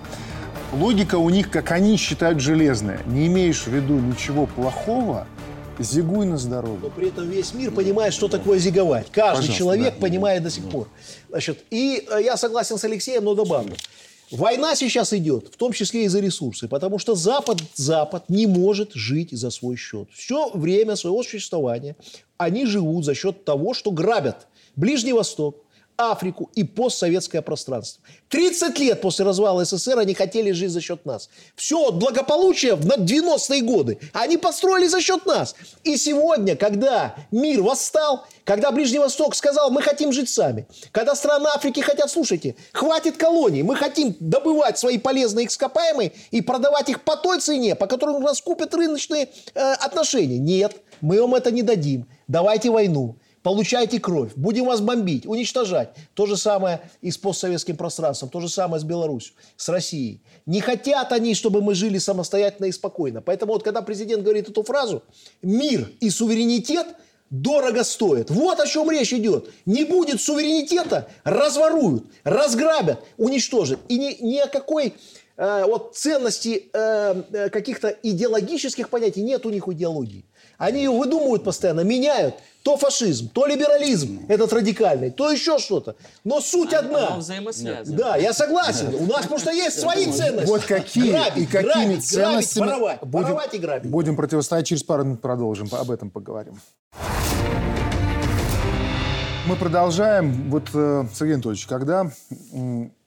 Логика 0.74 1.16
у 1.16 1.30
них, 1.30 1.50
как 1.50 1.72
они 1.72 1.96
считают, 1.96 2.40
железная. 2.40 3.00
Не 3.06 3.26
имеешь 3.28 3.62
в 3.62 3.68
виду 3.68 3.94
ничего 3.94 4.44
плохого, 4.44 5.26
зигуй 5.78 6.26
на 6.26 6.36
здоровье. 6.36 6.80
Но 6.82 6.90
при 6.90 7.08
этом 7.08 7.28
весь 7.28 7.54
мир 7.54 7.70
понимает, 7.70 8.12
что 8.12 8.28
такое 8.28 8.58
зиговать. 8.58 9.06
Каждый 9.10 9.48
Пожалуйста, 9.48 9.54
человек 9.54 9.94
да. 9.94 10.00
понимает 10.00 10.42
до 10.42 10.50
сих 10.50 10.68
пор. 10.68 10.88
Значит, 11.30 11.64
и 11.70 12.06
э, 12.10 12.22
я 12.22 12.36
согласен 12.36 12.76
с 12.76 12.84
Алексеем, 12.84 13.24
но 13.24 13.34
добавлю. 13.34 13.74
Война 14.30 14.76
сейчас 14.76 15.12
идет, 15.12 15.48
в 15.52 15.56
том 15.56 15.72
числе 15.72 16.04
и 16.04 16.08
за 16.08 16.20
ресурсы, 16.20 16.68
потому 16.68 16.98
что 16.98 17.14
Запад, 17.14 17.58
Запад 17.74 18.28
не 18.28 18.46
может 18.46 18.92
жить 18.94 19.32
за 19.32 19.50
свой 19.50 19.76
счет. 19.76 20.08
Все 20.12 20.50
время 20.50 20.94
своего 20.94 21.22
существования 21.22 21.96
они 22.36 22.64
живут 22.66 23.04
за 23.04 23.14
счет 23.14 23.44
того, 23.44 23.74
что 23.74 23.90
грабят 23.90 24.46
Ближний 24.76 25.12
Восток, 25.12 25.64
Африку 26.00 26.50
и 26.54 26.64
постсоветское 26.64 27.42
пространство. 27.42 28.02
30 28.30 28.78
лет 28.78 29.00
после 29.00 29.24
развала 29.24 29.64
СССР 29.64 29.98
они 29.98 30.14
хотели 30.14 30.52
жить 30.52 30.70
за 30.70 30.80
счет 30.80 31.04
нас. 31.04 31.28
Все, 31.56 31.92
благополучие 31.92 32.74
в 32.74 32.86
90-е 32.86 33.62
годы 33.62 33.98
они 34.12 34.38
построили 34.38 34.86
за 34.86 35.00
счет 35.00 35.26
нас. 35.26 35.54
И 35.84 35.96
сегодня, 35.96 36.56
когда 36.56 37.14
мир 37.30 37.62
восстал, 37.62 38.24
когда 38.44 38.70
Ближний 38.70 38.98
Восток 38.98 39.34
сказал, 39.34 39.70
мы 39.70 39.82
хотим 39.82 40.12
жить 40.12 40.30
сами, 40.30 40.66
когда 40.92 41.14
страны 41.14 41.48
Африки 41.54 41.80
хотят, 41.80 42.10
слушайте, 42.10 42.56
хватит 42.72 43.16
колоний, 43.16 43.62
мы 43.62 43.76
хотим 43.76 44.16
добывать 44.20 44.78
свои 44.78 44.98
полезные 44.98 45.46
ископаемые 45.46 46.12
и 46.30 46.40
продавать 46.40 46.88
их 46.88 47.02
по 47.02 47.16
той 47.16 47.40
цене, 47.40 47.74
по 47.74 47.86
которой 47.86 48.16
у 48.16 48.20
нас 48.20 48.40
купят 48.40 48.74
рыночные 48.74 49.28
э, 49.54 49.72
отношения. 49.74 50.38
Нет, 50.38 50.76
мы 51.00 51.20
вам 51.20 51.34
это 51.34 51.50
не 51.50 51.62
дадим. 51.62 52.08
Давайте 52.26 52.70
войну 52.70 53.16
получайте 53.42 54.00
кровь, 54.00 54.32
будем 54.36 54.66
вас 54.66 54.80
бомбить, 54.80 55.26
уничтожать. 55.26 55.90
То 56.14 56.26
же 56.26 56.36
самое 56.36 56.80
и 57.00 57.10
с 57.10 57.18
постсоветским 57.18 57.76
пространством, 57.76 58.28
то 58.28 58.40
же 58.40 58.48
самое 58.48 58.80
с 58.80 58.84
Беларусью, 58.84 59.34
с 59.56 59.68
Россией. 59.68 60.22
Не 60.46 60.60
хотят 60.60 61.12
они, 61.12 61.34
чтобы 61.34 61.62
мы 61.62 61.74
жили 61.74 61.98
самостоятельно 61.98 62.66
и 62.66 62.72
спокойно. 62.72 63.22
Поэтому 63.22 63.52
вот 63.52 63.62
когда 63.62 63.82
президент 63.82 64.22
говорит 64.22 64.48
эту 64.48 64.62
фразу, 64.62 65.02
мир 65.42 65.90
и 66.00 66.10
суверенитет 66.10 66.86
дорого 67.30 67.84
стоят. 67.84 68.30
Вот 68.30 68.60
о 68.60 68.66
чем 68.66 68.90
речь 68.90 69.12
идет. 69.12 69.48
Не 69.64 69.84
будет 69.84 70.20
суверенитета, 70.20 71.08
разворуют, 71.24 72.04
разграбят, 72.24 73.04
уничтожат. 73.16 73.78
И 73.88 73.98
ни, 73.98 74.16
ни 74.20 74.38
о 74.38 74.48
какой 74.48 74.94
э, 75.36 75.64
вот 75.64 75.94
ценности 75.96 76.70
э, 76.72 77.22
э 77.32 77.48
каких-то 77.50 77.88
идеологических 77.88 78.90
понятий 78.90 79.22
нет 79.22 79.46
у 79.46 79.50
них 79.50 79.68
идеологии. 79.68 80.24
Они 80.58 80.80
ее 80.80 80.90
выдумывают 80.90 81.44
постоянно, 81.44 81.80
меняют. 81.80 82.34
То 82.62 82.76
фашизм, 82.76 83.30
то 83.30 83.46
либерализм 83.46 84.26
этот 84.28 84.52
радикальный, 84.52 85.10
то 85.10 85.30
еще 85.30 85.58
что-то. 85.58 85.96
Но 86.24 86.40
суть 86.40 86.74
Оно 86.74 86.96
одна. 86.96 87.16
взаимосвязано. 87.16 87.96
Да, 87.96 88.16
я 88.16 88.34
согласен. 88.34 88.94
У 88.94 89.06
нас 89.06 89.26
просто 89.26 89.50
есть 89.50 89.80
свои 89.80 90.12
ценности. 90.12 90.46
Вот 90.50 90.64
какие 90.64 91.12
грабить, 91.12 91.44
и 91.44 91.46
какими 91.46 91.72
грабить, 91.72 92.06
ценностями 92.06 92.64
грабить, 92.64 92.80
воровать, 92.80 93.00
будем, 93.02 93.24
воровать 93.24 93.54
и 93.54 93.58
грабить. 93.58 93.90
будем 93.90 94.16
противостоять. 94.16 94.66
Через 94.66 94.82
пару 94.82 95.04
минут 95.04 95.22
продолжим. 95.22 95.68
Об 95.72 95.90
этом 95.90 96.10
поговорим. 96.10 96.60
Мы 99.50 99.56
продолжаем. 99.56 100.48
Вот, 100.48 100.70
э, 100.74 101.06
Сергей 101.12 101.34
Анатольевич, 101.34 101.66
когда 101.66 102.08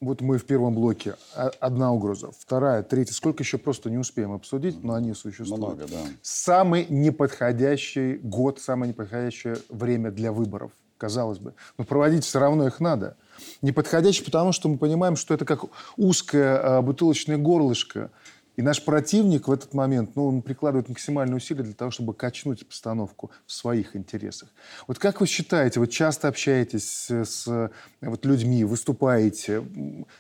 вот 0.02 0.20
мы 0.20 0.38
в 0.38 0.44
первом 0.44 0.76
блоке, 0.76 1.16
а- 1.38 1.52
одна 1.62 1.94
угроза, 1.94 2.32
вторая, 2.38 2.84
третья, 2.84 3.14
сколько 3.14 3.44
еще 3.44 3.58
просто 3.58 3.90
не 3.90 3.98
успеем 3.98 4.34
обсудить, 4.34 4.84
но 4.84 4.96
они 4.96 5.14
существуют. 5.14 5.78
Много, 5.78 5.88
да. 5.88 6.00
Самый 6.22 6.86
неподходящий 6.90 8.16
год, 8.16 8.60
самое 8.60 8.90
неподходящее 8.90 9.56
время 9.70 10.12
для 10.12 10.34
выборов, 10.34 10.74
казалось 10.98 11.40
бы. 11.40 11.54
Но 11.78 11.86
проводить 11.86 12.26
все 12.26 12.40
равно 12.42 12.68
их 12.68 12.82
надо. 12.82 13.16
Неподходящий, 13.62 14.26
потому 14.26 14.52
что 14.52 14.68
мы 14.68 14.78
понимаем, 14.78 15.16
что 15.16 15.34
это 15.34 15.46
как 15.46 15.64
узкое 15.96 16.58
э, 16.58 16.82
бутылочное 16.82 17.38
горлышко. 17.38 18.12
И 18.56 18.62
наш 18.62 18.84
противник 18.86 19.48
в 19.48 19.52
этот 19.52 19.74
момент, 19.74 20.16
ну, 20.16 20.28
он 20.28 20.42
прикладывает 20.42 20.88
максимальные 20.88 21.38
усилия 21.38 21.64
для 21.64 21.74
того, 21.74 21.90
чтобы 21.90 22.14
качнуть 22.14 22.62
обстановку 22.62 23.32
в 23.46 23.52
своих 23.52 23.96
интересах. 23.96 24.50
Вот 24.88 25.00
как 25.00 25.22
вы 25.22 25.28
считаете, 25.28 25.80
вы 25.80 25.88
часто 25.88 26.28
общаетесь 26.28 27.10
с, 27.10 27.72
вот, 28.02 28.26
людьми, 28.26 28.64
выступаете 28.64 29.64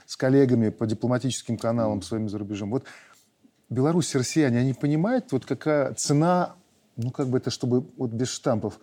с 0.06 0.16
коллегами 0.16 0.70
по 0.70 0.88
дипломатическим 0.88 1.58
каналам 1.58 2.02
своим 2.02 2.28
за 2.28 2.40
рубежом. 2.40 2.72
Вот 2.72 2.86
Беларусь 3.70 4.14
и 4.16 4.18
россияне, 4.18 4.60
они 4.60 4.74
понимают, 4.74 5.32
вот 5.32 5.46
какая 5.46 5.94
цена, 5.94 6.56
ну, 6.96 7.12
как 7.12 7.28
бы 7.28 7.38
это, 7.38 7.50
чтобы 7.50 7.86
вот 7.98 8.12
без 8.12 8.30
штампов, 8.30 8.80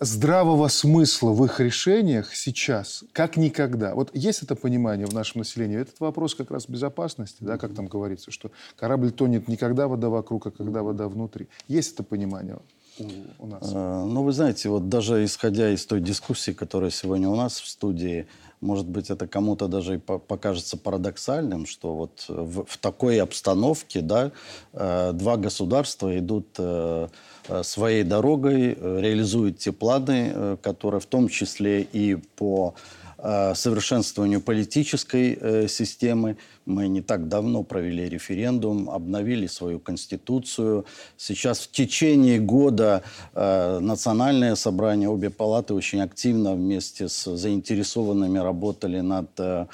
здравого 0.00 0.68
смысла 0.68 1.30
в 1.30 1.44
их 1.44 1.60
решениях 1.60 2.34
сейчас, 2.34 3.04
как 3.12 3.36
никогда. 3.36 3.94
Вот 3.94 4.10
есть 4.14 4.42
это 4.42 4.56
понимание 4.56 5.06
в 5.06 5.14
нашем 5.14 5.40
населении? 5.40 5.78
Этот 5.78 6.00
вопрос 6.00 6.34
как 6.34 6.50
раз 6.50 6.68
безопасности, 6.68 7.38
да, 7.40 7.56
как 7.58 7.74
там 7.74 7.86
говорится, 7.86 8.30
что 8.30 8.50
корабль 8.76 9.12
тонет 9.12 9.48
не 9.48 9.56
когда 9.56 9.88
вода 9.88 10.08
вокруг, 10.08 10.46
а 10.46 10.50
когда 10.50 10.82
вода 10.82 11.08
внутри. 11.08 11.48
Есть 11.68 11.94
это 11.94 12.02
понимание 12.02 12.58
у, 12.98 13.04
у 13.38 13.46
нас? 13.46 13.70
Э, 13.72 14.04
Ну, 14.04 14.22
вы 14.22 14.32
знаете, 14.32 14.68
вот 14.68 14.88
даже 14.88 15.24
исходя 15.24 15.70
из 15.70 15.86
той 15.86 16.00
дискуссии, 16.00 16.52
которая 16.52 16.90
сегодня 16.90 17.28
у 17.28 17.36
нас 17.36 17.60
в 17.60 17.68
студии, 17.68 18.26
может 18.60 18.88
быть, 18.88 19.10
это 19.10 19.26
кому-то 19.26 19.68
даже 19.68 19.96
и 19.96 19.98
по- 19.98 20.18
покажется 20.18 20.76
парадоксальным, 20.76 21.66
что 21.66 21.94
вот 21.94 22.24
в, 22.28 22.64
в 22.64 22.76
такой 22.78 23.20
обстановке, 23.20 24.00
да, 24.00 24.32
э, 24.72 25.12
два 25.12 25.36
государства 25.36 26.18
идут 26.18 26.46
э, 26.58 27.08
э, 27.48 27.62
своей 27.62 28.02
дорогой, 28.02 28.72
э, 28.72 29.00
реализуют 29.00 29.58
те 29.58 29.72
планы, 29.72 30.32
э, 30.34 30.56
которые 30.62 31.00
в 31.00 31.06
том 31.06 31.28
числе 31.28 31.82
и 31.82 32.14
по 32.14 32.74
э, 32.76 33.05
совершенствованию 33.54 34.40
политической 34.40 35.38
э, 35.40 35.68
системы. 35.68 36.36
Мы 36.66 36.88
не 36.88 37.00
так 37.00 37.28
давно 37.28 37.62
провели 37.62 38.08
референдум, 38.08 38.90
обновили 38.90 39.46
свою 39.46 39.78
конституцию. 39.78 40.84
Сейчас 41.16 41.60
в 41.60 41.70
течение 41.70 42.38
года 42.38 43.02
э, 43.34 43.78
национальное 43.80 44.54
собрание, 44.54 45.08
обе 45.08 45.30
палаты 45.30 45.74
очень 45.74 46.00
активно 46.00 46.54
вместе 46.54 47.08
с 47.08 47.36
заинтересованными 47.36 48.38
работали 48.38 49.00
над 49.00 49.30
э, 49.38 49.66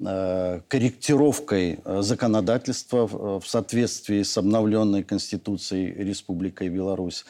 э, 0.00 0.60
корректировкой 0.68 1.78
э, 1.84 2.02
законодательства 2.02 3.06
в 3.06 3.42
соответствии 3.46 4.22
с 4.22 4.36
обновленной 4.36 5.04
Конституцией 5.04 5.94
Республики 6.04 6.64
Беларусь. 6.64 7.24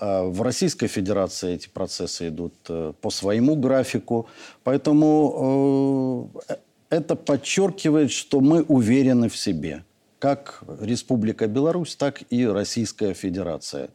Э, 0.00 0.22
В 0.28 0.42
Российской 0.42 0.86
Федерации 0.88 1.54
эти 1.54 1.68
процессы 1.68 2.28
идут 2.28 2.54
э, 2.68 2.92
по 3.00 3.10
своему 3.10 3.56
графику, 3.56 4.26
поэтому 4.64 6.30
э, 6.48 6.54
это 6.90 7.16
подчеркивает, 7.16 8.10
что 8.10 8.40
мы 8.40 8.62
уверены 8.62 9.28
в 9.28 9.36
себе, 9.36 9.84
как 10.18 10.62
Республика 10.80 11.46
Беларусь, 11.46 11.96
так 11.96 12.22
и 12.30 12.46
Российская 12.46 13.14
Федерация. 13.14 13.88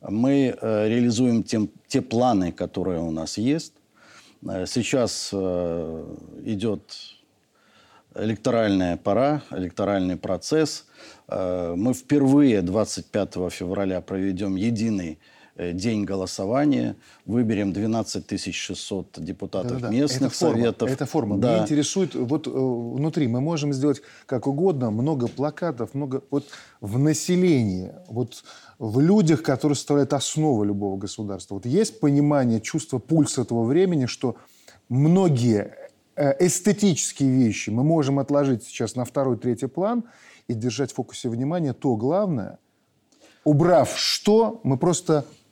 Мы 0.00 0.54
э, 0.60 0.88
реализуем 0.88 1.42
тем- 1.42 1.70
те 1.88 2.00
планы, 2.02 2.52
которые 2.52 3.00
у 3.00 3.10
нас 3.10 3.38
есть. 3.38 3.72
Э, 4.46 4.66
Сейчас 4.66 5.30
э, 5.32 6.16
идет 6.44 6.82
электоральная 8.16 8.96
пора, 8.96 9.42
электоральный 9.50 10.16
процесс. 10.16 10.86
Э, 11.28 11.74
Мы 11.76 11.94
впервые 11.94 12.60
25 12.62 13.34
февраля 13.50 14.00
проведем 14.00 14.56
единый 14.56 15.12
э, 15.12 15.33
день 15.56 16.04
голосования, 16.04 16.96
выберем 17.26 17.72
12 17.72 18.54
600 18.54 19.18
депутатов 19.18 19.72
Да-да-да. 19.72 19.94
местных 19.94 20.32
это 20.32 20.38
форма, 20.38 20.56
советов. 20.56 20.90
Это 20.90 21.06
форма. 21.06 21.38
Да. 21.38 21.52
Меня 21.52 21.62
интересует, 21.62 22.14
вот 22.14 22.46
э, 22.46 22.50
внутри 22.50 23.28
мы 23.28 23.40
можем 23.40 23.72
сделать 23.72 24.02
как 24.26 24.46
угодно, 24.48 24.90
много 24.90 25.28
плакатов, 25.28 25.94
много... 25.94 26.22
Вот 26.30 26.46
в 26.80 26.98
населении, 26.98 27.92
вот 28.08 28.42
в 28.80 28.98
людях, 28.98 29.42
которые 29.42 29.76
составляют 29.76 30.12
основу 30.12 30.64
любого 30.64 30.96
государства, 30.96 31.54
вот 31.54 31.66
есть 31.66 32.00
понимание, 32.00 32.60
чувство, 32.60 32.98
пульс 32.98 33.38
этого 33.38 33.62
времени, 33.62 34.06
что 34.06 34.36
многие 34.88 35.72
э, 36.16 36.44
эстетические 36.44 37.30
вещи 37.30 37.70
мы 37.70 37.84
можем 37.84 38.18
отложить 38.18 38.64
сейчас 38.64 38.96
на 38.96 39.04
второй, 39.04 39.38
третий 39.38 39.68
план 39.68 40.02
и 40.48 40.54
держать 40.54 40.90
в 40.90 40.96
фокусе 40.96 41.28
внимания 41.28 41.72
то 41.74 41.94
главное, 41.94 42.58
убрав 43.44 43.96
что, 43.96 44.60
мы 44.64 44.76
просто 44.76 45.24
э, 45.24 45.43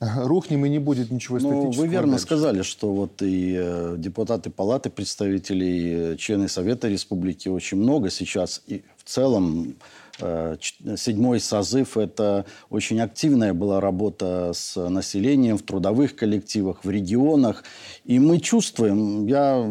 рухнем 0.00 0.64
и 0.66 0.68
не 0.68 0.78
будет 0.78 1.10
ничего 1.10 1.38
Ну, 1.38 1.48
эстетического. 1.50 1.84
вы 1.84 1.88
верно 1.88 2.10
дальше. 2.12 2.24
сказали, 2.24 2.62
что 2.62 2.92
вот 2.92 3.22
и 3.22 3.54
э, 3.58 3.94
депутаты 3.98 4.50
палаты 4.50 4.90
представителей, 4.90 6.12
э, 6.12 6.16
члены 6.16 6.48
Совета 6.48 6.88
Республики 6.88 7.48
очень 7.48 7.78
много 7.78 8.10
сейчас. 8.10 8.62
И 8.66 8.82
в 8.96 9.04
целом 9.08 9.74
седьмой 10.18 11.40
созыв– 11.40 11.96
это 11.98 12.46
очень 12.70 13.00
активная 13.00 13.52
была 13.52 13.80
работа 13.80 14.52
с 14.54 14.76
населением 14.88 15.58
в 15.58 15.62
трудовых 15.62 16.16
коллективах, 16.16 16.84
в 16.84 16.90
регионах. 16.90 17.64
И 18.04 18.18
мы 18.18 18.38
чувствуем, 18.40 19.26
я 19.26 19.64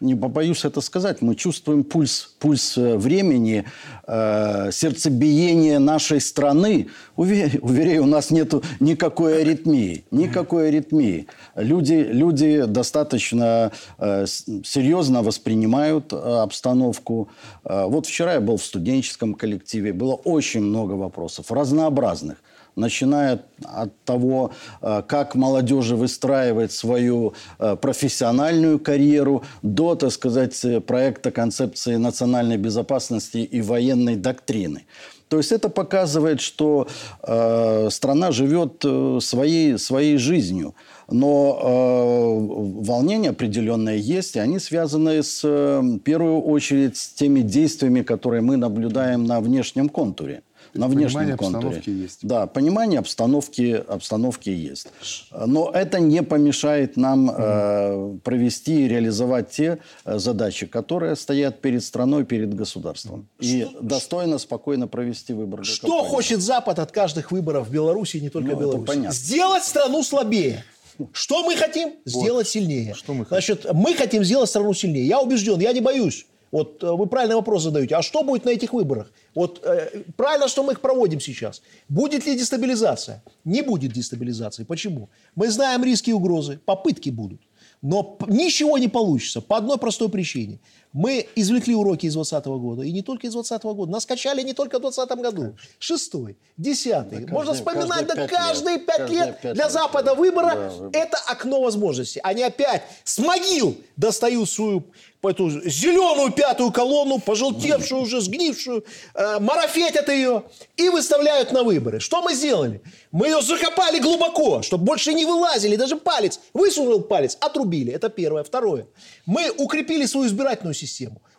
не 0.00 0.14
побоюсь 0.14 0.64
это 0.64 0.80
сказать, 0.80 1.22
мы 1.22 1.34
чувствуем 1.34 1.84
пульс, 1.84 2.34
пульс 2.38 2.76
э, 2.76 2.96
времени, 2.96 3.64
э, 4.06 4.70
сердцебиение 4.72 5.78
нашей 5.78 6.20
страны. 6.20 6.88
Уве- 7.16 7.58
Уверяю, 7.60 8.04
у 8.04 8.06
нас 8.06 8.30
нет 8.30 8.52
никакой 8.80 9.40
аритмии. 9.42 10.04
Никакой 10.10 10.68
аритмии. 10.68 11.26
Люди, 11.56 12.06
люди 12.10 12.64
достаточно 12.66 13.72
э, 13.98 14.26
серьезно 14.26 15.22
воспринимают 15.22 16.12
э, 16.12 16.16
обстановку. 16.16 17.28
Э, 17.64 17.86
вот 17.86 18.06
вчера 18.06 18.34
я 18.34 18.40
был 18.40 18.58
в 18.58 18.64
студенческом 18.64 19.34
коллективе. 19.34 19.87
Было 19.92 20.14
очень 20.14 20.62
много 20.62 20.92
вопросов, 20.92 21.50
разнообразных 21.50 22.38
начиная 22.78 23.40
от 23.64 23.90
того, 24.04 24.52
э, 24.80 25.02
как 25.06 25.34
молодежи 25.34 25.96
выстраивает 25.96 26.72
свою 26.72 27.34
э, 27.58 27.76
профессиональную 27.76 28.78
карьеру, 28.78 29.42
до, 29.62 29.94
так 29.94 30.12
сказать, 30.12 30.64
проекта 30.86 31.30
концепции 31.30 31.96
национальной 31.96 32.56
безопасности 32.56 33.38
и 33.38 33.60
военной 33.60 34.16
доктрины. 34.16 34.84
То 35.28 35.36
есть 35.36 35.52
это 35.52 35.68
показывает, 35.68 36.40
что 36.40 36.88
э, 37.22 37.88
страна 37.90 38.32
живет 38.32 38.82
э, 38.84 39.18
своей, 39.20 39.78
своей 39.78 40.16
жизнью. 40.16 40.74
Но 41.10 41.58
э, 41.62 42.84
волнение 42.84 43.30
определенное 43.30 43.96
есть, 43.96 44.36
и 44.36 44.40
они 44.40 44.58
связаны 44.58 45.22
с, 45.22 45.40
э, 45.42 45.80
в 45.80 45.98
первую 46.00 46.42
очередь 46.42 46.98
с 46.98 47.08
теми 47.08 47.40
действиями, 47.40 48.02
которые 48.02 48.42
мы 48.42 48.56
наблюдаем 48.56 49.24
на 49.24 49.40
внешнем 49.40 49.88
контуре. 49.88 50.42
На 50.74 50.86
внешнем 50.86 51.20
понимание 51.20 51.36
контуре. 51.36 51.66
обстановки 51.66 51.90
есть. 51.90 52.18
Да, 52.22 52.46
понимание 52.46 52.98
обстановки, 52.98 53.82
обстановки 53.88 54.50
есть. 54.50 54.88
Но 55.32 55.70
это 55.70 55.98
не 55.98 56.22
помешает 56.22 56.98
нам 56.98 57.30
э, 57.30 58.18
провести 58.22 58.84
и 58.84 58.88
реализовать 58.88 59.50
те 59.50 59.78
э, 60.04 60.18
задачи, 60.18 60.66
которые 60.66 61.16
стоят 61.16 61.62
перед 61.62 61.82
страной, 61.82 62.24
перед 62.24 62.54
государством. 62.54 63.28
И 63.40 63.66
достойно, 63.80 64.36
спокойно 64.36 64.88
провести 64.88 65.32
выборы. 65.32 65.64
Что 65.64 66.04
хочет 66.04 66.42
Запад 66.42 66.78
от 66.78 66.92
каждых 66.92 67.32
выборов 67.32 67.68
в 67.68 67.72
Беларуси 67.72 68.18
и 68.18 68.20
не 68.20 68.28
только 68.28 68.50
Ну, 68.50 68.60
Беларуси? 68.60 69.10
Сделать 69.10 69.64
страну 69.64 70.02
слабее. 70.02 70.64
Что 71.12 71.44
мы 71.44 71.56
хотим? 71.56 71.94
Сделать 72.04 72.48
сильнее. 72.48 72.94
Что 72.94 73.14
мы 73.14 73.24
хотим? 73.24 73.56
Значит, 73.56 73.72
мы 73.72 73.94
хотим 73.94 74.24
сделать 74.24 74.48
страну 74.48 74.74
сильнее. 74.74 75.06
Я 75.06 75.20
убежден, 75.20 75.60
я 75.60 75.72
не 75.72 75.80
боюсь. 75.80 76.26
Вот 76.50 76.82
э, 76.82 76.90
вы 76.90 77.06
правильный 77.06 77.36
вопрос 77.36 77.62
задаете. 77.62 77.96
А 77.96 78.02
что 78.02 78.22
будет 78.22 78.44
на 78.44 78.50
этих 78.50 78.72
выборах? 78.72 79.12
Вот 79.34 79.60
э, 79.64 80.02
правильно, 80.16 80.48
что 80.48 80.62
мы 80.62 80.72
их 80.72 80.80
проводим 80.80 81.20
сейчас. 81.20 81.62
Будет 81.88 82.26
ли 82.26 82.36
дестабилизация? 82.36 83.22
Не 83.44 83.62
будет 83.62 83.92
дестабилизации. 83.92 84.64
Почему? 84.64 85.10
Мы 85.34 85.50
знаем 85.50 85.84
риски 85.84 86.10
и 86.10 86.14
угрозы. 86.14 86.58
Попытки 86.64 87.10
будут. 87.10 87.40
Но 87.82 88.18
ничего 88.26 88.78
не 88.78 88.88
получится 88.88 89.40
по 89.40 89.56
одной 89.56 89.78
простой 89.78 90.08
причине. 90.08 90.58
Мы 90.98 91.28
извлекли 91.36 91.76
уроки 91.76 92.06
из 92.06 92.14
2020 92.14 92.46
года, 92.60 92.82
и 92.82 92.90
не 92.90 93.02
только 93.02 93.28
из 93.28 93.32
2020 93.32 93.64
года. 93.76 93.92
Нас 93.92 94.04
качали 94.04 94.42
не 94.42 94.52
только 94.52 94.78
в 94.78 94.82
2020 94.82 95.18
году. 95.22 95.56
Шестой, 95.78 96.36
десятый. 96.56 97.20
Да, 97.24 97.32
Можно 97.32 97.52
каждые- 97.52 97.54
вспоминать, 97.54 98.06
да 98.08 98.26
каждые 98.26 98.26
пять 98.26 98.30
каждые 98.30 98.78
лет. 98.78 98.86
пять 98.86 98.96
Каждые 98.98 99.26
лет 99.26 99.40
пять 99.40 99.54
для 99.54 99.64
лет. 99.64 99.72
Запада 99.72 100.14
выбора 100.16 100.54
Да, 100.56 100.68
выбор. 100.70 101.00
это 101.00 101.16
окно 101.28 101.60
возможностей. 101.62 102.18
Они 102.24 102.42
опять 102.42 102.82
с 103.04 103.16
могил 103.20 103.76
достают 103.96 104.50
свою 104.50 104.82
эту 105.22 105.50
зеленую 105.68 106.30
пятую 106.32 106.70
колонну, 106.72 107.18
пожелтевшую 107.20 108.02
уже, 108.02 108.20
сгнившую, 108.20 108.84
э, 109.14 109.38
марафетят 109.40 110.08
ее 110.08 110.44
и 110.76 110.88
выставляют 110.90 111.50
на 111.52 111.64
выборы. 111.64 111.98
Что 111.98 112.22
мы 112.22 112.34
сделали? 112.34 112.80
Мы 113.10 113.26
ее 113.26 113.42
закопали 113.42 113.98
глубоко, 113.98 114.62
чтобы 114.62 114.84
больше 114.84 115.12
не 115.14 115.24
вылазили, 115.24 115.74
даже 115.76 115.96
палец. 115.96 116.38
Высунул 116.54 117.00
палец, 117.02 117.36
отрубили. 117.40 117.92
Это 117.92 118.08
первое. 118.10 118.44
Второе. 118.44 118.86
Мы 119.26 119.50
укрепили 119.50 120.06
свою 120.06 120.26
избирательную 120.28 120.74
систему. 120.74 120.87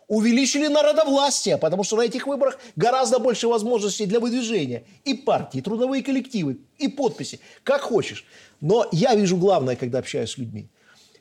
Увеличили 0.08 0.66
народовластие, 0.66 1.58
потому 1.58 1.84
что 1.84 1.96
на 1.96 2.02
этих 2.02 2.26
выборах 2.26 2.58
гораздо 2.76 3.18
больше 3.18 3.48
возможностей 3.48 4.06
для 4.06 4.18
выдвижения. 4.18 4.84
И 5.04 5.14
партии, 5.14 5.58
и 5.58 5.62
трудовые 5.62 6.02
коллективы, 6.02 6.58
и 6.78 6.88
подписи. 6.88 7.40
Как 7.62 7.82
хочешь. 7.82 8.24
Но 8.60 8.86
я 8.92 9.14
вижу 9.14 9.36
главное, 9.36 9.76
когда 9.76 9.98
общаюсь 9.98 10.30
с 10.30 10.38
людьми. 10.38 10.68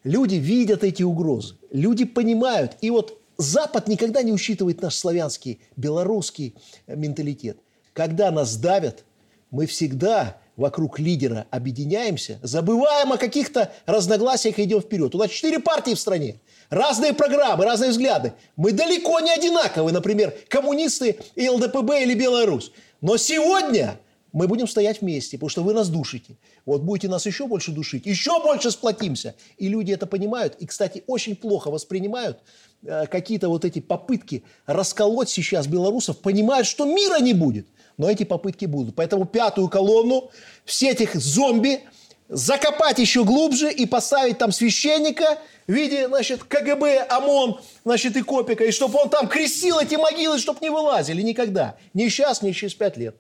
Люди 0.03 0.35
видят 0.35 0.83
эти 0.83 1.03
угрозы. 1.03 1.55
Люди 1.71 2.05
понимают. 2.05 2.77
И 2.81 2.89
вот 2.89 3.19
Запад 3.37 3.87
никогда 3.87 4.21
не 4.21 4.33
учитывает 4.33 4.81
наш 4.81 4.95
славянский, 4.95 5.61
белорусский 5.77 6.55
э, 6.87 6.95
менталитет. 6.95 7.57
Когда 7.93 8.31
нас 8.31 8.57
давят, 8.57 9.05
мы 9.49 9.65
всегда 9.65 10.37
вокруг 10.59 10.99
лидера 10.99 11.47
объединяемся, 11.49 12.37
забываем 12.43 13.13
о 13.13 13.17
каких-то 13.17 13.71
разногласиях 13.85 14.59
и 14.59 14.63
идем 14.63 14.81
вперед. 14.81 15.15
У 15.15 15.17
нас 15.17 15.31
четыре 15.31 15.59
партии 15.59 15.95
в 15.95 15.99
стране, 15.99 16.39
разные 16.69 17.13
программы, 17.13 17.63
разные 17.63 17.91
взгляды. 17.91 18.33
Мы 18.57 18.73
далеко 18.73 19.21
не 19.21 19.31
одинаковы, 19.31 19.91
например, 19.91 20.35
коммунисты 20.49 21.17
и 21.35 21.49
ЛДПБ 21.49 22.03
или 22.03 22.13
Белая 22.13 22.45
Русь. 22.45 22.71
Но 23.01 23.15
сегодня 23.15 23.97
мы 24.33 24.47
будем 24.47 24.67
стоять 24.67 25.01
вместе, 25.01 25.37
потому 25.37 25.49
что 25.49 25.63
вы 25.63 25.73
нас 25.73 25.89
душите. 25.89 26.35
Вот 26.65 26.81
будете 26.81 27.07
нас 27.07 27.25
еще 27.25 27.47
больше 27.47 27.71
душить, 27.71 28.05
еще 28.05 28.43
больше 28.43 28.69
сплотимся. 28.69 29.35
И 29.57 29.69
люди 29.69 29.93
это 29.93 30.05
понимают. 30.05 30.55
И, 30.59 30.65
кстати, 30.65 31.03
очень 31.07 31.35
плохо 31.35 31.71
воспринимают 31.71 32.39
э, 32.83 33.07
какие-то 33.07 33.47
вот 33.47 33.63
эти 33.63 33.79
попытки 33.79 34.43
расколоть 34.65 35.29
сейчас 35.29 35.67
белорусов, 35.67 36.19
понимают, 36.19 36.67
что 36.67 36.85
мира 36.85 37.19
не 37.19 37.33
будет. 37.33 37.67
Но 37.99 38.09
эти 38.09 38.23
попытки 38.23 38.65
будут. 38.65 38.95
Поэтому 38.95 39.25
пятую 39.25 39.67
колонну, 39.67 40.31
все 40.63 40.91
этих 40.91 41.13
зомби, 41.15 41.81
закопать 42.29 42.97
еще 42.97 43.25
глубже 43.25 43.71
и 43.71 43.85
поставить 43.85 44.37
там 44.37 44.53
священника 44.53 45.37
в 45.67 45.71
виде, 45.71 46.07
значит, 46.07 46.45
КГБ, 46.45 47.07
ОМОН, 47.09 47.59
значит, 47.83 48.15
и 48.15 48.21
Копика, 48.21 48.63
и 48.63 48.71
чтобы 48.71 48.99
он 48.99 49.09
там 49.09 49.27
крестил 49.27 49.79
эти 49.79 49.95
могилы, 49.95 50.39
чтобы 50.39 50.59
не 50.61 50.69
вылазили 50.69 51.21
никогда. 51.21 51.75
Ни 51.93 52.07
сейчас, 52.07 52.41
ни 52.41 52.53
через 52.53 52.73
пять 52.73 52.95
лет. 52.95 53.17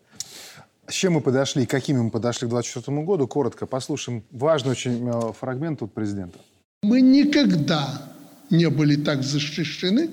С 0.87 0.93
чем 0.93 1.13
мы 1.13 1.21
подошли, 1.21 1.65
какими 1.65 1.99
мы 1.99 2.09
подошли 2.09 2.47
к 2.47 2.49
2024 2.49 3.05
году? 3.05 3.27
Коротко 3.27 3.65
послушаем 3.65 4.23
важный 4.31 4.71
очень 4.71 5.07
э, 5.07 5.33
фрагмент 5.37 5.81
от 5.81 5.93
президента. 5.93 6.39
Мы 6.83 7.01
никогда 7.01 8.01
не 8.49 8.69
были 8.69 8.95
так 8.95 9.23
защищены, 9.23 10.09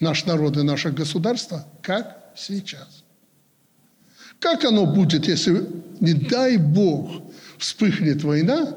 наш 0.00 0.24
народ 0.24 0.56
и 0.56 0.62
наше 0.62 0.90
государство, 0.90 1.66
как 1.82 2.32
сейчас. 2.34 2.99
Как 4.40 4.64
оно 4.64 4.86
будет, 4.86 5.28
если, 5.28 5.66
не 6.00 6.14
дай 6.14 6.56
Бог, 6.56 7.10
вспыхнет 7.58 8.24
война? 8.24 8.76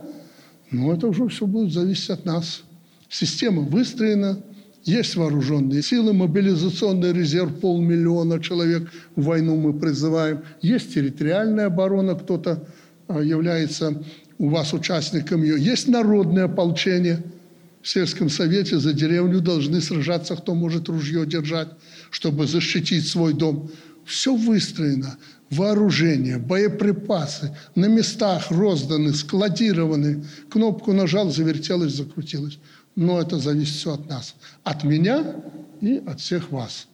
Ну, 0.71 0.93
это 0.93 1.07
уже 1.07 1.27
все 1.29 1.47
будет 1.47 1.73
зависеть 1.73 2.09
от 2.09 2.25
нас. 2.25 2.63
Система 3.09 3.61
выстроена, 3.61 4.39
есть 4.83 5.15
вооруженные 5.15 5.81
силы, 5.81 6.13
мобилизационный 6.13 7.13
резерв 7.13 7.59
полмиллиона 7.61 8.41
человек 8.41 8.91
в 9.15 9.23
войну 9.23 9.55
мы 9.55 9.73
призываем. 9.73 10.41
Есть 10.61 10.93
территориальная 10.93 11.67
оборона, 11.67 12.15
кто-то 12.15 12.67
а, 13.07 13.21
является 13.21 14.03
у 14.37 14.49
вас 14.49 14.73
участником 14.73 15.43
ее. 15.43 15.57
Есть 15.57 15.87
народное 15.87 16.45
ополчение. 16.45 17.23
В 17.81 17.87
сельском 17.87 18.29
совете 18.29 18.77
за 18.77 18.93
деревню 18.93 19.39
должны 19.39 19.79
сражаться, 19.79 20.35
кто 20.35 20.55
может 20.55 20.89
ружье 20.89 21.25
держать, 21.25 21.69
чтобы 22.09 22.47
защитить 22.47 23.07
свой 23.07 23.33
дом. 23.33 23.69
Все 24.05 24.35
выстроено. 24.35 25.17
Вооружение, 25.53 26.39
боеприпасы 26.39 27.55
на 27.75 27.85
местах 27.85 28.49
розданы, 28.49 29.13
складированы. 29.13 30.23
Кнопку 30.49 30.93
нажал, 30.93 31.29
завертелось, 31.29 31.93
закрутилось. 31.93 32.57
Но 32.95 33.21
это 33.21 33.37
зависит 33.37 33.75
все 33.75 33.93
от 33.93 34.09
нас. 34.09 34.35
От 34.63 34.83
меня 34.83 35.35
и 35.79 36.01
от 36.07 36.19
всех 36.19 36.51
вас. 36.51 36.87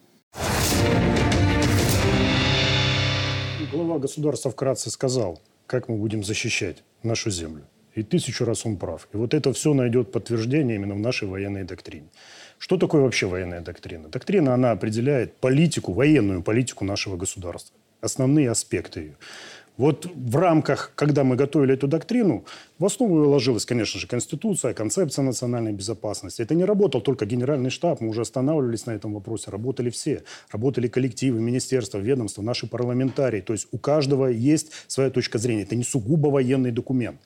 Глава 3.72 3.98
государства 3.98 4.50
вкратце 4.50 4.90
сказал, 4.90 5.40
как 5.66 5.88
мы 5.88 5.96
будем 5.96 6.22
защищать 6.22 6.82
нашу 7.02 7.30
землю. 7.30 7.62
И 7.94 8.02
тысячу 8.02 8.44
раз 8.44 8.66
он 8.66 8.76
прав. 8.76 9.08
И 9.14 9.16
вот 9.16 9.32
это 9.32 9.54
все 9.54 9.72
найдет 9.72 10.12
подтверждение 10.12 10.76
именно 10.76 10.94
в 10.94 11.00
нашей 11.00 11.28
военной 11.28 11.64
доктрине. 11.64 12.08
Что 12.58 12.76
такое 12.76 13.00
вообще 13.00 13.26
военная 13.26 13.62
доктрина? 13.62 14.08
Доктрина, 14.08 14.52
она 14.52 14.72
определяет 14.72 15.36
политику, 15.36 15.92
военную 15.92 16.42
политику 16.42 16.84
нашего 16.84 17.16
государства. 17.16 17.74
Основные 18.00 18.50
аспекты 18.50 19.00
ее. 19.00 19.16
Вот 19.80 20.06
в 20.14 20.36
рамках, 20.36 20.92
когда 20.94 21.24
мы 21.24 21.36
готовили 21.36 21.72
эту 21.72 21.88
доктрину, 21.88 22.44
в 22.78 22.84
основу 22.84 23.22
ее 23.22 23.26
ложилась, 23.28 23.64
конечно 23.64 23.98
же, 23.98 24.06
Конституция, 24.06 24.74
концепция 24.74 25.22
национальной 25.22 25.72
безопасности. 25.72 26.42
Это 26.42 26.54
не 26.54 26.66
работал 26.66 27.00
только 27.00 27.24
Генеральный 27.24 27.70
штаб, 27.70 28.02
мы 28.02 28.10
уже 28.10 28.20
останавливались 28.20 28.84
на 28.84 28.90
этом 28.90 29.14
вопросе. 29.14 29.50
Работали 29.50 29.88
все. 29.88 30.22
Работали 30.50 30.86
коллективы, 30.86 31.40
министерства, 31.40 31.96
ведомства, 31.96 32.42
наши 32.42 32.66
парламентарии. 32.66 33.40
То 33.40 33.54
есть 33.54 33.68
у 33.72 33.78
каждого 33.78 34.26
есть 34.26 34.70
своя 34.86 35.08
точка 35.08 35.38
зрения. 35.38 35.62
Это 35.62 35.76
не 35.76 35.84
сугубо 35.84 36.28
военный 36.28 36.72
документ. 36.72 37.18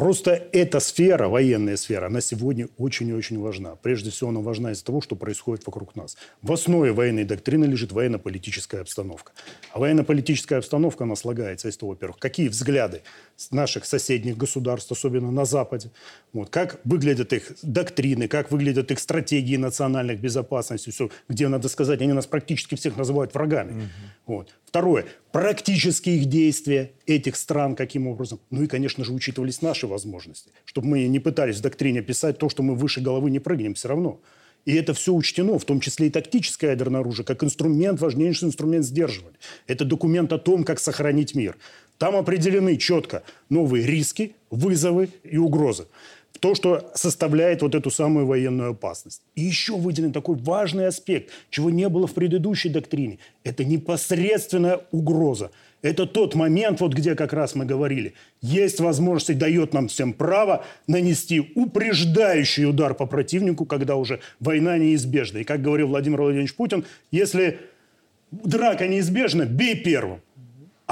Просто 0.00 0.48
эта 0.52 0.80
сфера, 0.80 1.28
военная 1.28 1.76
сфера, 1.76 2.06
она 2.06 2.22
сегодня 2.22 2.68
очень 2.78 3.08
и 3.08 3.12
очень 3.12 3.38
важна. 3.38 3.76
Прежде 3.76 4.08
всего, 4.08 4.30
она 4.30 4.40
важна 4.40 4.72
из-за 4.72 4.82
того, 4.82 5.02
что 5.02 5.14
происходит 5.14 5.66
вокруг 5.66 5.94
нас. 5.94 6.16
В 6.40 6.50
основе 6.54 6.92
военной 6.92 7.24
доктрины 7.24 7.66
лежит 7.66 7.92
военно-политическая 7.92 8.80
обстановка. 8.80 9.32
А 9.74 9.78
военно-политическая 9.78 10.56
обстановка, 10.56 11.04
она 11.04 11.16
слагается 11.16 11.68
из 11.68 11.76
того, 11.76 11.90
во-первых, 11.90 12.18
какие 12.18 12.48
взгляды 12.48 13.02
наших 13.50 13.84
соседних 13.84 14.38
государств, 14.38 14.90
особенно 14.90 15.30
на 15.30 15.44
Западе, 15.44 15.90
вот, 16.32 16.48
как 16.48 16.80
выглядят 16.84 17.34
их 17.34 17.52
доктрины, 17.60 18.26
как 18.26 18.50
выглядят 18.50 18.90
их 18.90 19.00
стратегии 19.00 19.56
национальных 19.56 20.18
безопасности, 20.18 20.88
все, 20.88 21.10
где, 21.28 21.46
надо 21.48 21.68
сказать, 21.68 22.00
они 22.00 22.14
нас 22.14 22.26
практически 22.26 22.74
всех 22.74 22.96
называют 22.96 23.34
врагами. 23.34 23.90
Вот. 24.24 24.54
Второе, 24.64 25.04
практические 25.32 26.16
их 26.16 26.26
действия 26.26 26.92
этих 27.16 27.36
стран, 27.36 27.76
каким 27.76 28.06
образом. 28.06 28.40
Ну 28.50 28.62
и, 28.62 28.66
конечно 28.66 29.04
же, 29.04 29.12
учитывались 29.12 29.62
наши 29.62 29.86
возможности, 29.86 30.50
чтобы 30.64 30.88
мы 30.88 31.06
не 31.06 31.18
пытались 31.18 31.56
в 31.56 31.62
доктрине 31.62 32.02
писать 32.02 32.38
то, 32.38 32.48
что 32.48 32.62
мы 32.62 32.74
выше 32.74 33.00
головы 33.00 33.30
не 33.30 33.38
прыгнем 33.38 33.74
все 33.74 33.88
равно. 33.88 34.20
И 34.66 34.74
это 34.74 34.92
все 34.92 35.12
учтено, 35.14 35.58
в 35.58 35.64
том 35.64 35.80
числе 35.80 36.08
и 36.08 36.10
тактическое 36.10 36.70
ядерное 36.70 37.00
оружие, 37.00 37.24
как 37.24 37.42
инструмент, 37.42 38.00
важнейший 38.00 38.48
инструмент 38.48 38.84
сдерживания. 38.84 39.38
Это 39.66 39.84
документ 39.84 40.32
о 40.32 40.38
том, 40.38 40.64
как 40.64 40.78
сохранить 40.80 41.34
мир. 41.34 41.56
Там 41.98 42.16
определены 42.16 42.76
четко 42.76 43.22
новые 43.48 43.86
риски, 43.86 44.34
вызовы 44.50 45.08
и 45.24 45.38
угрозы. 45.38 45.86
То, 46.40 46.54
что 46.54 46.90
составляет 46.94 47.60
вот 47.60 47.74
эту 47.74 47.90
самую 47.90 48.26
военную 48.26 48.70
опасность. 48.70 49.22
И 49.34 49.42
еще 49.42 49.76
выделен 49.76 50.12
такой 50.12 50.36
важный 50.36 50.86
аспект, 50.86 51.30
чего 51.50 51.68
не 51.68 51.88
было 51.88 52.06
в 52.06 52.14
предыдущей 52.14 52.70
доктрине. 52.70 53.18
Это 53.44 53.64
непосредственная 53.64 54.80
угроза. 54.90 55.50
Это 55.82 56.06
тот 56.06 56.34
момент, 56.34 56.80
вот 56.80 56.92
где 56.92 57.14
как 57.14 57.32
раз 57.32 57.54
мы 57.54 57.64
говорили, 57.64 58.14
есть 58.42 58.80
возможность 58.80 59.30
и 59.30 59.34
дает 59.34 59.72
нам 59.72 59.88
всем 59.88 60.12
право 60.12 60.64
нанести 60.86 61.52
упреждающий 61.54 62.66
удар 62.66 62.94
по 62.94 63.06
противнику, 63.06 63.64
когда 63.64 63.96
уже 63.96 64.20
война 64.40 64.76
неизбежна. 64.76 65.38
И 65.38 65.44
как 65.44 65.62
говорил 65.62 65.88
Владимир 65.88 66.20
Владимирович 66.20 66.54
Путин, 66.54 66.84
если 67.10 67.60
драка 68.30 68.86
неизбежна, 68.88 69.46
бей 69.46 69.74
первым. 69.74 70.20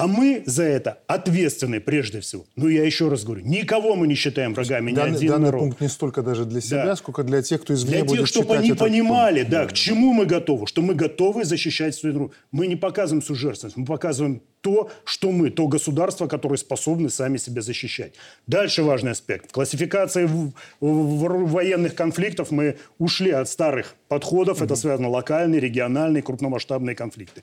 А 0.01 0.07
мы 0.07 0.45
за 0.47 0.63
это 0.63 0.99
ответственны 1.09 1.81
прежде 1.81 2.21
всего. 2.21 2.45
Ну, 2.55 2.69
я 2.69 2.85
еще 2.85 3.09
раз 3.09 3.25
говорю, 3.25 3.45
никого 3.45 3.97
мы 3.97 4.07
не 4.07 4.15
считаем 4.15 4.55
врагами, 4.55 4.93
ни 4.93 4.95
Данный, 4.95 5.17
один 5.17 5.29
данный 5.31 5.45
народ. 5.47 5.61
пункт 5.63 5.81
не 5.81 5.89
столько 5.89 6.23
даже 6.23 6.45
для 6.45 6.61
себя, 6.61 6.85
Да. 6.85 6.95
сколько 6.97 7.25
для 7.25 7.43
тех, 7.43 7.63
кто 7.63 7.75
извне 7.75 7.91
Для 7.97 8.05
будет 8.05 8.19
тех, 8.21 8.27
чтобы 8.29 8.57
они 8.57 8.75
понимали, 8.75 9.41
пункт. 9.41 9.51
да, 9.51 9.67
к 9.67 9.73
чему 9.73 10.13
мы 10.13 10.25
готовы, 10.25 10.69
что 10.69 10.83
мы 10.83 10.95
готовы 10.95 11.45
защищать 11.45 11.97
свою 11.97 12.15
страну. 12.15 12.33
Мы 12.53 12.69
не 12.69 12.77
показываем 12.77 13.23
сужерственность, 13.25 13.77
мы 13.77 13.87
показываем 13.87 14.41
то, 14.61 14.89
что 15.05 15.33
мы, 15.33 15.51
то 15.51 15.67
государство, 15.67 16.29
которое 16.29 16.59
способны 16.59 17.11
сами 17.11 17.37
себя 17.37 17.61
защищать. 17.61 18.13
Дальше 18.47 18.85
важный 18.85 19.11
аспект. 19.13 19.49
В 19.51 19.53
классификации 19.53 20.27
в- 20.27 20.53
в- 20.81 20.87
в- 20.87 21.51
военных 21.51 21.97
конфликтов 21.97 22.53
мы 22.53 22.77
ушли 22.99 23.33
от 23.33 23.49
старых 23.49 23.95
подходов. 24.09 24.63
Это 24.63 24.77
связано 24.77 25.09
локальные, 25.09 25.61
региональные, 25.61 26.23
крупномасштабные 26.23 26.95
конфликты. 26.95 27.43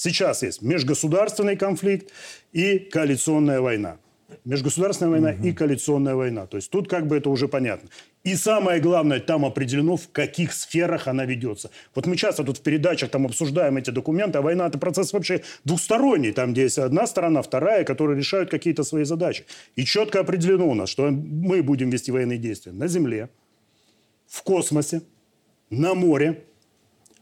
Сейчас 0.00 0.44
есть 0.44 0.62
межгосударственный 0.62 1.56
конфликт 1.56 2.12
и 2.52 2.78
коалиционная 2.78 3.60
война. 3.60 3.96
Межгосударственная 4.44 5.10
война 5.10 5.32
и 5.32 5.52
коалиционная 5.52 6.14
война. 6.14 6.46
То 6.46 6.56
есть 6.56 6.70
тут 6.70 6.88
как 6.88 7.08
бы 7.08 7.16
это 7.16 7.30
уже 7.30 7.48
понятно. 7.48 7.88
И 8.22 8.36
самое 8.36 8.80
главное, 8.80 9.18
там 9.18 9.44
определено, 9.44 9.96
в 9.96 10.08
каких 10.12 10.52
сферах 10.52 11.08
она 11.08 11.24
ведется. 11.24 11.72
Вот 11.96 12.06
мы 12.06 12.14
часто 12.14 12.44
тут 12.44 12.58
в 12.58 12.62
передачах 12.62 13.10
там 13.10 13.26
обсуждаем 13.26 13.76
эти 13.76 13.90
документы, 13.90 14.38
а 14.38 14.40
война– 14.40 14.66
это 14.68 14.78
процесс 14.78 15.12
вообще 15.12 15.42
двухсторонний. 15.64 16.30
Там, 16.30 16.52
где 16.52 16.62
есть 16.62 16.78
одна 16.78 17.04
сторона, 17.08 17.42
вторая, 17.42 17.82
которые 17.82 18.16
решают 18.16 18.50
какие-то 18.50 18.84
свои 18.84 19.02
задачи. 19.02 19.46
И 19.74 19.84
четко 19.84 20.20
определено 20.20 20.68
у 20.68 20.74
нас, 20.74 20.90
что 20.90 21.10
мы 21.10 21.60
будем 21.60 21.90
вести 21.90 22.12
военные 22.12 22.38
действия 22.38 22.70
на 22.70 22.86
земле, 22.86 23.30
в 24.28 24.44
космосе, 24.44 25.02
на 25.70 25.94
море, 25.94 26.44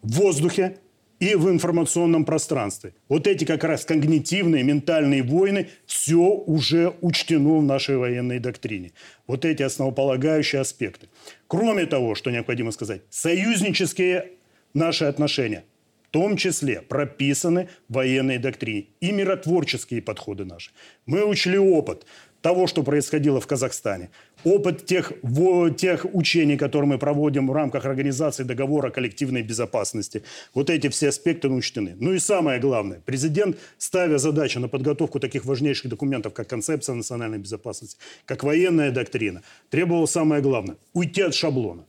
в 0.02 0.12
воздухе 0.16 0.76
и 1.20 1.34
в 1.34 1.48
информационном 1.48 2.24
пространстве. 2.24 2.94
Вот 3.08 3.26
эти 3.26 3.44
как 3.44 3.64
раз 3.64 3.84
когнитивные, 3.84 4.62
ментальные 4.62 5.22
войны, 5.22 5.68
все 5.86 6.18
уже 6.18 6.94
учтено 7.00 7.58
в 7.58 7.62
нашей 7.62 7.96
военной 7.96 8.38
доктрине. 8.38 8.92
Вот 9.26 9.44
эти 9.44 9.62
основополагающие 9.62 10.60
аспекты. 10.60 11.08
Кроме 11.48 11.86
того, 11.86 12.14
что 12.14 12.30
необходимо 12.30 12.70
сказать, 12.70 13.02
союзнические 13.10 14.32
наши 14.74 15.04
отношения 15.04 15.64
в 16.08 16.10
том 16.12 16.36
числе 16.36 16.82
прописаны 16.82 17.68
в 17.88 17.94
военной 17.94 18.38
доктрине 18.38 18.86
и 19.00 19.12
миротворческие 19.12 20.00
подходы 20.00 20.44
наши. 20.44 20.70
Мы 21.04 21.24
учли 21.24 21.58
опыт 21.58 22.06
того, 22.42 22.66
что 22.66 22.82
происходило 22.82 23.40
в 23.40 23.46
Казахстане, 23.46 24.10
опыт 24.44 24.86
тех, 24.86 25.12
в, 25.22 25.70
тех 25.72 26.06
учений, 26.12 26.56
которые 26.56 26.88
мы 26.88 26.98
проводим 26.98 27.48
в 27.48 27.52
рамках 27.52 27.84
организации 27.84 28.44
договора 28.44 28.90
коллективной 28.90 29.42
безопасности. 29.42 30.22
Вот 30.54 30.70
эти 30.70 30.88
все 30.88 31.08
аспекты 31.08 31.48
учтены. 31.48 31.96
Ну 31.98 32.12
и 32.12 32.18
самое 32.18 32.60
главное, 32.60 33.00
президент, 33.04 33.56
ставя 33.78 34.18
задачу 34.18 34.60
на 34.60 34.68
подготовку 34.68 35.20
таких 35.20 35.44
важнейших 35.44 35.90
документов, 35.90 36.34
как 36.34 36.48
концепция 36.48 36.94
национальной 36.94 37.38
безопасности, 37.38 37.98
как 38.24 38.44
военная 38.44 38.90
доктрина, 38.90 39.42
требовал 39.70 40.06
самое 40.06 40.42
главное– 40.42 40.76
уйти 40.92 41.22
от 41.22 41.34
шаблона 41.34 41.84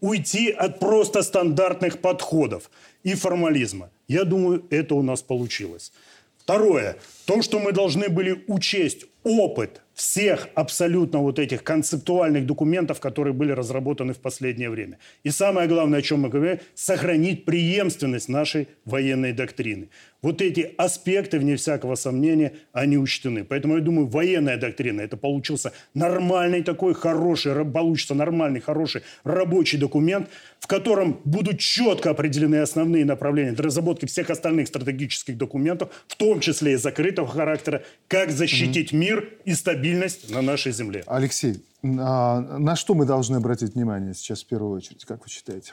уйти 0.00 0.50
от 0.50 0.78
просто 0.78 1.22
стандартных 1.22 1.98
подходов 1.98 2.70
и 3.02 3.14
формализма. 3.14 3.90
Я 4.08 4.24
думаю, 4.24 4.64
это 4.70 4.94
у 4.94 5.02
нас 5.02 5.22
получилось. 5.22 5.92
Второе. 6.38 6.96
То, 7.24 7.42
что 7.42 7.58
мы 7.58 7.72
должны 7.72 8.08
были 8.08 8.44
учесть 8.46 9.06
опыт 9.26 9.82
всех 9.92 10.48
абсолютно 10.54 11.18
вот 11.20 11.38
этих 11.38 11.64
концептуальных 11.64 12.46
документов, 12.46 13.00
которые 13.00 13.32
были 13.32 13.50
разработаны 13.50 14.12
в 14.12 14.18
последнее 14.18 14.70
время. 14.70 14.98
И 15.24 15.30
самое 15.30 15.66
главное, 15.66 15.98
о 15.98 16.02
чем 16.02 16.20
мы 16.20 16.28
говорим, 16.28 16.58
сохранить 16.74 17.44
преемственность 17.44 18.28
нашей 18.28 18.68
военной 18.84 19.32
доктрины. 19.32 19.88
Вот 20.22 20.42
эти 20.42 20.74
аспекты, 20.76 21.38
вне 21.38 21.56
всякого 21.56 21.94
сомнения, 21.94 22.52
они 22.72 22.98
учтены. 22.98 23.44
Поэтому 23.44 23.76
я 23.76 23.80
думаю, 23.80 24.06
военная 24.06 24.58
доктрина, 24.58 25.00
это 25.00 25.16
получился 25.16 25.72
нормальный 25.94 26.62
такой 26.62 26.94
хороший, 26.94 27.64
получится 27.64 28.14
нормальный, 28.14 28.60
хороший 28.60 29.02
рабочий 29.24 29.78
документ, 29.78 30.28
в 30.60 30.66
котором 30.66 31.20
будут 31.24 31.58
четко 31.58 32.10
определены 32.10 32.56
основные 32.56 33.04
направления 33.04 33.52
для 33.52 33.64
разработки 33.64 34.04
всех 34.06 34.30
остальных 34.30 34.68
стратегических 34.68 35.38
документов, 35.38 35.90
в 36.06 36.16
том 36.16 36.40
числе 36.40 36.72
и 36.72 36.76
закрытого 36.76 37.28
характера, 37.28 37.82
как 38.08 38.30
защитить 38.30 38.92
mm-hmm. 38.92 38.96
Мир 39.16 39.38
и 39.44 39.54
стабильность 39.54 40.30
на 40.30 40.42
нашей 40.42 40.72
земле. 40.72 41.04
Алексей, 41.06 41.64
а 41.82 42.40
на 42.40 42.76
что 42.76 42.94
мы 42.94 43.04
должны 43.06 43.36
обратить 43.36 43.74
внимание 43.74 44.14
сейчас 44.14 44.42
в 44.42 44.46
первую 44.46 44.76
очередь, 44.76 45.04
как 45.04 45.24
вы 45.24 45.30
считаете? 45.30 45.72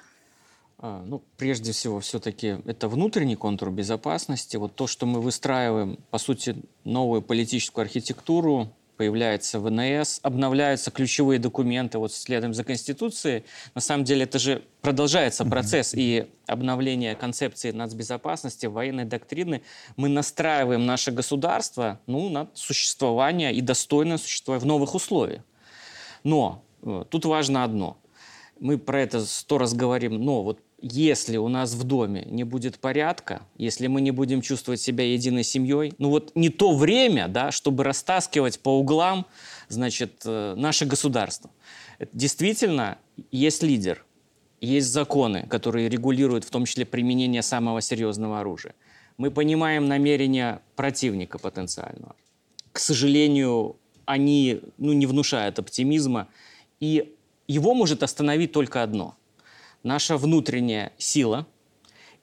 А, 0.79 1.03
ну, 1.05 1.23
прежде 1.37 1.71
всего, 1.71 1.99
все-таки 1.99 2.57
это 2.65 2.87
внутренний 2.87 3.35
контур 3.35 3.71
безопасности. 3.71 4.57
Вот 4.57 4.75
то, 4.75 4.87
что 4.87 5.05
мы 5.05 5.21
выстраиваем, 5.21 5.97
по 6.11 6.17
сути, 6.17 6.55
новую 6.83 7.21
политическую 7.21 7.83
архитектуру, 7.83 8.69
появляется 8.97 9.59
ВНС, 9.59 10.19
обновляются 10.23 10.91
ключевые 10.91 11.39
документы, 11.39 11.97
вот 11.97 12.13
следуем 12.13 12.53
за 12.53 12.63
Конституцией. 12.63 13.43
На 13.75 13.81
самом 13.81 14.03
деле 14.03 14.23
это 14.23 14.39
же 14.39 14.63
продолжается 14.81 15.45
процесс 15.45 15.93
и 15.93 16.27
обновление 16.47 17.15
концепции 17.15 17.71
нацбезопасности, 17.71 18.65
военной 18.65 19.05
доктрины. 19.05 19.61
Мы 19.95 20.09
настраиваем 20.09 20.85
наше 20.85 21.11
государство 21.11 21.99
ну, 22.05 22.29
на 22.29 22.47
существование 22.53 23.53
и 23.53 23.61
достойное 23.61 24.17
существование 24.17 24.63
в 24.63 24.67
новых 24.67 24.95
условиях. 24.95 25.41
Но 26.23 26.63
э, 26.81 27.05
тут 27.09 27.25
важно 27.25 27.63
одно. 27.63 27.97
Мы 28.59 28.77
про 28.77 29.01
это 29.01 29.25
сто 29.25 29.57
раз 29.57 29.73
говорим, 29.73 30.23
но 30.23 30.43
вот 30.43 30.59
если 30.83 31.37
у 31.37 31.47
нас 31.47 31.73
в 31.75 31.85
доме 31.85 32.27
не 32.29 32.43
будет 32.43 32.77
порядка, 32.77 33.43
если 33.55 33.87
мы 33.87 34.01
не 34.01 34.11
будем 34.11 34.41
чувствовать 34.41 34.81
себя 34.81 35.05
единой 35.05 35.45
семьей, 35.45 35.93
ну 35.97 36.09
вот 36.09 36.33
не 36.35 36.49
то 36.49 36.75
время, 36.75 37.29
да, 37.29 37.51
чтобы 37.51 37.85
растаскивать 37.85 38.59
по 38.59 38.77
углам, 38.77 39.25
значит, 39.69 40.23
э, 40.25 40.55
наше 40.57 40.85
государство. 40.85 41.49
Действительно, 42.11 42.97
есть 43.31 43.63
лидер, 43.63 44.03
есть 44.59 44.87
законы, 44.87 45.47
которые 45.47 45.87
регулируют 45.87 46.43
в 46.43 46.49
том 46.49 46.65
числе 46.65 46.85
применение 46.85 47.43
самого 47.43 47.79
серьезного 47.79 48.41
оружия. 48.41 48.75
Мы 49.17 49.31
понимаем 49.31 49.87
намерения 49.87 50.61
противника 50.75 51.39
потенциального. 51.39 52.13
К 52.73 52.79
сожалению, 52.79 53.77
они 54.03 54.59
ну, 54.77 54.91
не 54.91 55.05
внушают 55.05 55.59
оптимизма, 55.59 56.27
и 56.81 57.15
его 57.47 57.73
может 57.73 58.03
остановить 58.03 58.51
только 58.51 58.83
одно– 58.83 59.15
наша 59.83 60.17
внутренняя 60.17 60.91
сила 60.97 61.45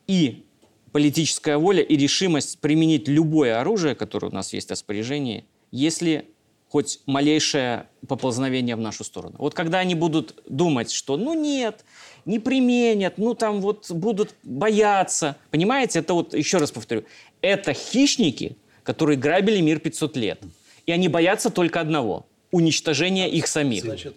и 0.06 0.44
политическая 0.92 1.56
воля 1.56 1.82
и 1.82 1.96
решимость 1.96 2.58
применить 2.58 3.06
любое 3.06 3.60
оружие, 3.60 3.94
которое 3.94 4.28
у 4.28 4.34
нас 4.34 4.52
есть 4.52 4.68
в 4.68 4.70
распоряжении, 4.72 5.44
если 5.70 6.26
хоть 6.68 7.00
малейшее 7.06 7.88
поползновение 8.06 8.76
в 8.76 8.80
нашу 8.80 9.02
сторону. 9.02 9.34
Вот 9.38 9.54
когда 9.54 9.80
они 9.80 9.94
будут 9.94 10.40
думать, 10.48 10.92
что 10.92 11.16
ну 11.16 11.34
нет, 11.34 11.84
не 12.24 12.38
применят, 12.38 13.18
ну 13.18 13.34
там 13.34 13.60
вот 13.60 13.90
будут 13.90 14.34
бояться. 14.44 15.36
Понимаете, 15.50 15.98
это 15.98 16.14
вот, 16.14 16.32
еще 16.32 16.58
раз 16.58 16.70
повторю, 16.70 17.04
это 17.40 17.72
хищники, 17.72 18.56
которые 18.84 19.18
грабили 19.18 19.60
мир 19.60 19.80
500 19.80 20.16
лет. 20.16 20.40
И 20.86 20.92
они 20.92 21.08
боятся 21.08 21.50
только 21.50 21.80
одного– 21.80 22.26
уничтожения 22.52 23.28
их 23.28 23.46
самих. 23.46 23.84
Значит, 23.84 24.16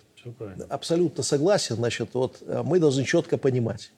Абсолютно 0.69 1.23
согласен. 1.23 1.75
Значит, 1.75 2.09
вот 2.13 2.41
э, 2.41 2.61
мы 2.63 2.79
должны 2.79 3.03
четко 3.03 3.37
понимать. 3.37 3.91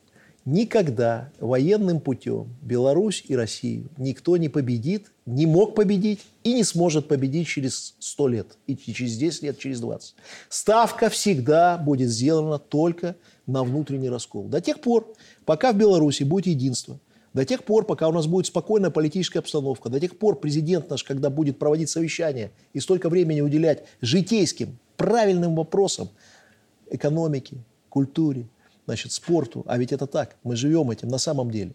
Никогда 0.46 1.32
военным 1.40 2.00
путем 2.00 2.56
Беларусь 2.62 3.24
и 3.28 3.36
Россию 3.36 3.90
никто 3.98 4.38
не 4.38 4.48
победит, 4.48 5.12
не 5.26 5.48
мог 5.48 5.74
победить 5.74 6.22
и 6.44 6.54
не 6.54 6.64
сможет 6.64 7.08
победить 7.08 7.48
через 7.48 7.96
100 7.98 8.28
лет, 8.28 8.58
и 8.68 8.78
через 8.78 9.18
10 9.18 9.42
лет, 9.42 9.58
через 9.58 9.80
20. 9.80 10.14
Ставка 10.50 11.10
всегда 11.10 11.80
будет 11.80 12.10
сделана 12.10 12.60
только 12.60 13.16
на 13.48 13.64
внутренний 13.64 14.10
раскол. 14.10 14.44
До 14.44 14.62
тех 14.62 14.82
пор, 14.82 15.12
пока 15.46 15.74
в 15.74 15.78
Беларуси 15.78 16.22
будет 16.22 16.46
единство, 16.46 17.00
до 17.34 17.44
тех 17.44 17.64
пор, 17.64 17.84
пока 17.84 18.08
у 18.08 18.12
нас 18.12 18.28
будет 18.28 18.46
спокойная 18.46 18.92
политическая 18.92 19.40
обстановка, 19.40 19.90
до 19.90 20.00
тех 20.00 20.16
пор 20.16 20.40
президент 20.40 20.92
наш, 20.92 21.04
когда 21.04 21.32
будет 21.32 21.58
проводить 21.58 21.90
совещания 21.90 22.52
и 22.74 22.80
столько 22.80 23.10
времени 23.10 23.42
уделять 23.42 23.84
житейским, 24.00 24.78
правильным 24.96 25.56
вопросам 25.56 26.10
экономики, 26.90 27.64
культуре, 27.90 28.48
значит, 28.86 29.12
спорту. 29.12 29.64
А 29.68 29.78
ведь 29.78 29.92
это 29.92 30.08
так, 30.08 30.36
мы 30.44 30.56
живем 30.56 30.92
этим 30.92 31.10
на 31.10 31.18
самом 31.18 31.52
деле. 31.52 31.74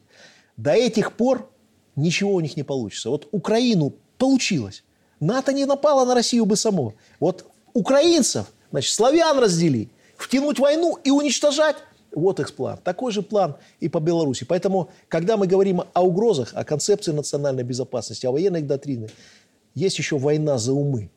До 0.57 0.73
этих 0.73 1.13
пор 1.17 1.51
ничего 1.97 2.35
у 2.35 2.41
них 2.41 2.57
не 2.57 2.63
получится. 2.63 3.11
Вот 3.11 3.29
Украину 3.33 3.95
получилось. 4.19 4.85
НАТО 5.21 5.53
не 5.53 5.65
напало 5.65 6.05
на 6.05 6.15
Россию 6.15 6.47
бы 6.47 6.57
само. 6.57 6.95
Вот 7.19 7.47
украинцев, 7.73 8.47
значит, 8.71 8.93
славян 8.93 9.39
разделить, 9.39 9.91
втянуть 10.17 10.59
войну 10.59 10.99
и 11.05 11.11
уничтожать. 11.11 11.77
Вот 12.13 12.41
их 12.41 12.55
план. 12.55 12.79
Такой 12.83 13.13
же 13.13 13.23
план 13.23 13.57
и 13.79 13.89
по 13.89 14.01
Беларуси. 14.01 14.45
Поэтому, 14.45 14.91
когда 15.09 15.37
мы 15.37 15.47
говорим 15.47 15.83
о 15.93 16.03
угрозах, 16.03 16.53
о 16.55 16.65
концепции 16.65 17.13
национальной 17.13 17.63
безопасности, 17.63 18.27
о 18.27 18.33
военной 18.33 18.63
доктрине, 18.63 19.11
есть 19.75 19.99
еще 19.99 20.19
война 20.19 20.59
за 20.59 20.73
умы 20.73 21.11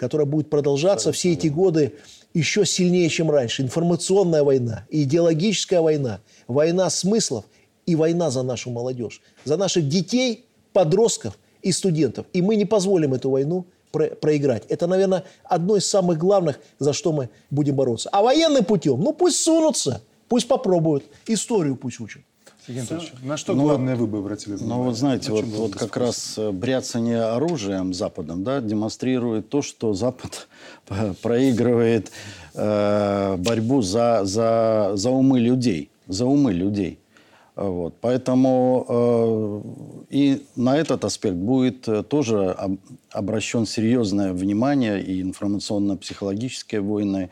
которая 0.00 0.26
будет 0.26 0.48
продолжаться 0.48 1.12
все 1.12 1.34
эти 1.34 1.48
годы 1.48 1.92
еще 2.32 2.64
сильнее, 2.64 3.10
чем 3.10 3.30
раньше. 3.30 3.60
Информационная 3.60 4.42
война, 4.42 4.86
идеологическая 4.88 5.82
война, 5.82 6.20
война 6.48 6.88
смыслов 6.88 7.44
и 7.84 7.94
война 7.94 8.30
за 8.30 8.42
нашу 8.42 8.70
молодежь, 8.70 9.20
за 9.44 9.58
наших 9.58 9.86
детей, 9.88 10.46
подростков 10.72 11.38
и 11.60 11.70
студентов. 11.70 12.24
И 12.32 12.40
мы 12.40 12.56
не 12.56 12.64
позволим 12.64 13.12
эту 13.12 13.28
войну 13.28 13.66
про 13.92 14.06
проиграть. 14.06 14.62
Это, 14.70 14.86
наверное, 14.86 15.24
одно 15.44 15.76
из 15.76 15.86
самых 15.86 16.16
главных, 16.16 16.60
за 16.78 16.94
что 16.94 17.12
мы 17.12 17.28
будем 17.50 17.76
бороться. 17.76 18.08
А 18.10 18.22
военным 18.22 18.64
путем, 18.64 19.02
ну 19.02 19.12
пусть 19.12 19.42
сунутся, 19.42 20.00
пусть 20.28 20.48
попробуют, 20.48 21.04
историю 21.26 21.76
пусть 21.76 22.00
учат. 22.00 22.22
На 23.22 23.36
что 23.36 23.54
ну, 23.54 23.62
главное 23.62 23.96
вы 23.96 24.06
бы 24.06 24.18
обратили 24.18 24.54
внимание? 24.54 24.76
Ну, 24.76 24.84
вот 24.84 24.96
знаете, 24.96 25.32
вот, 25.32 25.44
вот 25.44 25.74
как 25.74 25.96
раз 25.96 26.34
э, 26.38 26.50
бряцание 26.50 27.22
оружием 27.22 27.92
Западом 27.92 28.44
да, 28.44 28.60
демонстрирует 28.60 29.48
то, 29.48 29.62
что 29.62 29.94
Запад 29.94 30.48
проигрывает 31.22 32.12
э, 32.54 33.36
борьбу 33.36 33.82
за, 33.82 34.20
за, 34.24 34.92
за 34.94 35.10
умы 35.10 35.40
людей. 35.40 35.90
За 36.06 36.26
умы 36.26 36.52
людей. 36.52 36.98
Вот. 37.60 37.94
Поэтому 38.00 38.86
э, 38.88 40.14
и 40.14 40.46
на 40.56 40.78
этот 40.78 41.04
аспект 41.04 41.36
будет 41.36 41.86
э, 41.88 42.02
тоже 42.02 42.52
об, 42.52 42.78
обращен 43.10 43.66
серьезное 43.66 44.32
внимание 44.32 45.02
и 45.02 45.20
информационно-психологические 45.20 46.80
войны, 46.80 47.30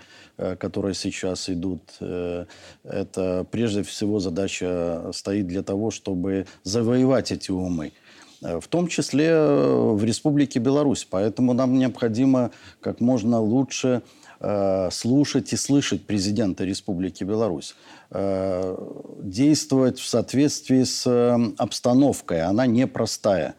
которые 0.58 0.94
сейчас 0.94 1.48
идут. 1.48 1.82
Э, 2.00 2.46
это 2.84 3.46
прежде 3.50 3.82
всего 3.82 4.20
задача 4.20 5.10
стоит 5.12 5.46
для 5.46 5.62
того, 5.62 5.90
чтобы 5.90 6.46
завоевать 6.62 7.32
эти 7.32 7.50
умы 7.50 7.92
в 8.40 8.68
том 8.68 8.86
числе 8.86 9.36
в 9.36 10.04
Республике 10.04 10.60
Беларусь. 10.60 11.04
Поэтому 11.10 11.54
нам 11.54 11.76
необходимо 11.76 12.52
как 12.80 13.00
можно 13.00 13.40
лучше 13.40 14.02
Э, 14.40 14.88
слушать 14.92 15.52
и 15.52 15.56
слышать 15.56 16.06
президента 16.06 16.62
Республики 16.62 17.24
Беларусь, 17.24 17.74
э, 18.10 18.76
действовать 19.20 19.98
в 19.98 20.06
соответствии 20.06 20.84
с 20.84 21.04
э, 21.08 21.36
обстановкой. 21.56 22.42
Она 22.42 22.64
непростая. 22.66 23.56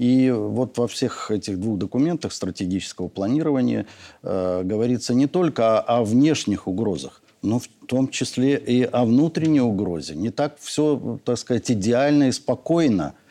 И 0.00 0.30
вот 0.30 0.78
во 0.78 0.88
всех 0.88 1.30
этих 1.30 1.60
двух 1.60 1.76
документах 1.76 2.32
стратегического 2.32 3.08
планирования 3.08 3.84
э, 4.22 4.62
говорится 4.64 5.12
не 5.12 5.26
только 5.26 5.78
о, 5.78 5.98
о 5.98 6.04
внешних 6.04 6.66
угрозах, 6.66 7.20
но 7.42 7.58
в 7.58 7.68
том 7.86 8.08
числе 8.08 8.56
и 8.56 8.82
о 8.82 9.04
внутренней 9.04 9.60
угрозе. 9.60 10.14
Не 10.14 10.30
так 10.30 10.56
все, 10.58 11.18
так 11.22 11.36
сказать, 11.36 11.70
идеально 11.70 12.28
и 12.28 12.32
спокойно– 12.32 13.14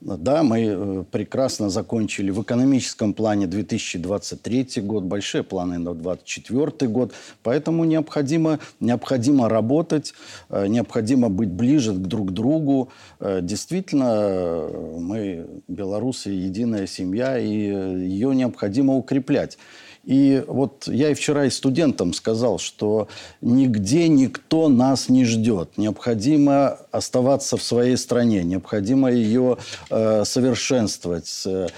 да, 0.00 0.42
мы 0.42 0.60
э, 0.60 1.04
прекрасно 1.10 1.68
закончили 1.68 2.30
в 2.30 2.42
экономическом 2.42 3.12
плане 3.12 3.46
2023 3.46 4.82
год, 4.82 5.04
большие 5.04 5.42
планы 5.42 5.78
на 5.78 5.94
2024 5.94 6.90
год. 6.90 7.12
Поэтому 7.42 7.84
необходимо, 7.84 8.60
необходимо 8.80 9.48
работать, 9.48 10.14
э, 10.48 10.66
необходимо 10.68 11.28
быть 11.28 11.50
ближе 11.50 11.92
друг 11.92 12.28
к 12.28 12.32
другу. 12.32 12.88
Э, 13.18 13.40
действительно, 13.42 14.68
мы, 14.98 15.46
белорусы, 15.68 16.30
единая 16.30 16.86
семья, 16.86 17.38
и 17.38 17.48
ее 17.48 18.34
необходимо 18.34 18.94
укреплять. 18.94 19.58
И 20.04 20.42
вот 20.46 20.88
я 20.88 21.10
и 21.10 21.14
вчера 21.14 21.44
и 21.44 21.50
студентам 21.50 22.14
сказал, 22.14 22.58
что 22.58 23.08
нигде 23.42 24.08
никто 24.08 24.68
нас 24.68 25.08
не 25.08 25.24
ждет. 25.24 25.76
Необходимо 25.76 26.78
оставаться 26.90 27.56
в 27.56 27.62
своей 27.62 27.96
стране, 27.96 28.42
необходимо 28.42 29.12
ее 29.12 29.58
э, 29.90 30.24
совершенствовать, 30.24 31.42
э, 31.44 31.68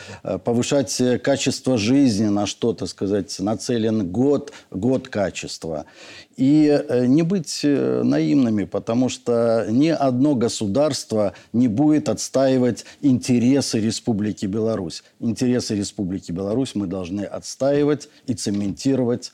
повышать 0.45 1.03
качество 1.23 1.77
жизни, 1.77 2.27
на 2.27 2.47
что, 2.47 2.73
то 2.73 2.87
сказать, 2.87 3.35
нацелен 3.41 4.07
год, 4.11 4.53
год 4.71 5.09
качества. 5.09 5.85
И 6.37 6.67
э, 6.67 7.07
не 7.07 7.23
быть 7.23 7.61
э, 7.63 8.03
наивными, 8.03 8.65
потому 8.65 9.09
что 9.09 9.67
ни 9.69 9.89
одно 9.89 10.35
государство 10.35 11.35
не 11.53 11.69
будет 11.69 12.09
отстаивать 12.09 12.85
интересы 13.01 13.81
Республики 13.81 14.47
Беларусь. 14.47 15.05
Интересы 15.21 15.77
Республики 15.77 16.33
Беларусь 16.33 16.75
мы 16.75 16.87
должны 16.87 17.23
отстаивать 17.23 18.09
и 18.27 18.35
цементировать 18.35 19.33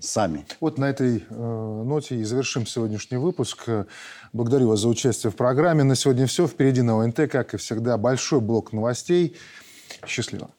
сами. 0.00 0.46
Вот 0.60 0.78
на 0.78 0.86
этой 0.86 1.24
э, 1.28 1.82
ноте 1.84 2.16
и 2.16 2.24
завершим 2.24 2.66
сегодняшний 2.66 3.16
выпуск. 3.16 3.68
Благодарю 4.32 4.68
вас 4.68 4.80
за 4.80 4.88
участие 4.88 5.30
в 5.30 5.36
программе. 5.36 5.84
На 5.84 5.94
сегодня 5.94 6.26
все. 6.26 6.46
Впереди 6.46 6.82
на 6.82 7.02
ОНТ, 7.02 7.30
как 7.30 7.54
и 7.54 7.56
всегда, 7.56 7.96
большой 7.96 8.40
блок 8.40 8.72
новостей. 8.72 9.36
Счастливо. 10.06 10.50